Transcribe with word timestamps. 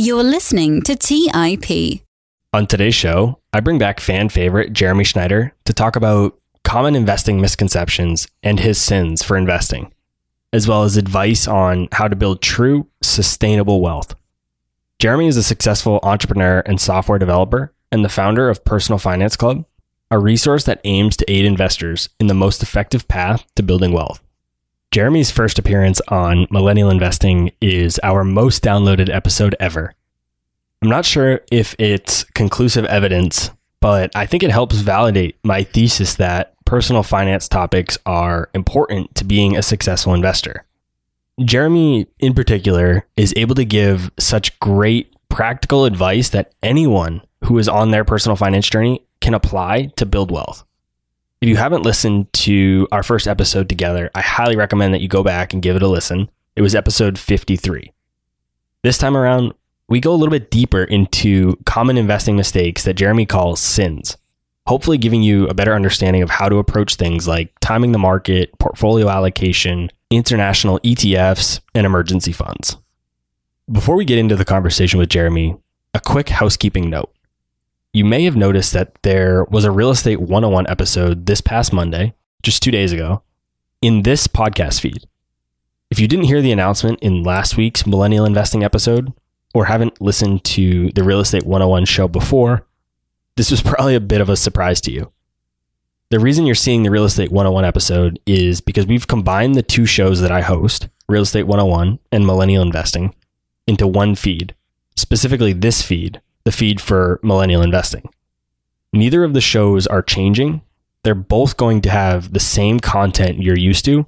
You're 0.00 0.22
listening 0.22 0.82
to 0.82 0.94
TIP. 0.94 2.02
On 2.52 2.68
today's 2.68 2.94
show, 2.94 3.40
I 3.52 3.58
bring 3.58 3.78
back 3.78 3.98
fan 3.98 4.28
favorite 4.28 4.72
Jeremy 4.72 5.02
Schneider 5.02 5.52
to 5.64 5.72
talk 5.72 5.96
about 5.96 6.38
common 6.62 6.94
investing 6.94 7.40
misconceptions 7.40 8.28
and 8.44 8.60
his 8.60 8.80
sins 8.80 9.24
for 9.24 9.36
investing, 9.36 9.92
as 10.52 10.68
well 10.68 10.84
as 10.84 10.96
advice 10.96 11.48
on 11.48 11.88
how 11.90 12.06
to 12.06 12.14
build 12.14 12.42
true, 12.42 12.86
sustainable 13.02 13.80
wealth. 13.80 14.14
Jeremy 15.00 15.26
is 15.26 15.36
a 15.36 15.42
successful 15.42 15.98
entrepreneur 16.04 16.60
and 16.60 16.80
software 16.80 17.18
developer 17.18 17.72
and 17.90 18.04
the 18.04 18.08
founder 18.08 18.48
of 18.48 18.64
Personal 18.64 19.00
Finance 19.00 19.34
Club, 19.34 19.64
a 20.12 20.18
resource 20.20 20.62
that 20.62 20.80
aims 20.84 21.16
to 21.16 21.28
aid 21.28 21.44
investors 21.44 22.08
in 22.20 22.28
the 22.28 22.34
most 22.34 22.62
effective 22.62 23.08
path 23.08 23.44
to 23.56 23.64
building 23.64 23.90
wealth. 23.90 24.22
Jeremy's 24.90 25.30
first 25.30 25.58
appearance 25.58 26.00
on 26.08 26.46
Millennial 26.50 26.88
Investing 26.88 27.50
is 27.60 28.00
our 28.02 28.24
most 28.24 28.64
downloaded 28.64 29.14
episode 29.14 29.54
ever. 29.60 29.92
I'm 30.80 30.88
not 30.88 31.04
sure 31.04 31.42
if 31.52 31.76
it's 31.78 32.24
conclusive 32.24 32.86
evidence, 32.86 33.50
but 33.80 34.10
I 34.14 34.24
think 34.24 34.42
it 34.42 34.50
helps 34.50 34.76
validate 34.76 35.36
my 35.44 35.62
thesis 35.62 36.14
that 36.14 36.54
personal 36.64 37.02
finance 37.02 37.48
topics 37.48 37.98
are 38.06 38.48
important 38.54 39.14
to 39.16 39.24
being 39.24 39.58
a 39.58 39.62
successful 39.62 40.14
investor. 40.14 40.64
Jeremy, 41.44 42.06
in 42.18 42.32
particular, 42.32 43.06
is 43.14 43.34
able 43.36 43.56
to 43.56 43.66
give 43.66 44.10
such 44.18 44.58
great 44.58 45.14
practical 45.28 45.84
advice 45.84 46.30
that 46.30 46.54
anyone 46.62 47.20
who 47.44 47.58
is 47.58 47.68
on 47.68 47.90
their 47.90 48.06
personal 48.06 48.36
finance 48.36 48.68
journey 48.68 49.04
can 49.20 49.34
apply 49.34 49.92
to 49.96 50.06
build 50.06 50.30
wealth. 50.30 50.64
If 51.40 51.48
you 51.48 51.56
haven't 51.56 51.84
listened 51.84 52.32
to 52.32 52.88
our 52.90 53.04
first 53.04 53.28
episode 53.28 53.68
together, 53.68 54.10
I 54.12 54.22
highly 54.22 54.56
recommend 54.56 54.92
that 54.92 55.00
you 55.00 55.06
go 55.06 55.22
back 55.22 55.52
and 55.52 55.62
give 55.62 55.76
it 55.76 55.84
a 55.84 55.88
listen. 55.88 56.28
It 56.56 56.62
was 56.62 56.74
episode 56.74 57.16
53. 57.16 57.92
This 58.82 58.98
time 58.98 59.16
around, 59.16 59.54
we 59.88 60.00
go 60.00 60.12
a 60.12 60.16
little 60.16 60.32
bit 60.32 60.50
deeper 60.50 60.82
into 60.82 61.56
common 61.64 61.96
investing 61.96 62.34
mistakes 62.34 62.82
that 62.82 62.94
Jeremy 62.94 63.24
calls 63.24 63.60
sins, 63.60 64.16
hopefully 64.66 64.98
giving 64.98 65.22
you 65.22 65.46
a 65.46 65.54
better 65.54 65.74
understanding 65.74 66.22
of 66.22 66.30
how 66.30 66.48
to 66.48 66.56
approach 66.58 66.96
things 66.96 67.28
like 67.28 67.52
timing 67.60 67.92
the 67.92 67.98
market, 67.98 68.50
portfolio 68.58 69.08
allocation, 69.08 69.92
international 70.10 70.80
ETFs, 70.80 71.60
and 71.72 71.86
emergency 71.86 72.32
funds. 72.32 72.78
Before 73.70 73.94
we 73.94 74.04
get 74.04 74.18
into 74.18 74.34
the 74.34 74.44
conversation 74.44 74.98
with 74.98 75.08
Jeremy, 75.08 75.56
a 75.94 76.00
quick 76.00 76.30
housekeeping 76.30 76.90
note 76.90 77.12
you 77.92 78.04
may 78.04 78.24
have 78.24 78.36
noticed 78.36 78.72
that 78.74 79.02
there 79.02 79.44
was 79.44 79.64
a 79.64 79.70
Real 79.70 79.90
Estate 79.90 80.20
101 80.20 80.68
episode 80.68 81.26
this 81.26 81.40
past 81.40 81.72
Monday, 81.72 82.14
just 82.42 82.62
two 82.62 82.70
days 82.70 82.92
ago, 82.92 83.22
in 83.80 84.02
this 84.02 84.26
podcast 84.26 84.80
feed. 84.80 85.06
If 85.90 85.98
you 85.98 86.06
didn't 86.06 86.26
hear 86.26 86.42
the 86.42 86.52
announcement 86.52 87.00
in 87.00 87.22
last 87.22 87.56
week's 87.56 87.86
Millennial 87.86 88.26
Investing 88.26 88.62
episode, 88.62 89.12
or 89.54 89.64
haven't 89.64 90.00
listened 90.00 90.44
to 90.44 90.90
the 90.92 91.02
Real 91.02 91.20
Estate 91.20 91.44
101 91.44 91.86
show 91.86 92.06
before, 92.08 92.66
this 93.36 93.50
was 93.50 93.62
probably 93.62 93.94
a 93.94 94.00
bit 94.00 94.20
of 94.20 94.28
a 94.28 94.36
surprise 94.36 94.80
to 94.82 94.92
you. 94.92 95.10
The 96.10 96.20
reason 96.20 96.46
you're 96.46 96.54
seeing 96.54 96.82
the 96.82 96.90
Real 96.90 97.04
Estate 97.04 97.30
101 97.30 97.64
episode 97.64 98.18
is 98.26 98.60
because 98.60 98.86
we've 98.86 99.06
combined 99.06 99.54
the 99.54 99.62
two 99.62 99.86
shows 99.86 100.20
that 100.20 100.32
I 100.32 100.42
host, 100.42 100.88
Real 101.08 101.22
Estate 101.22 101.44
101 101.44 101.98
and 102.12 102.26
Millennial 102.26 102.62
Investing, 102.62 103.14
into 103.66 103.86
one 103.86 104.14
feed, 104.14 104.54
specifically 104.96 105.52
this 105.52 105.82
feed, 105.82 106.20
the 106.48 106.52
feed 106.52 106.80
for 106.80 107.20
millennial 107.22 107.60
investing. 107.60 108.08
Neither 108.94 109.22
of 109.22 109.34
the 109.34 109.40
shows 109.42 109.86
are 109.86 110.00
changing. 110.00 110.62
They're 111.04 111.14
both 111.14 111.58
going 111.58 111.82
to 111.82 111.90
have 111.90 112.32
the 112.32 112.40
same 112.40 112.80
content 112.80 113.42
you're 113.42 113.58
used 113.58 113.84
to. 113.84 114.06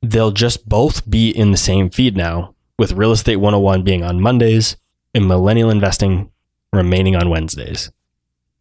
They'll 0.00 0.30
just 0.30 0.68
both 0.68 1.10
be 1.10 1.30
in 1.30 1.50
the 1.50 1.56
same 1.56 1.90
feed 1.90 2.16
now, 2.16 2.54
with 2.78 2.92
Real 2.92 3.10
Estate 3.10 3.38
101 3.38 3.82
being 3.82 4.04
on 4.04 4.20
Mondays 4.20 4.76
and 5.16 5.26
Millennial 5.26 5.68
Investing 5.68 6.30
remaining 6.72 7.16
on 7.16 7.28
Wednesdays. 7.28 7.90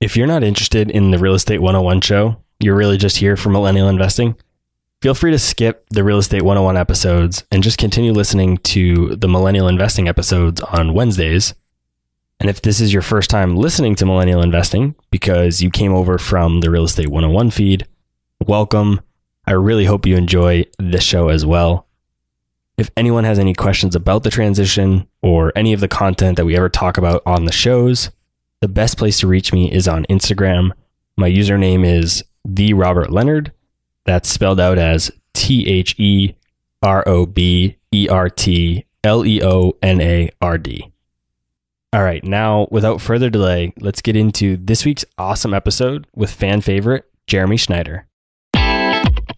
If 0.01 0.17
you're 0.17 0.25
not 0.25 0.43
interested 0.43 0.89
in 0.89 1.11
the 1.11 1.19
Real 1.19 1.35
Estate 1.35 1.61
101 1.61 2.01
show, 2.01 2.37
you're 2.59 2.75
really 2.75 2.97
just 2.97 3.17
here 3.17 3.37
for 3.37 3.49
Millennial 3.49 3.89
Investing, 3.89 4.35
feel 5.03 5.13
free 5.13 5.29
to 5.29 5.37
skip 5.37 5.85
the 5.91 6.03
Real 6.03 6.17
Estate 6.17 6.41
101 6.41 6.77
episodes 6.77 7.43
and 7.51 7.61
just 7.61 7.77
continue 7.77 8.11
listening 8.11 8.57
to 8.57 9.15
the 9.15 9.27
Millennial 9.27 9.67
Investing 9.67 10.07
episodes 10.07 10.61
on 10.61 10.95
Wednesdays 10.95 11.53
and 12.39 12.49
if 12.49 12.61
this 12.61 12.81
is 12.81 12.91
your 12.91 13.01
first 13.01 13.29
time 13.29 13.55
listening 13.55 13.95
to 13.95 14.05
Millennial 14.05 14.41
Investing 14.41 14.95
because 15.11 15.61
you 15.61 15.69
came 15.69 15.93
over 15.93 16.17
from 16.17 16.61
the 16.61 16.69
Real 16.69 16.83
Estate 16.83 17.09
101 17.09 17.51
feed, 17.51 17.87
welcome. 18.45 18.99
I 19.45 19.51
really 19.53 19.85
hope 19.85 20.05
you 20.05 20.15
enjoy 20.15 20.65
this 20.79 21.03
show 21.03 21.29
as 21.29 21.45
well. 21.45 21.87
If 22.77 22.89
anyone 22.97 23.23
has 23.23 23.39
any 23.39 23.53
questions 23.53 23.95
about 23.95 24.23
the 24.23 24.29
transition 24.29 25.07
or 25.21 25.51
any 25.55 25.73
of 25.73 25.79
the 25.79 25.87
content 25.87 26.37
that 26.37 26.45
we 26.45 26.55
ever 26.55 26.69
talk 26.69 26.97
about 26.97 27.21
on 27.25 27.45
the 27.45 27.51
shows, 27.51 28.09
the 28.61 28.67
best 28.67 28.97
place 28.97 29.19
to 29.19 29.27
reach 29.27 29.53
me 29.53 29.71
is 29.71 29.87
on 29.87 30.05
Instagram. 30.05 30.71
My 31.17 31.29
username 31.29 31.85
is 31.85 32.23
the 32.45 32.73
Robert 32.73 33.11
Leonard. 33.11 33.51
That's 34.05 34.29
spelled 34.29 34.59
out 34.59 34.77
as 34.77 35.11
T 35.33 35.67
H 35.67 35.95
E 35.99 36.35
R 36.81 37.03
O 37.07 37.25
B 37.25 37.77
E 37.91 38.07
R 38.09 38.29
T 38.29 38.85
L 39.03 39.25
E 39.25 39.41
O 39.43 39.77
N 39.81 40.01
A 40.01 40.29
R 40.41 40.57
D. 40.57 40.92
All 41.93 42.01
right, 42.01 42.23
now 42.23 42.67
without 42.71 43.01
further 43.01 43.29
delay, 43.29 43.71
let's 43.79 44.01
get 44.01 44.15
into 44.15 44.57
this 44.57 44.83
week's 44.83 45.05
awesome 45.19 45.53
episode 45.53 46.07
with 46.15 46.31
fan 46.31 46.61
favorite 46.61 47.05
Jeremy 47.27 47.55
Schneider. 47.55 48.07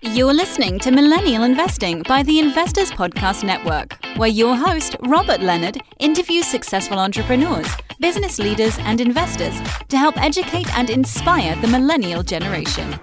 You're 0.02 0.34
listening 0.34 0.80
to 0.80 0.92
Millennial 0.92 1.44
Investing 1.44 2.02
by 2.04 2.24
the 2.24 2.40
Investors 2.40 2.92
Podcast 2.92 3.44
Network, 3.44 3.98
where 4.16 4.30
your 4.30 4.56
host, 4.56 4.96
Robert 5.06 5.42
Leonard, 5.42 5.80
interviews 6.00 6.46
successful 6.48 6.98
entrepreneurs, 6.98 7.68
business 8.00 8.40
leaders, 8.40 8.78
and 8.80 9.02
investors 9.02 9.60
to 9.90 9.98
help 9.98 10.16
educate 10.18 10.74
and 10.78 10.90
inspire 10.90 11.58
the 11.58 11.68
millennial 11.68 12.24
generation. 12.24 12.98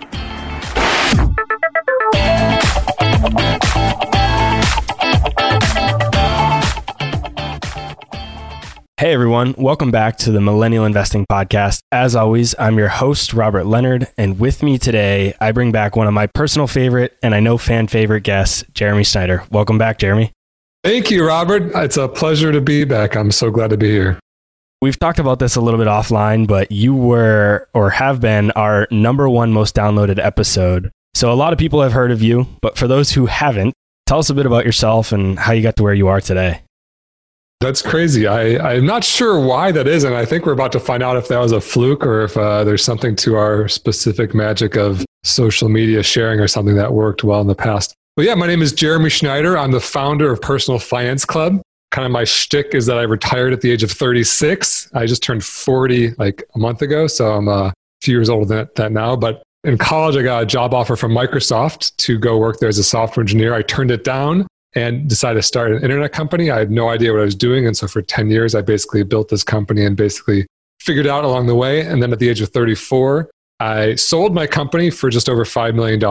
Hey 9.03 9.15
everyone, 9.15 9.57
welcome 9.59 9.91
back 9.91 10.17
to 10.19 10.31
the 10.31 10.41
Millennial 10.41 10.85
Investing 10.85 11.27
Podcast. 11.29 11.81
As 11.91 12.15
always, 12.15 12.55
I'm 12.57 12.79
your 12.79 12.87
host, 12.87 13.35
Robert 13.35 13.65
Leonard, 13.65 14.07
and 14.17 14.39
with 14.39 14.63
me 14.63 14.79
today, 14.79 15.35
I 15.41 15.51
bring 15.51 15.73
back 15.73 15.97
one 15.97 16.07
of 16.07 16.15
my 16.15 16.29
personal 16.29 16.69
favorite 16.69 17.19
and 17.21 17.35
I 17.35 17.41
know 17.41 17.59
fan 17.59 17.89
favorite 17.89 18.21
guests, 18.21 18.63
Jeremy 18.75 19.03
Schneider. 19.03 19.43
Welcome 19.51 19.77
back, 19.77 19.99
Jeremy. 19.99 20.31
Thank 20.85 21.11
you, 21.11 21.27
Robert. 21.27 21.73
It's 21.75 21.97
a 21.97 22.07
pleasure 22.07 22.53
to 22.53 22.61
be 22.61 22.85
back. 22.85 23.17
I'm 23.17 23.33
so 23.33 23.51
glad 23.51 23.71
to 23.71 23.77
be 23.77 23.91
here. 23.91 24.21
We've 24.81 25.01
talked 25.01 25.19
about 25.19 25.41
this 25.41 25.57
a 25.57 25.61
little 25.61 25.79
bit 25.79 25.89
offline, 25.89 26.47
but 26.47 26.71
you 26.71 26.95
were 26.95 27.69
or 27.75 27.91
have 27.91 28.21
been 28.21 28.53
our 28.53 28.87
number 28.93 29.29
one 29.29 29.53
most 29.53 29.75
downloaded 29.75 30.25
episode. 30.25 30.93
So 31.15 31.33
a 31.33 31.35
lot 31.35 31.53
of 31.53 31.59
people 31.59 31.83
have 31.83 31.93
heard 31.93 32.13
of 32.13 32.23
you, 32.23 32.47
but 32.61 32.79
for 32.79 32.87
those 32.87 33.11
who 33.11 33.27
haven't, 33.27 33.75
tell 34.07 34.21
us 34.21 34.31
a 34.31 34.35
bit 34.35 34.47
about 34.47 34.65
yourself 34.65 35.11
and 35.11 35.41
how 35.41 35.51
you 35.51 35.63
got 35.65 35.75
to 35.75 35.83
where 35.83 35.93
you 35.93 36.07
are 36.07 36.21
today. 36.21 36.61
That's 37.63 37.81
crazy. 37.81 38.27
I, 38.27 38.73
I'm 38.73 38.87
not 38.87 39.05
sure 39.05 39.39
why 39.39 39.71
that 39.71 39.87
is. 39.87 40.03
And 40.03 40.17
I 40.17 40.25
think 40.25 40.47
we're 40.47 40.53
about 40.53 40.73
to 40.73 40.81
find 40.81 41.01
out 41.01 41.17
if 41.17 41.29
that 41.29 41.39
was 41.39 41.53
a 41.53 41.61
fluke 41.61 42.05
or 42.05 42.23
if 42.23 42.37
uh, 42.37 42.65
there's 42.65 42.83
something 42.83 43.15
to 43.17 43.37
our 43.37 43.69
specific 43.69 44.35
magic 44.35 44.77
of 44.77 45.05
social 45.23 45.69
media 45.69 46.03
sharing 46.03 46.41
or 46.41 46.49
something 46.49 46.75
that 46.75 46.93
worked 46.93 47.23
well 47.23 47.41
in 47.41 47.47
the 47.47 47.55
past. 47.55 47.95
But 48.17 48.25
yeah, 48.25 48.35
my 48.35 48.49
name 48.49 48.63
is 48.63 48.73
Jeremy 48.73 49.11
Schneider. 49.11 49.57
I'm 49.57 49.71
the 49.71 49.81
founder 49.81 50.33
of 50.33 50.43
Personal 50.43 50.81
Finance 50.81 51.25
Club. 51.25 51.63
Kind 51.93 52.05
of 52.05 52.11
my 52.11 52.25
shtick 52.25 52.75
is 52.75 52.87
that 52.87 52.99
I 52.99 53.03
retired 53.03 53.53
at 53.53 53.61
the 53.61 53.71
age 53.71 53.85
of 53.85 53.93
36. 53.93 54.91
I 54.95 55.07
just 55.07 55.23
turned 55.23 55.45
40 55.45 56.15
like 56.19 56.43
a 56.57 56.59
month 56.59 56.83
ago. 56.83 57.07
So 57.07 57.33
I'm 57.33 57.47
a 57.47 57.73
few 58.01 58.17
years 58.17 58.29
older 58.29 58.45
than 58.45 58.69
that 58.75 58.91
now. 58.91 59.15
But 59.15 59.41
in 59.63 59.79
college, 59.79 60.17
I 60.17 60.23
got 60.23 60.43
a 60.43 60.47
job 60.47 60.75
offer 60.75 60.97
from 60.97 61.13
Microsoft 61.13 61.95
to 61.99 62.19
go 62.19 62.39
work 62.39 62.59
there 62.59 62.69
as 62.69 62.79
a 62.79 62.85
software 62.85 63.23
engineer. 63.23 63.55
I 63.55 63.63
turned 63.63 63.93
it 63.93 64.03
down 64.03 64.49
and 64.75 65.09
decided 65.09 65.37
to 65.37 65.43
start 65.43 65.73
an 65.73 65.83
internet 65.83 66.13
company. 66.13 66.51
I 66.51 66.59
had 66.59 66.71
no 66.71 66.89
idea 66.89 67.13
what 67.13 67.21
I 67.21 67.25
was 67.25 67.35
doing. 67.35 67.67
And 67.67 67.77
so 67.77 67.87
for 67.87 68.03
10 68.03 68.31
years, 68.31 68.55
I 68.55 68.63
basically 68.63 69.03
built 69.03 69.29
this 69.29 69.45
company 69.45 69.85
and 69.85 69.97
basically 69.97 70.47
figured 70.81 71.07
out 71.07 71.25
along 71.25 71.47
the 71.47 71.55
way. 71.55 71.83
And 71.83 72.03
then 72.03 72.13
at 72.13 72.19
the 72.19 72.29
age 72.29 72.41
of 72.41 72.49
34, 72.49 73.31
I 73.61 73.95
sold 73.95 74.35
my 74.35 74.47
company 74.47 74.91
for 74.91 75.11
just 75.11 75.29
over 75.29 75.45
$5 75.45 75.75
million. 75.75 76.03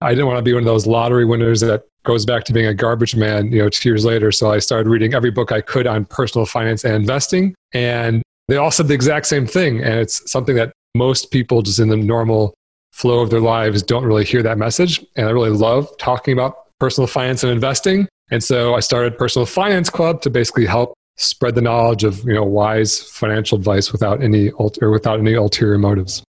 I 0.00 0.10
didn't 0.10 0.26
want 0.26 0.38
to 0.38 0.42
be 0.42 0.54
one 0.54 0.62
of 0.62 0.66
those 0.66 0.86
lottery 0.86 1.24
winners 1.24 1.60
that 1.60 1.84
goes 2.04 2.24
back 2.24 2.44
to 2.44 2.52
being 2.52 2.66
a 2.66 2.74
garbage 2.74 3.14
man, 3.14 3.52
you 3.52 3.58
know, 3.58 3.68
two 3.68 3.88
years 3.88 4.04
later. 4.04 4.32
So 4.32 4.50
I 4.50 4.58
started 4.58 4.88
reading 4.88 5.12
every 5.12 5.30
book 5.30 5.52
I 5.52 5.60
could 5.60 5.86
on 5.86 6.06
personal 6.06 6.46
finance 6.46 6.84
and 6.84 6.94
investing. 6.94 7.54
And 7.72 8.22
they 8.48 8.56
all 8.56 8.70
said 8.70 8.88
the 8.88 8.94
exact 8.94 9.26
same 9.26 9.46
thing. 9.46 9.82
And 9.82 10.00
it's 10.00 10.30
something 10.30 10.56
that 10.56 10.72
most 10.94 11.30
people 11.30 11.60
just 11.62 11.78
in 11.78 11.88
the 11.88 11.96
normal 11.96 12.54
flow 12.92 13.20
of 13.20 13.30
their 13.30 13.40
lives 13.40 13.82
don't 13.82 14.04
really 14.04 14.24
hear 14.24 14.42
that 14.42 14.58
message. 14.58 15.04
And 15.16 15.28
I 15.28 15.30
really 15.30 15.50
love 15.50 15.88
talking 15.98 16.32
about 16.32 16.69
personal 16.80 17.06
finance 17.06 17.44
and 17.44 17.52
investing. 17.52 18.08
And 18.30 18.42
so 18.42 18.74
I 18.74 18.80
started 18.80 19.18
Personal 19.18 19.46
Finance 19.46 19.90
Club 19.90 20.22
to 20.22 20.30
basically 20.30 20.66
help 20.66 20.94
spread 21.16 21.54
the 21.54 21.60
knowledge 21.60 22.02
of 22.02 22.24
you 22.24 22.32
know 22.32 22.44
wise 22.44 23.02
financial 23.02 23.58
advice 23.58 23.92
without 23.92 24.22
any 24.22 24.50
or 24.50 24.90
without 24.90 25.18
any 25.18 25.34
ulterior 25.34 25.78
motives. 25.78 26.22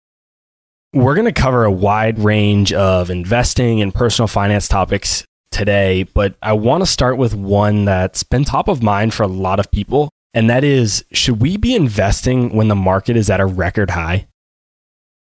We're 0.94 1.13
going 1.13 1.25
to 1.25 1.31
cover 1.31 1.66
a 1.66 1.72
wide 1.72 2.18
range 2.18 2.74
of 2.74 3.12
investing 3.12 3.80
and 3.81 3.94
personal 3.94 4.28
finance 4.28 4.68
topics 4.68 5.24
today, 5.51 6.04
but 6.04 6.36
I 6.42 6.54
want 6.54 6.81
to 6.81 6.88
start 6.88 7.18
with 7.18 7.36
one 7.36 7.86
that's 7.86 8.24
been 8.24 8.44
top 8.44 8.68
of 8.68 8.81
mind 8.81 9.13
for 9.13 9.24
a 9.24 9.28
lot 9.28 9.60
of 9.60 9.69
people, 9.72 10.10
And 10.34 10.50
that 10.50 10.63
is 10.63 11.06
should 11.12 11.42
we 11.42 11.57
be 11.57 11.75
investing 11.75 12.56
when 12.56 12.69
the 12.69 12.75
market 12.75 13.18
is 13.18 13.30
at 13.30 13.40
a 13.40 13.46
record 13.46 13.92
high? 13.92 14.28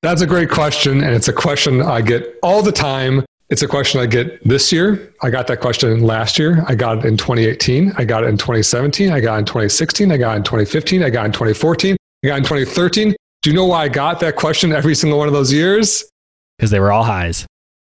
That's 0.03 0.23
a 0.23 0.27
great 0.27 0.49
question. 0.49 1.03
And 1.03 1.15
it's 1.15 1.29
a 1.29 1.33
question 1.33 1.83
I 1.83 2.01
get 2.03 2.39
all 2.43 2.63
the 2.63 2.73
time. 2.73 3.25
It's 3.51 3.63
a 3.63 3.69
question 3.69 3.99
I 4.01 4.07
get 4.07 4.47
this 4.47 4.71
year. 4.71 5.15
I 5.23 5.31
got 5.31 5.47
that 5.47 5.61
question 5.61 6.03
last 6.03 6.39
year. 6.39 6.63
I 6.67 6.75
got 6.75 6.99
it 6.99 7.05
in 7.07 7.17
2018. 7.17 7.93
I 7.97 8.05
got 8.05 8.25
it 8.25 8.27
in 8.27 8.37
2017. 8.37 9.11
I 9.11 9.21
got 9.21 9.37
it 9.37 9.39
in 9.39 9.45
2016. 9.47 10.13
I 10.13 10.17
got 10.19 10.35
it 10.35 10.37
in 10.37 10.43
2015. 10.45 11.03
I 11.03 11.09
got 11.09 11.23
it 11.23 11.27
in 11.27 11.33
2014. 11.33 11.97
I 12.25 12.27
got 12.27 12.35
it 12.35 12.39
in 12.39 12.45
2013. 12.45 13.17
Do 13.41 13.51
you 13.51 13.57
know 13.57 13.65
why 13.65 13.85
I 13.85 13.89
got 13.89 14.21
that 14.21 14.37
question 14.37 14.73
every 14.73 14.95
single 14.95 15.19
one 15.19 15.29
of 15.29 15.35
those 15.35 15.51
years? 15.51 16.05
Because 16.59 16.71
they 16.71 16.81
were 16.81 16.93
all 16.93 17.05
highs. 17.05 17.47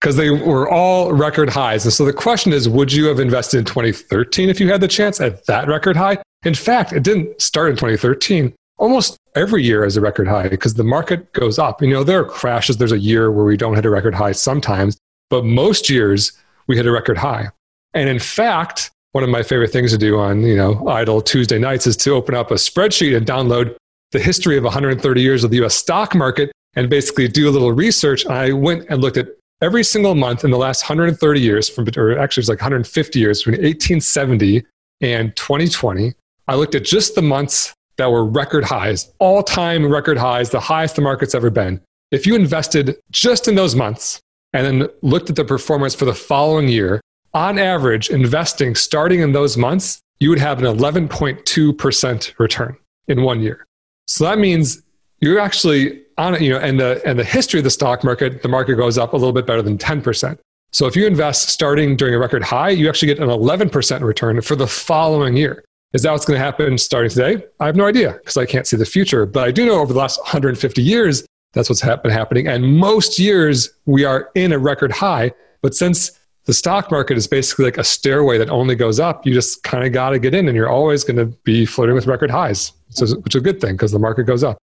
Because 0.01 0.17
they 0.17 0.31
were 0.31 0.71
all 0.71 1.13
record 1.13 1.51
highs. 1.51 1.85
And 1.85 1.93
so 1.93 2.07
the 2.07 2.15
question 2.15 2.53
is 2.53 2.67
would 2.67 2.91
you 2.91 3.05
have 3.07 3.21
invested 3.21 3.59
in 3.59 3.65
2013 3.67 4.49
if 4.49 4.59
you 4.59 4.71
had 4.71 4.81
the 4.81 4.89
chance 4.89 5.21
at 5.21 5.45
that 5.47 5.69
record 5.69 5.99
high? 5.99 6.17
In 6.45 6.55
fact, 6.55 6.95
it 6.95 7.03
didn't 7.03 7.41
start 7.43 7.71
in 7.71 7.77
2013. 7.77 8.55
Almost 8.79 9.19
every 9.37 9.63
year 9.63 9.85
is 9.85 9.99
a 9.99 10.01
record 10.01 10.27
high 10.29 10.49
because 10.49 10.75
the 10.75 10.83
market 10.83 11.31
goes 11.35 11.59
up. 11.59 11.83
You 11.83 11.89
know, 11.89 12.05
there 12.05 12.21
are 12.21 12.25
crashes. 12.25 12.79
There's 12.79 12.93
a 12.93 12.99
year 12.99 13.31
where 13.31 13.45
we 13.45 13.57
don't 13.57 13.75
hit 13.75 13.85
a 13.85 13.91
record 13.91 14.15
high 14.15 14.33
sometimes, 14.33 14.97
but 15.33 15.47
most 15.47 15.89
years 15.89 16.33
we 16.67 16.77
hit 16.77 16.85
a 16.85 16.93
record 16.93 17.17
high. 17.17 17.49
And 17.95 18.07
in 18.07 18.19
fact, 18.19 18.91
one 19.13 19.25
of 19.25 19.31
my 19.31 19.43
favorite 19.43 19.73
things 19.73 19.91
to 19.93 19.97
do 19.97 20.19
on, 20.19 20.43
you 20.43 20.55
know, 20.55 20.87
idle 20.87 21.23
Tuesday 21.23 21.59
nights 21.59 21.87
is 21.87 21.97
to 21.99 22.11
open 22.11 22.35
up 22.35 22.51
a 22.51 22.57
spreadsheet 22.57 23.17
and 23.17 23.27
download 23.27 23.75
the 24.11 24.19
history 24.19 24.59
of 24.59 24.65
130 24.65 25.23
years 25.23 25.43
of 25.43 25.51
the 25.51 25.65
US 25.65 25.75
stock 25.75 26.15
market 26.15 26.53
and 26.77 26.91
basically 26.91 27.29
do 27.29 27.49
a 27.49 27.51
little 27.51 27.73
research. 27.73 28.27
I 28.27 28.53
went 28.53 28.85
and 28.91 29.01
looked 29.01 29.17
at 29.17 29.29
every 29.63 29.85
single 29.85 30.15
month 30.15 30.45
in 30.45 30.51
the 30.51 30.59
last 30.59 30.83
130 30.83 31.41
years, 31.41 31.67
from, 31.67 31.89
or 31.97 32.19
actually 32.19 32.43
it's 32.43 32.51
like 32.51 32.61
150 32.61 33.19
years, 33.19 33.39
between 33.39 33.55
1870 33.55 34.67
and 35.01 35.35
2020. 35.35 36.13
I 36.47 36.57
looked 36.57 36.75
at 36.75 36.85
just 36.85 37.15
the 37.15 37.23
months 37.23 37.73
that 37.97 38.11
were 38.11 38.27
record 38.27 38.65
highs, 38.65 39.11
all 39.19 39.43
time 39.43 39.91
record 39.91 40.19
highs, 40.19 40.51
the 40.51 40.61
highest 40.61 40.97
the 40.97 41.03
market's 41.03 41.35
ever 41.35 41.49
been. 41.49 41.81
If 42.11 42.27
you 42.27 42.35
invested 42.35 42.99
just 43.11 43.49
in 43.49 43.55
those 43.55 43.75
months 43.75 44.21
and 44.53 44.67
then 44.67 44.89
looked 45.03 45.31
at 45.31 45.37
the 45.37 45.45
performance 45.45 45.95
for 45.95 46.05
the 46.05 46.15
following 46.15 46.69
year, 46.69 47.01
on 47.35 47.59
average, 47.59 48.11
investing 48.11 48.75
starting 48.75 49.21
in 49.21 49.33
those 49.33 49.57
months, 49.57 50.01
you 50.21 50.29
would 50.31 50.39
have 50.39 50.63
an 50.63 50.65
11.2% 50.65 52.39
return 52.39 52.77
in 53.09 53.23
one 53.23 53.41
year. 53.41 53.65
So 54.07 54.25
that 54.25 54.39
means 54.39 54.83
you're 55.21 55.39
actually 55.39 56.03
on, 56.19 56.43
you 56.43 56.51
know, 56.51 56.59
and 56.59 56.79
the, 56.79 57.01
and 57.07 57.19
the 57.19 57.25
history 57.25 57.61
of 57.61 57.65
the 57.65 57.71
stock 57.71 58.05
market, 58.05 58.43
the 58.43 58.49
market 58.49 58.77
goes 58.77 58.99
up 58.99 59.15
a 59.15 59.17
little 59.17 59.33
bit 59.33 59.47
better 59.47 59.63
than 59.63 59.79
10%. 59.79 60.39
So 60.73 60.87
if 60.87 60.97
you 60.97 61.07
invest 61.07 61.49
starting 61.49 61.97
during 61.97 62.15
a 62.15 62.19
record 62.19 62.43
high, 62.43 62.71
you 62.71 62.89
actually 62.89 63.09
get 63.09 63.19
an 63.19 63.29
11% 63.29 64.01
return 64.01 64.41
for 64.41 64.57
the 64.57 64.67
following 64.67 65.37
year. 65.37 65.65
Is 65.93 66.03
that 66.03 66.13
what's 66.13 66.25
going 66.25 66.39
to 66.39 66.45
happen 66.45 66.79
starting 66.79 67.11
today? 67.11 67.45
I 67.61 67.67
have 67.67 67.77
no 67.77 67.87
idea 67.87 68.15
because 68.15 68.37
I 68.37 68.47
can't 68.47 68.67
see 68.67 68.79
the 68.79 68.87
future. 68.87 69.27
But 69.27 69.45
I 69.45 69.51
do 69.51 69.67
know 69.67 69.81
over 69.81 69.93
the 69.93 69.99
last 69.99 70.19
150 70.21 70.83
years, 70.83 71.27
that's 71.53 71.69
what's 71.69 71.83
been 71.83 72.11
happening. 72.11 72.49
And 72.49 72.77
most 72.79 73.19
years 73.19 73.71
we 73.87 74.05
are 74.05 74.31
in 74.35 74.53
a 74.53 74.59
record 74.59 74.93
high. 74.93 75.33
But 75.61 75.75
since 75.75 76.19
the 76.45 76.55
stock 76.55 76.91
market 76.91 77.17
is 77.17 77.27
basically 77.27 77.67
like 77.67 77.79
a 77.79 77.85
stairway 77.85 78.39
that 78.39 78.51
only 78.51 78.75
goes 78.75 78.99
up, 78.99 79.27
you 79.27 79.33
just 79.33 79.63
kind 79.63 79.85
of 79.85 79.93
got 79.93 80.11
to 80.11 80.19
get 80.19 80.35
in 80.35 80.49
and 80.49 80.57
you're 80.57 80.69
always 80.69 81.05
going 81.05 81.17
to 81.17 81.27
be 81.45 81.65
flirting 81.67 81.95
with 81.95 82.07
record 82.07 82.31
highs, 82.31 82.73
so, 82.89 83.07
which 83.21 83.35
is 83.35 83.41
a 83.41 83.45
good 83.45 83.61
thing 83.61 83.75
because 83.75 83.93
the 83.93 83.99
market 83.99 84.25
goes 84.25 84.43
up. 84.43 84.59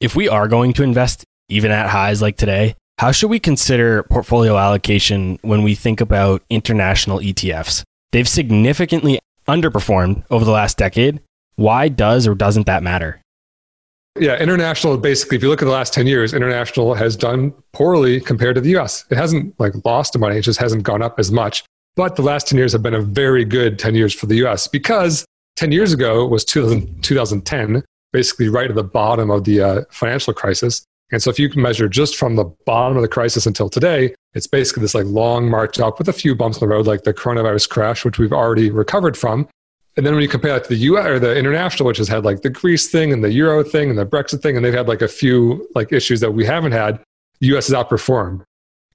If 0.00 0.16
we 0.16 0.28
are 0.28 0.48
going 0.48 0.72
to 0.74 0.82
invest 0.82 1.24
even 1.48 1.70
at 1.70 1.88
highs 1.88 2.20
like 2.20 2.36
today, 2.36 2.74
how 2.98 3.12
should 3.12 3.30
we 3.30 3.38
consider 3.38 4.02
portfolio 4.04 4.56
allocation 4.56 5.38
when 5.42 5.62
we 5.62 5.74
think 5.74 6.00
about 6.00 6.42
international 6.50 7.20
ETFs? 7.20 7.82
They've 8.10 8.28
significantly 8.28 9.20
underperformed 9.46 10.24
over 10.30 10.44
the 10.44 10.50
last 10.50 10.78
decade. 10.78 11.20
Why 11.56 11.88
does 11.88 12.26
or 12.26 12.34
doesn't 12.34 12.66
that 12.66 12.82
matter? 12.82 13.21
Yeah, 14.18 14.38
international 14.38 14.98
basically, 14.98 15.38
if 15.38 15.42
you 15.42 15.48
look 15.48 15.62
at 15.62 15.64
the 15.64 15.70
last 15.70 15.94
10 15.94 16.06
years, 16.06 16.34
international 16.34 16.94
has 16.94 17.16
done 17.16 17.52
poorly 17.72 18.20
compared 18.20 18.56
to 18.56 18.60
the 18.60 18.76
US. 18.76 19.06
It 19.10 19.16
hasn't 19.16 19.58
like 19.58 19.72
lost 19.84 20.18
money, 20.18 20.36
it 20.36 20.42
just 20.42 20.60
hasn't 20.60 20.82
gone 20.82 21.02
up 21.02 21.18
as 21.18 21.32
much. 21.32 21.64
But 21.96 22.16
the 22.16 22.22
last 22.22 22.46
10 22.48 22.58
years 22.58 22.72
have 22.72 22.82
been 22.82 22.94
a 22.94 23.00
very 23.00 23.44
good 23.44 23.78
10 23.78 23.94
years 23.94 24.12
for 24.12 24.26
the 24.26 24.36
US 24.46 24.68
because 24.68 25.24
10 25.56 25.72
years 25.72 25.92
ago 25.92 26.26
was 26.26 26.44
2000, 26.44 27.02
2010, 27.02 27.82
basically 28.12 28.48
right 28.48 28.68
at 28.68 28.76
the 28.76 28.84
bottom 28.84 29.30
of 29.30 29.44
the 29.44 29.60
uh, 29.60 29.82
financial 29.90 30.34
crisis. 30.34 30.84
And 31.10 31.22
so 31.22 31.30
if 31.30 31.38
you 31.38 31.48
can 31.48 31.62
measure 31.62 31.88
just 31.88 32.16
from 32.16 32.36
the 32.36 32.44
bottom 32.66 32.96
of 32.96 33.02
the 33.02 33.08
crisis 33.08 33.46
until 33.46 33.68
today, 33.68 34.14
it's 34.34 34.46
basically 34.46 34.82
this 34.82 34.94
like 34.94 35.04
long 35.06 35.48
march 35.48 35.78
up 35.78 35.98
with 35.98 36.08
a 36.08 36.12
few 36.12 36.34
bumps 36.34 36.58
in 36.58 36.68
the 36.68 36.74
road, 36.74 36.86
like 36.86 37.02
the 37.02 37.14
coronavirus 37.14 37.68
crash, 37.68 38.04
which 38.04 38.18
we've 38.18 38.32
already 38.32 38.70
recovered 38.70 39.16
from. 39.16 39.48
And 39.96 40.06
then 40.06 40.14
when 40.14 40.22
you 40.22 40.28
compare 40.28 40.52
that 40.52 40.64
to 40.64 40.70
the 40.70 40.76
US 40.76 41.06
or 41.06 41.18
the 41.18 41.36
international, 41.36 41.86
which 41.86 41.98
has 41.98 42.08
had 42.08 42.24
like 42.24 42.42
the 42.42 42.50
Greece 42.50 42.90
thing 42.90 43.12
and 43.12 43.22
the 43.22 43.32
Euro 43.32 43.62
thing 43.62 43.90
and 43.90 43.98
the 43.98 44.06
Brexit 44.06 44.42
thing, 44.42 44.56
and 44.56 44.64
they've 44.64 44.72
had 44.72 44.88
like 44.88 45.02
a 45.02 45.08
few 45.08 45.68
like 45.74 45.92
issues 45.92 46.20
that 46.20 46.32
we 46.32 46.44
haven't 46.44 46.72
had, 46.72 46.98
the 47.40 47.48
US 47.56 47.68
has 47.68 47.76
outperformed. 47.76 48.42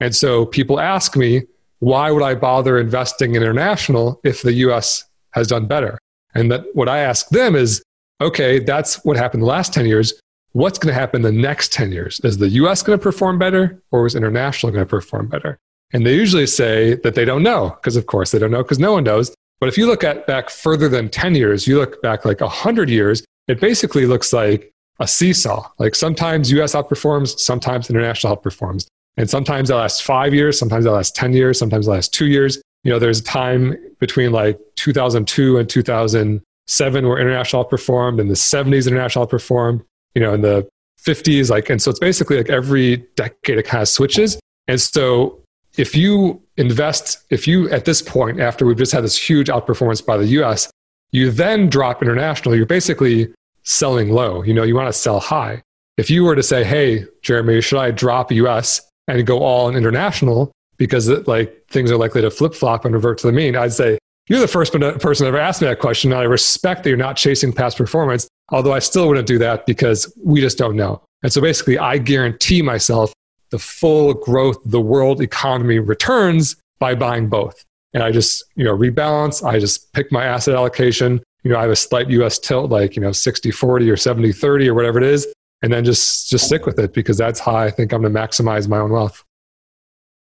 And 0.00 0.14
so 0.14 0.46
people 0.46 0.80
ask 0.80 1.16
me, 1.16 1.42
why 1.80 2.10
would 2.10 2.22
I 2.22 2.34
bother 2.34 2.78
investing 2.78 3.34
in 3.34 3.42
international 3.42 4.20
if 4.24 4.42
the 4.42 4.52
US 4.54 5.04
has 5.32 5.46
done 5.46 5.66
better? 5.66 5.98
And 6.34 6.50
that 6.50 6.64
what 6.74 6.88
I 6.88 6.98
ask 6.98 7.28
them 7.28 7.54
is, 7.54 7.82
okay, 8.20 8.58
that's 8.58 9.04
what 9.04 9.16
happened 9.16 9.42
the 9.42 9.46
last 9.46 9.72
10 9.72 9.86
years 9.86 10.20
what's 10.52 10.78
going 10.78 10.92
to 10.92 10.98
happen 10.98 11.22
the 11.22 11.32
next 11.32 11.72
10 11.72 11.92
years? 11.92 12.20
Is 12.24 12.38
the 12.38 12.48
US 12.50 12.82
going 12.82 12.98
to 12.98 13.02
perform 13.02 13.38
better 13.38 13.82
or 13.90 14.06
is 14.06 14.14
international 14.14 14.72
going 14.72 14.84
to 14.84 14.88
perform 14.88 15.28
better? 15.28 15.58
And 15.92 16.04
they 16.04 16.14
usually 16.14 16.46
say 16.46 16.94
that 16.96 17.14
they 17.14 17.24
don't 17.24 17.42
know, 17.42 17.70
because 17.70 17.96
of 17.96 18.06
course 18.06 18.30
they 18.30 18.38
don't 18.38 18.50
know, 18.50 18.62
because 18.62 18.78
no 18.78 18.92
one 18.92 19.04
knows. 19.04 19.34
But 19.60 19.68
if 19.68 19.76
you 19.76 19.86
look 19.86 20.04
at 20.04 20.26
back 20.26 20.50
further 20.50 20.88
than 20.88 21.08
10 21.08 21.34
years, 21.34 21.66
you 21.66 21.78
look 21.78 22.00
back 22.02 22.24
like 22.24 22.40
100 22.40 22.88
years, 22.88 23.24
it 23.48 23.60
basically 23.60 24.06
looks 24.06 24.32
like 24.32 24.72
a 25.00 25.08
seesaw. 25.08 25.68
Like 25.78 25.94
sometimes 25.94 26.50
US 26.52 26.74
outperforms, 26.74 27.38
sometimes 27.38 27.90
international 27.90 28.36
outperforms. 28.36 28.86
And 29.16 29.28
sometimes 29.28 29.68
that 29.68 29.76
lasts 29.76 30.00
five 30.00 30.32
years, 30.32 30.58
sometimes 30.58 30.84
that 30.84 30.92
lasts 30.92 31.18
10 31.18 31.32
years, 31.32 31.58
sometimes 31.58 31.86
that 31.86 31.92
lasts 31.92 32.16
two 32.16 32.26
years. 32.26 32.60
You 32.84 32.92
know, 32.92 33.00
there's 33.00 33.18
a 33.18 33.24
time 33.24 33.76
between 33.98 34.30
like 34.30 34.58
2002 34.76 35.58
and 35.58 35.68
2007 35.68 37.08
where 37.08 37.18
international 37.18 37.64
outperformed, 37.64 38.20
and 38.20 38.30
the 38.30 38.34
70s 38.34 38.86
international 38.86 39.26
outperformed 39.26 39.82
you 40.18 40.24
know, 40.24 40.34
in 40.34 40.40
the 40.40 40.68
50s. 41.00 41.50
Like, 41.50 41.70
and 41.70 41.80
so 41.80 41.90
it's 41.90 42.00
basically 42.00 42.36
like 42.36 42.50
every 42.50 42.98
decade 43.16 43.58
it 43.58 43.64
kind 43.64 43.82
of 43.82 43.88
switches. 43.88 44.38
And 44.66 44.80
so 44.80 45.40
if 45.78 45.94
you 45.94 46.42
invest, 46.56 47.24
if 47.30 47.46
you 47.46 47.70
at 47.70 47.84
this 47.84 48.02
point, 48.02 48.40
after 48.40 48.66
we've 48.66 48.76
just 48.76 48.92
had 48.92 49.04
this 49.04 49.16
huge 49.16 49.48
outperformance 49.48 50.04
by 50.04 50.16
the 50.16 50.26
US, 50.26 50.70
you 51.12 51.30
then 51.30 51.70
drop 51.70 52.02
international, 52.02 52.54
you're 52.54 52.66
basically 52.66 53.32
selling 53.62 54.10
low. 54.10 54.42
You 54.42 54.52
know, 54.52 54.64
you 54.64 54.74
want 54.74 54.88
to 54.88 54.92
sell 54.92 55.20
high. 55.20 55.62
If 55.96 56.10
you 56.10 56.24
were 56.24 56.34
to 56.34 56.42
say, 56.42 56.64
hey, 56.64 57.06
Jeremy, 57.22 57.60
should 57.60 57.78
I 57.78 57.92
drop 57.92 58.32
US 58.32 58.80
and 59.06 59.24
go 59.26 59.38
all 59.38 59.68
in 59.68 59.76
international 59.76 60.52
because 60.76 61.08
it, 61.08 61.26
like 61.28 61.64
things 61.68 61.90
are 61.90 61.96
likely 61.96 62.22
to 62.22 62.30
flip 62.30 62.54
flop 62.54 62.84
and 62.84 62.94
revert 62.94 63.18
to 63.18 63.28
the 63.28 63.32
mean? 63.32 63.56
I'd 63.56 63.72
say, 63.72 63.98
you're 64.28 64.40
the 64.40 64.48
first 64.48 64.72
person 64.72 65.26
ever 65.26 65.38
asked 65.38 65.62
me 65.62 65.68
that 65.68 65.78
question. 65.78 66.12
And 66.12 66.20
I 66.20 66.24
respect 66.24 66.82
that 66.82 66.90
you're 66.90 66.98
not 66.98 67.16
chasing 67.16 67.52
past 67.52 67.78
performance, 67.78 68.28
although 68.50 68.74
I 68.74 68.78
still 68.80 69.08
wouldn't 69.08 69.26
do 69.26 69.38
that 69.38 69.64
because 69.64 70.12
we 70.22 70.40
just 70.40 70.58
don't 70.58 70.76
know. 70.76 71.02
And 71.22 71.32
so 71.32 71.40
basically, 71.40 71.78
I 71.78 71.98
guarantee 71.98 72.62
myself 72.62 73.12
the 73.50 73.58
full 73.58 74.14
growth 74.14 74.58
the 74.64 74.80
world 74.80 75.20
economy 75.20 75.78
returns 75.78 76.56
by 76.78 76.94
buying 76.94 77.28
both. 77.28 77.64
And 77.94 78.02
I 78.02 78.12
just, 78.12 78.44
you 78.54 78.64
know, 78.64 78.76
rebalance. 78.76 79.46
I 79.46 79.58
just 79.58 79.92
pick 79.92 80.12
my 80.12 80.24
asset 80.24 80.54
allocation. 80.54 81.22
You 81.42 81.52
know, 81.52 81.58
I 81.58 81.62
have 81.62 81.70
a 81.70 81.76
slight 81.76 82.10
US 82.10 82.38
tilt, 82.38 82.70
like, 82.70 82.96
you 82.96 83.02
know, 83.02 83.12
60 83.12 83.50
40 83.50 83.90
or 83.90 83.96
70 83.96 84.32
30 84.32 84.68
or 84.68 84.74
whatever 84.74 84.98
it 84.98 85.04
is. 85.04 85.26
And 85.62 85.72
then 85.72 85.84
just, 85.84 86.28
just 86.28 86.46
stick 86.46 86.66
with 86.66 86.78
it 86.78 86.92
because 86.92 87.16
that's 87.16 87.40
how 87.40 87.56
I 87.56 87.70
think 87.70 87.92
I'm 87.92 88.02
going 88.02 88.12
to 88.12 88.20
maximize 88.20 88.68
my 88.68 88.78
own 88.78 88.90
wealth. 88.90 89.24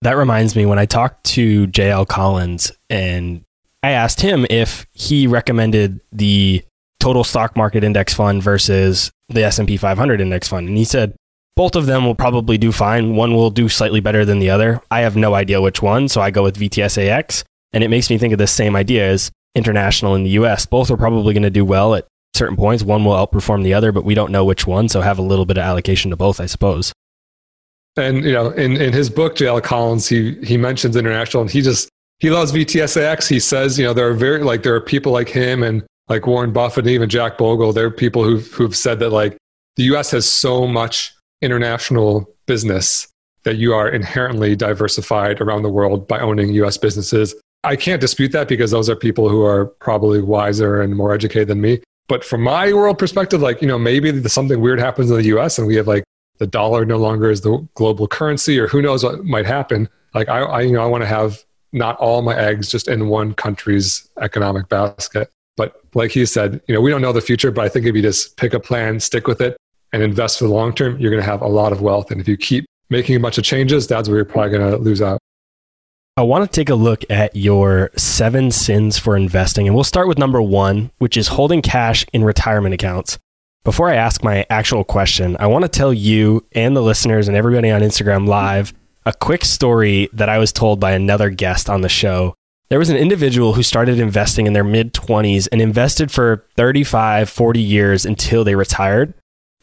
That 0.03 0.17
reminds 0.17 0.55
me 0.57 0.67
when 0.67 0.79
I 0.79 0.87
talked 0.87 1.25
to 1.25 1.67
JL 1.67 2.07
Collins 2.07 2.73
and 2.89 3.45
I 3.83 3.91
asked 3.91 4.21
him 4.21 4.47
if 4.49 4.87
he 4.93 5.27
recommended 5.27 6.01
the 6.13 6.63
total 7.01 7.25
stock 7.25 7.57
market 7.57 7.85
index 7.85 8.15
fund 8.15 8.43
versus 8.43 9.11
the 9.29 9.45
S&P 9.45 9.77
500 9.77 10.21
index 10.21 10.49
fund 10.49 10.69
and 10.69 10.77
he 10.77 10.85
said 10.85 11.15
both 11.57 11.75
of 11.75 11.87
them 11.87 12.05
will 12.05 12.15
probably 12.15 12.59
do 12.59 12.71
fine. 12.71 13.17
One 13.17 13.35
will 13.35 13.51
do 13.51 13.69
slightly 13.69 14.01
better 14.01 14.25
than 14.25 14.39
the 14.39 14.51
other. 14.51 14.81
I 14.91 15.01
have 15.01 15.17
no 15.17 15.35
idea 15.35 15.61
which 15.61 15.83
one, 15.83 16.09
so 16.09 16.21
I 16.21 16.31
go 16.31 16.43
with 16.43 16.59
VTSAX 16.59 17.45
and 17.73 17.83
it 17.83 17.89
makes 17.89 18.11
me 18.11 18.19
think 18.19 18.33
of 18.33 18.39
the 18.39 18.47
same 18.47 18.77
idea 18.77 19.09
as 19.09 19.31
international 19.55 20.15
in 20.15 20.23
the 20.23 20.31
US. 20.31 20.67
Both 20.67 20.91
are 20.91 20.97
probably 20.97 21.35
going 21.35 21.43
to 21.43 21.51
do 21.51 21.65
well 21.65 21.95
at 21.95 22.07
certain 22.35 22.57
points. 22.57 22.85
One 22.85 23.05
will 23.05 23.15
outperform 23.15 23.65
the 23.65 23.75
other, 23.75 23.91
but 23.91 24.05
we 24.05 24.15
don't 24.15 24.31
know 24.31 24.45
which 24.45 24.67
one, 24.67 24.89
so 24.89 25.01
have 25.01 25.19
a 25.19 25.23
little 25.23 25.47
bit 25.47 25.57
of 25.57 25.63
allocation 25.63 26.11
to 26.11 26.17
both, 26.17 26.41
I 26.41 26.47
suppose. 26.47 26.93
And 27.97 28.25
you 28.25 28.33
know, 28.33 28.51
in, 28.51 28.77
in 28.77 28.93
his 28.93 29.09
book, 29.09 29.37
JL 29.37 29.63
Collins, 29.63 30.07
he 30.07 30.35
he 30.45 30.59
mentions 30.59 30.97
international 30.97 31.43
and 31.43 31.51
he 31.51 31.63
just 31.63 31.89
he 32.19 32.29
loves 32.29 32.53
VTSAX. 32.53 33.27
He 33.27 33.41
says, 33.41 33.79
you 33.79 33.87
know, 33.87 33.95
there 33.95 34.09
are 34.09 34.15
very 34.15 34.43
like 34.43 34.63
there 34.63 34.75
are 34.75 34.81
people 34.83 35.13
like 35.13 35.31
him 35.31 35.63
and 35.63 35.83
like 36.09 36.27
Warren 36.27 36.53
Buffett 36.53 36.85
and 36.85 36.91
even 36.91 37.09
Jack 37.09 37.39
Bogle. 37.39 37.73
There 37.73 37.87
are 37.87 37.91
people 37.91 38.23
who've 38.23 38.47
who've 38.53 38.77
said 38.77 39.01
that 39.01 39.11
like 39.11 39.39
the 39.77 39.85
U.S. 39.85 40.11
has 40.11 40.29
so 40.29 40.67
much 40.67 41.16
international 41.43 42.29
business 42.47 43.09
that 43.45 43.57
you 43.57 43.73
are 43.73 43.89
inherently 43.89 44.57
diversified 44.57 45.41
around 45.41 45.63
the 45.63 45.69
world 45.69 46.09
by 46.09 46.19
owning 46.19 46.53
U.S. 46.55 46.77
businesses. 46.77 47.35
I 47.63 47.77
can't 47.77 48.01
dispute 48.01 48.33
that 48.33 48.49
because 48.49 48.71
those 48.71 48.91
are 48.91 48.97
people 48.97 49.29
who 49.29 49.45
are 49.45 49.67
probably 49.67 50.21
wiser 50.21 50.81
and 50.81 50.97
more 50.97 51.13
educated 51.13 51.49
than 51.49 51.61
me. 51.61 51.81
But 52.09 52.25
from 52.25 52.43
my 52.43 52.73
world 52.73 52.99
perspective, 52.99 53.41
like, 53.41 53.61
you 53.61 53.69
know, 53.69 53.79
maybe 53.79 54.29
something 54.29 54.61
weird 54.61 54.79
happens 54.79 55.11
in 55.11 55.17
the 55.17 55.25
US 55.37 55.59
and 55.59 55.67
we 55.67 55.77
have 55.77 55.87
like 55.87 56.05
the 56.39 56.47
dollar 56.47 56.85
no 56.85 56.99
longer 56.99 57.31
is 57.31 57.41
the 57.41 57.67
global 57.75 58.07
currency 58.07 58.59
or 58.59 58.69
who 58.69 58.83
knows 58.83 59.03
what 59.03 59.25
might 59.25 59.47
happen. 59.47 59.89
Like 60.15 60.29
I, 60.29 60.41
I 60.41 60.61
you 60.63 60.73
know, 60.73 60.83
I 60.83 60.87
want 60.87 61.03
to 61.03 61.09
have 61.09 61.43
not 61.73 61.97
all 61.99 62.23
my 62.23 62.37
eggs 62.37 62.69
just 62.69 62.89
in 62.89 63.09
one 63.09 63.35
country's 63.35 64.09
economic 64.21 64.69
basket. 64.69 65.31
But 65.57 65.81
like 65.95 66.11
he 66.11 66.27
said, 66.27 66.61
you 66.69 66.75
know, 66.75 66.81
we 66.81 66.91
don't 66.91 67.03
know 67.03 67.13
the 67.13 67.21
future, 67.21 67.51
but 67.51 67.65
I 67.65 67.69
think 67.69 67.87
if 67.87 67.95
you 67.95 68.03
just 68.03 68.37
pick 68.37 68.55
a 68.55 68.61
plan, 68.61 69.01
stick 69.01 69.27
with 69.27 69.41
it, 69.41 69.57
and 69.97 70.11
invest 70.11 70.39
for 70.39 70.45
the 70.45 70.53
long 70.53 70.75
term, 70.75 70.99
you're 70.99 71.11
going 71.11 71.23
to 71.23 71.29
have 71.29 71.43
a 71.43 71.49
lot 71.49 71.73
of 71.73 71.81
wealth. 71.81 72.11
And 72.11 72.21
if 72.21 72.29
you 72.29 72.37
keep 72.37 72.67
making 72.89 73.17
a 73.17 73.21
bunch 73.21 73.39
of 73.39 73.45
changes, 73.45 73.87
that's 73.87 74.09
where 74.09 74.19
you're 74.19 74.25
probably 74.25 74.59
going 74.59 74.71
to 74.71 74.79
lose 74.79 75.03
out. 75.03 75.19
I 76.17 76.23
want 76.23 76.51
to 76.51 76.61
take 76.61 76.71
a 76.71 76.75
look 76.75 77.05
at 77.11 77.37
your 77.37 77.91
seven 77.97 78.51
sins 78.51 78.99
for 78.99 79.17
investing. 79.17 79.67
And 79.67 79.75
we'll 79.75 79.85
start 79.85 80.09
with 80.09 80.19
number 80.19 80.41
one, 80.41 80.91
which 80.99 81.17
is 81.17 81.29
holding 81.29 81.61
cash 81.61 82.07
in 82.13 82.25
retirement 82.25 82.75
accounts. 82.75 83.19
Before 83.65 83.91
I 83.91 83.97
ask 83.97 84.23
my 84.23 84.47
actual 84.49 84.85
question, 84.85 85.37
I 85.41 85.49
want 85.49 85.65
to 85.65 85.69
tell 85.69 85.93
you 85.93 86.47
and 86.53 86.77
the 86.77 86.83
listeners 86.83 87.29
and 87.29 87.37
everybody 87.37 87.71
on 87.71 87.83
Instagram 87.83 88.27
Live 88.27 88.73
a 89.07 89.13
quick 89.13 89.45
story 89.45 90.09
that 90.13 90.29
I 90.29 90.39
was 90.39 90.53
told 90.53 90.81
by 90.81 90.93
another 90.93 91.31
guest 91.31 91.71
on 91.71 91.81
the 91.81 91.89
show. 91.89 92.35
There 92.69 92.81
was 92.81 92.91
an 92.91 92.97
individual 92.97 93.53
who 93.53 93.63
started 93.63 94.01
investing 94.01 94.49
in 94.49 94.53
their 94.53 94.65
mid 94.65 94.93
20s 94.93 95.47
and 95.53 95.63
invested 95.63 96.11
for 96.11 96.45
35, 96.57 97.31
40 97.31 97.61
years 97.61 98.05
until 98.05 98.43
they 98.43 98.57
retired. 98.57 99.15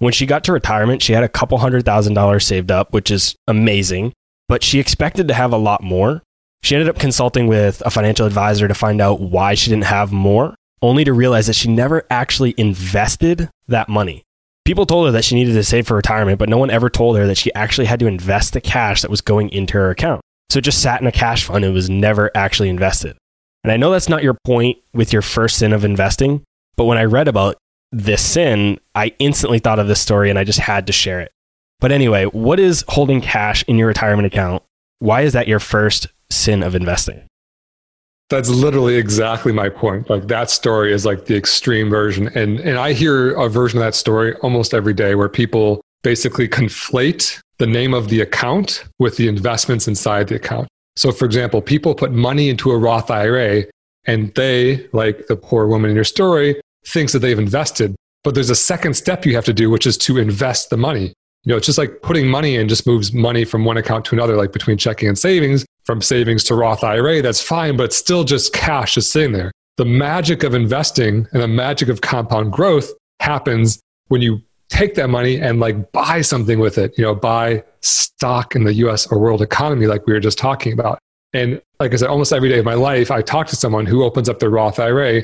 When 0.04 0.12
she 0.12 0.26
got 0.26 0.44
to 0.44 0.52
retirement, 0.52 1.02
she 1.02 1.14
had 1.14 1.24
a 1.24 1.30
couple 1.30 1.58
hundred 1.60 1.86
thousand 1.86 2.14
dollars 2.14 2.46
saved 2.46 2.72
up, 2.72 2.92
which 2.92 3.10
is 3.10 3.38
amazing, 3.48 4.12
but 4.50 4.62
she 4.62 4.78
expected 4.78 5.30
to 5.30 5.34
have 5.34 5.54
a 5.54 5.58
lot 5.58 5.82
more. 5.82 6.22
She 6.62 6.76
ended 6.76 6.90
up 6.90 7.00
consulting 7.00 7.48
with 7.48 7.82
a 7.86 7.90
financial 7.90 8.26
advisor 8.26 8.68
to 8.68 8.74
find 8.74 9.00
out 9.00 9.22
why 9.22 9.54
she 9.54 9.70
didn't 9.70 9.86
have 9.86 10.12
more, 10.12 10.56
only 10.82 11.06
to 11.06 11.14
realize 11.14 11.48
that 11.48 11.56
she 11.56 11.70
never 11.70 12.06
actually 12.10 12.54
invested 12.58 13.50
that 13.70 13.88
money. 13.88 14.24
People 14.66 14.86
told 14.86 15.06
her 15.06 15.14
that 15.14 15.24
she 15.24 15.36
needed 15.36 15.54
to 15.54 15.64
save 15.64 15.88
for 15.88 15.96
retirement, 15.96 16.38
but 16.38 16.50
no 16.50 16.58
one 16.58 16.70
ever 16.70 16.90
told 16.90 17.16
her 17.16 17.26
that 17.26 17.38
she 17.38 17.54
actually 17.54 17.88
had 17.88 18.02
to 18.02 18.08
invest 18.08 18.52
the 18.52 18.60
cash 18.60 19.04
that 19.04 19.12
was 19.12 19.22
going 19.22 19.48
into 19.52 19.76
her 19.76 19.90
account. 19.90 20.20
So 20.50 20.58
it 20.58 20.66
just 20.66 20.82
sat 20.82 21.00
in 21.00 21.08
a 21.08 21.14
cash 21.14 21.46
fund 21.46 21.64
and 21.64 21.74
was 21.74 21.90
never 21.90 22.30
actually 22.36 22.68
invested. 22.68 23.16
And 23.64 23.72
I 23.72 23.78
know 23.78 23.90
that's 23.90 24.10
not 24.10 24.22
your 24.22 24.36
point 24.44 24.80
with 24.94 25.14
your 25.14 25.22
first 25.22 25.60
sin 25.60 25.72
of 25.72 25.86
investing, 25.86 26.44
but 26.76 26.86
when 26.86 26.98
I 26.98 27.06
read 27.06 27.30
about 27.30 27.56
this 27.94 28.26
sin, 28.26 28.80
I 28.96 29.14
instantly 29.20 29.60
thought 29.60 29.80
of 29.80 29.88
this 29.88 30.02
story 30.02 30.30
and 30.30 30.40
I 30.40 30.44
just 30.44 30.60
had 30.60 30.88
to 30.88 30.94
share 30.94 31.22
it. 31.22 31.32
But 31.80 31.92
anyway, 31.92 32.26
what 32.26 32.60
is 32.60 32.84
holding 32.88 33.22
cash 33.22 33.64
in 33.68 33.78
your 33.78 33.88
retirement 33.88 34.26
account? 34.26 34.64
Why 35.00 35.22
is 35.22 35.34
that 35.34 35.48
your 35.48 35.60
first 35.60 36.08
sin 36.30 36.64
of 36.64 36.76
investing? 36.76 37.22
That's 38.30 38.50
literally 38.50 38.96
exactly 38.96 39.52
my 39.52 39.70
point. 39.70 40.10
Like 40.10 40.28
that 40.28 40.50
story 40.50 40.92
is 40.92 41.06
like 41.06 41.26
the 41.26 41.36
extreme 41.36 41.90
version. 41.90 42.30
And 42.36 42.60
and 42.62 42.80
I 42.80 42.94
hear 42.94 43.34
a 43.36 43.48
version 43.48 43.80
of 43.80 43.84
that 43.84 43.96
story 43.96 44.34
almost 44.38 44.74
every 44.74 44.94
day 44.94 45.14
where 45.14 45.30
people 45.30 45.82
basically 46.04 46.48
conflate 46.48 47.40
the 47.60 47.68
name 47.68 47.94
of 47.94 48.10
the 48.10 48.22
account 48.22 48.86
with 48.98 49.18
the 49.18 49.28
investments 49.28 49.88
inside 49.88 50.30
the 50.30 50.36
account. 50.36 50.68
So 50.96 51.12
for 51.12 51.26
example, 51.26 51.62
people 51.62 51.94
put 51.94 52.12
money 52.12 52.50
into 52.50 52.72
a 52.72 52.78
Roth 52.78 53.12
IRA 53.12 53.66
and 54.06 54.34
they, 54.36 54.88
like 54.94 55.28
the 55.28 55.36
poor 55.36 55.68
woman 55.68 55.90
in 55.92 55.96
your 55.96 56.06
story, 56.06 56.60
thinks 56.86 57.14
that 57.14 57.20
they've 57.20 57.40
invested. 57.40 57.96
But 58.24 58.36
there's 58.36 58.50
a 58.50 58.56
second 58.56 58.96
step 58.96 59.26
you 59.26 59.36
have 59.36 59.46
to 59.46 59.54
do, 59.54 59.70
which 59.70 59.86
is 59.86 59.98
to 60.00 60.18
invest 60.18 60.70
the 60.70 60.78
money. 60.78 61.14
You 61.44 61.52
know, 61.52 61.58
it's 61.58 61.66
just 61.66 61.78
like 61.78 62.02
putting 62.02 62.28
money 62.28 62.56
in 62.56 62.70
just 62.70 62.88
moves 62.88 63.12
money 63.12 63.44
from 63.44 63.66
one 63.66 63.76
account 63.76 64.06
to 64.06 64.16
another, 64.16 64.38
like 64.38 64.54
between 64.54 64.78
checking 64.78 65.10
and 65.10 65.20
savings 65.20 65.66
from 65.84 66.02
savings 66.02 66.44
to 66.46 66.56
Roth 66.56 66.84
IRA, 66.84 67.22
that's 67.22 67.42
fine, 67.42 67.76
but 67.76 67.94
still 67.94 68.24
just 68.24 68.54
cash 68.54 68.98
is 68.98 69.10
sitting 69.10 69.34
there. 69.34 69.52
The 69.78 69.86
magic 69.86 70.44
of 70.44 70.54
investing 70.54 71.28
and 71.32 71.42
the 71.42 71.48
magic 71.48 71.90
of 71.90 72.02
compound 72.02 72.54
growth 72.54 72.92
happens 73.20 73.80
when 74.08 74.22
you 74.22 74.42
take 74.70 74.96
that 74.96 75.10
money 75.10 75.40
and 75.40 75.60
like 75.60 75.92
buy 75.92 76.22
something 76.22 76.60
with 76.60 76.78
it, 76.78 76.98
you 76.98 77.04
know, 77.04 77.14
buy 77.14 77.64
stock 77.82 78.56
in 78.56 78.64
the 78.64 78.74
US 78.76 79.12
or 79.12 79.20
world 79.20 79.42
economy, 79.42 79.88
like 79.88 80.06
we 80.08 80.14
were 80.14 80.20
just 80.20 80.38
talking 80.38 80.74
about. 80.74 81.00
And 81.34 81.62
like 81.80 81.94
I 81.94 81.98
said, 81.98 82.10
almost 82.10 82.32
every 82.32 82.50
day 82.50 82.60
of 82.60 82.66
my 82.66 82.76
life, 82.76 83.12
I 83.12 83.22
talk 83.22 83.48
to 83.48 83.56
someone 83.56 83.86
who 83.86 84.04
opens 84.04 84.30
up 84.30 84.40
their 84.40 84.50
Roth 84.50 84.80
IRA 84.80 85.24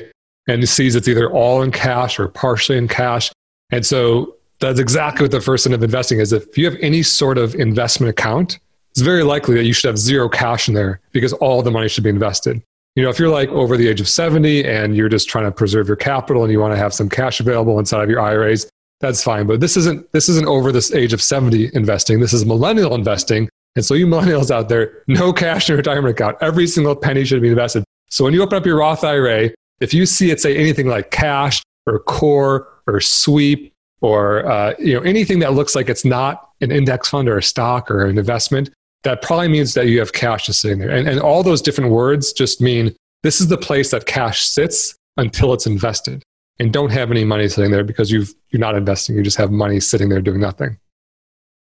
and 0.50 0.68
sees 0.68 0.96
it's 0.96 1.06
either 1.06 1.30
all 1.30 1.62
in 1.62 1.70
cash 1.70 2.18
or 2.18 2.26
partially 2.28 2.76
in 2.76 2.88
cash. 2.88 3.30
And 3.70 3.86
so 3.86 4.34
that's 4.58 4.80
exactly 4.80 5.24
what 5.24 5.30
the 5.30 5.40
first 5.40 5.64
sin 5.64 5.72
of 5.72 5.82
investing 5.82 6.18
is. 6.18 6.32
If 6.32 6.58
you 6.58 6.64
have 6.64 6.76
any 6.80 7.02
sort 7.02 7.38
of 7.38 7.54
investment 7.54 8.10
account, 8.10 8.58
it's 8.90 9.00
very 9.00 9.22
likely 9.22 9.54
that 9.54 9.64
you 9.64 9.72
should 9.72 9.86
have 9.86 9.98
zero 9.98 10.28
cash 10.28 10.68
in 10.68 10.74
there 10.74 11.00
because 11.12 11.32
all 11.34 11.62
the 11.62 11.70
money 11.70 11.88
should 11.88 12.02
be 12.02 12.10
invested. 12.10 12.60
You 12.96 13.04
know, 13.04 13.10
if 13.10 13.20
you're 13.20 13.30
like 13.30 13.48
over 13.50 13.76
the 13.76 13.86
age 13.86 14.00
of 14.00 14.08
70 14.08 14.64
and 14.64 14.96
you're 14.96 15.08
just 15.08 15.28
trying 15.28 15.44
to 15.44 15.52
preserve 15.52 15.86
your 15.86 15.96
capital 15.96 16.42
and 16.42 16.50
you 16.50 16.58
want 16.58 16.74
to 16.74 16.78
have 16.78 16.92
some 16.92 17.08
cash 17.08 17.38
available 17.38 17.78
inside 17.78 18.02
of 18.02 18.10
your 18.10 18.20
IRAs, 18.20 18.68
that's 18.98 19.22
fine. 19.22 19.46
But 19.46 19.60
this 19.60 19.76
isn't 19.76 20.10
this 20.12 20.28
isn't 20.28 20.46
over 20.46 20.72
this 20.72 20.92
age 20.92 21.12
of 21.12 21.22
70 21.22 21.70
investing. 21.74 22.18
This 22.18 22.32
is 22.32 22.44
millennial 22.44 22.94
investing. 22.96 23.48
And 23.76 23.84
so 23.84 23.94
you 23.94 24.06
millennials 24.14 24.50
out 24.50 24.68
there, 24.68 25.04
no 25.06 25.32
cash 25.32 25.68
in 25.68 25.74
your 25.74 25.76
retirement 25.78 26.18
account. 26.18 26.36
Every 26.40 26.66
single 26.66 26.96
penny 26.96 27.24
should 27.24 27.40
be 27.40 27.48
invested. 27.48 27.84
So 28.08 28.24
when 28.24 28.34
you 28.34 28.42
open 28.42 28.58
up 28.58 28.66
your 28.66 28.78
Roth 28.78 29.04
IRA, 29.04 29.50
if 29.80 29.94
you 29.94 30.06
see 30.06 30.30
it 30.30 30.40
say 30.40 30.56
anything 30.56 30.86
like 30.86 31.10
cash 31.10 31.62
or 31.86 31.98
core 32.00 32.68
or 32.86 33.00
sweep 33.00 33.72
or 34.00 34.46
uh, 34.50 34.74
you 34.78 34.94
know 34.94 35.00
anything 35.02 35.38
that 35.40 35.54
looks 35.54 35.74
like 35.74 35.88
it's 35.88 36.04
not 36.04 36.50
an 36.60 36.70
index 36.70 37.08
fund 37.08 37.28
or 37.28 37.38
a 37.38 37.42
stock 37.42 37.90
or 37.90 38.04
an 38.06 38.18
investment, 38.18 38.70
that 39.02 39.22
probably 39.22 39.48
means 39.48 39.74
that 39.74 39.86
you 39.86 39.98
have 39.98 40.12
cash 40.12 40.46
just 40.46 40.60
sitting 40.60 40.78
there. 40.78 40.90
And, 40.90 41.08
and 41.08 41.20
all 41.20 41.42
those 41.42 41.62
different 41.62 41.90
words 41.90 42.32
just 42.32 42.60
mean 42.60 42.94
this 43.22 43.40
is 43.40 43.48
the 43.48 43.56
place 43.56 43.90
that 43.90 44.06
cash 44.06 44.44
sits 44.44 44.94
until 45.16 45.52
it's 45.52 45.66
invested. 45.66 46.22
And 46.58 46.72
don't 46.72 46.90
have 46.92 47.10
any 47.10 47.24
money 47.24 47.48
sitting 47.48 47.70
there 47.70 47.84
because 47.84 48.10
you've, 48.10 48.34
you're 48.50 48.60
not 48.60 48.74
investing. 48.74 49.16
You 49.16 49.22
just 49.22 49.38
have 49.38 49.50
money 49.50 49.80
sitting 49.80 50.10
there 50.10 50.20
doing 50.20 50.40
nothing. 50.40 50.78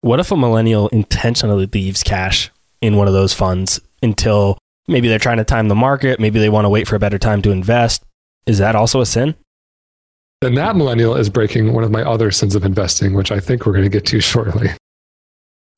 What 0.00 0.18
if 0.18 0.32
a 0.32 0.36
millennial 0.36 0.88
intentionally 0.88 1.66
leaves 1.66 2.02
cash 2.02 2.50
in 2.80 2.96
one 2.96 3.06
of 3.06 3.12
those 3.12 3.32
funds 3.32 3.80
until 4.02 4.58
maybe 4.92 5.08
they're 5.08 5.18
trying 5.18 5.38
to 5.38 5.44
time 5.44 5.68
the 5.68 5.74
market, 5.74 6.20
maybe 6.20 6.38
they 6.38 6.48
want 6.48 6.64
to 6.64 6.68
wait 6.68 6.86
for 6.86 6.96
a 6.96 7.00
better 7.00 7.18
time 7.18 7.42
to 7.42 7.50
invest? 7.50 8.04
Is 8.46 8.58
that 8.58 8.76
also 8.76 9.00
a 9.00 9.06
sin? 9.06 9.34
Then 10.40 10.54
that 10.54 10.76
millennial 10.76 11.16
is 11.16 11.28
breaking 11.28 11.72
one 11.72 11.84
of 11.84 11.90
my 11.90 12.02
other 12.02 12.30
sins 12.30 12.54
of 12.54 12.64
investing, 12.64 13.14
which 13.14 13.32
I 13.32 13.40
think 13.40 13.64
we're 13.64 13.72
going 13.72 13.84
to 13.84 13.90
get 13.90 14.06
to 14.06 14.20
shortly 14.20 14.70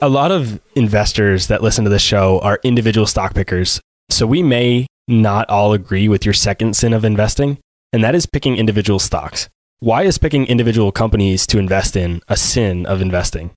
a 0.00 0.08
lot 0.08 0.30
of 0.30 0.60
investors 0.74 1.46
that 1.46 1.62
listen 1.62 1.84
to 1.84 1.90
this 1.90 2.02
show 2.02 2.38
are 2.40 2.60
individual 2.62 3.06
stock 3.06 3.34
pickers. 3.34 3.80
So 4.10 4.26
we 4.26 4.42
may 4.42 4.86
not 5.08 5.48
all 5.48 5.72
agree 5.72 6.08
with 6.08 6.24
your 6.24 6.34
second 6.34 6.76
sin 6.76 6.92
of 6.92 7.04
investing, 7.04 7.58
and 7.92 8.02
that 8.02 8.14
is 8.14 8.26
picking 8.26 8.56
individual 8.56 8.98
stocks. 8.98 9.48
Why 9.80 10.02
is 10.02 10.18
picking 10.18 10.46
individual 10.46 10.92
companies 10.92 11.46
to 11.48 11.58
invest 11.58 11.96
in 11.96 12.20
a 12.28 12.36
sin 12.36 12.86
of 12.86 13.00
investing? 13.00 13.52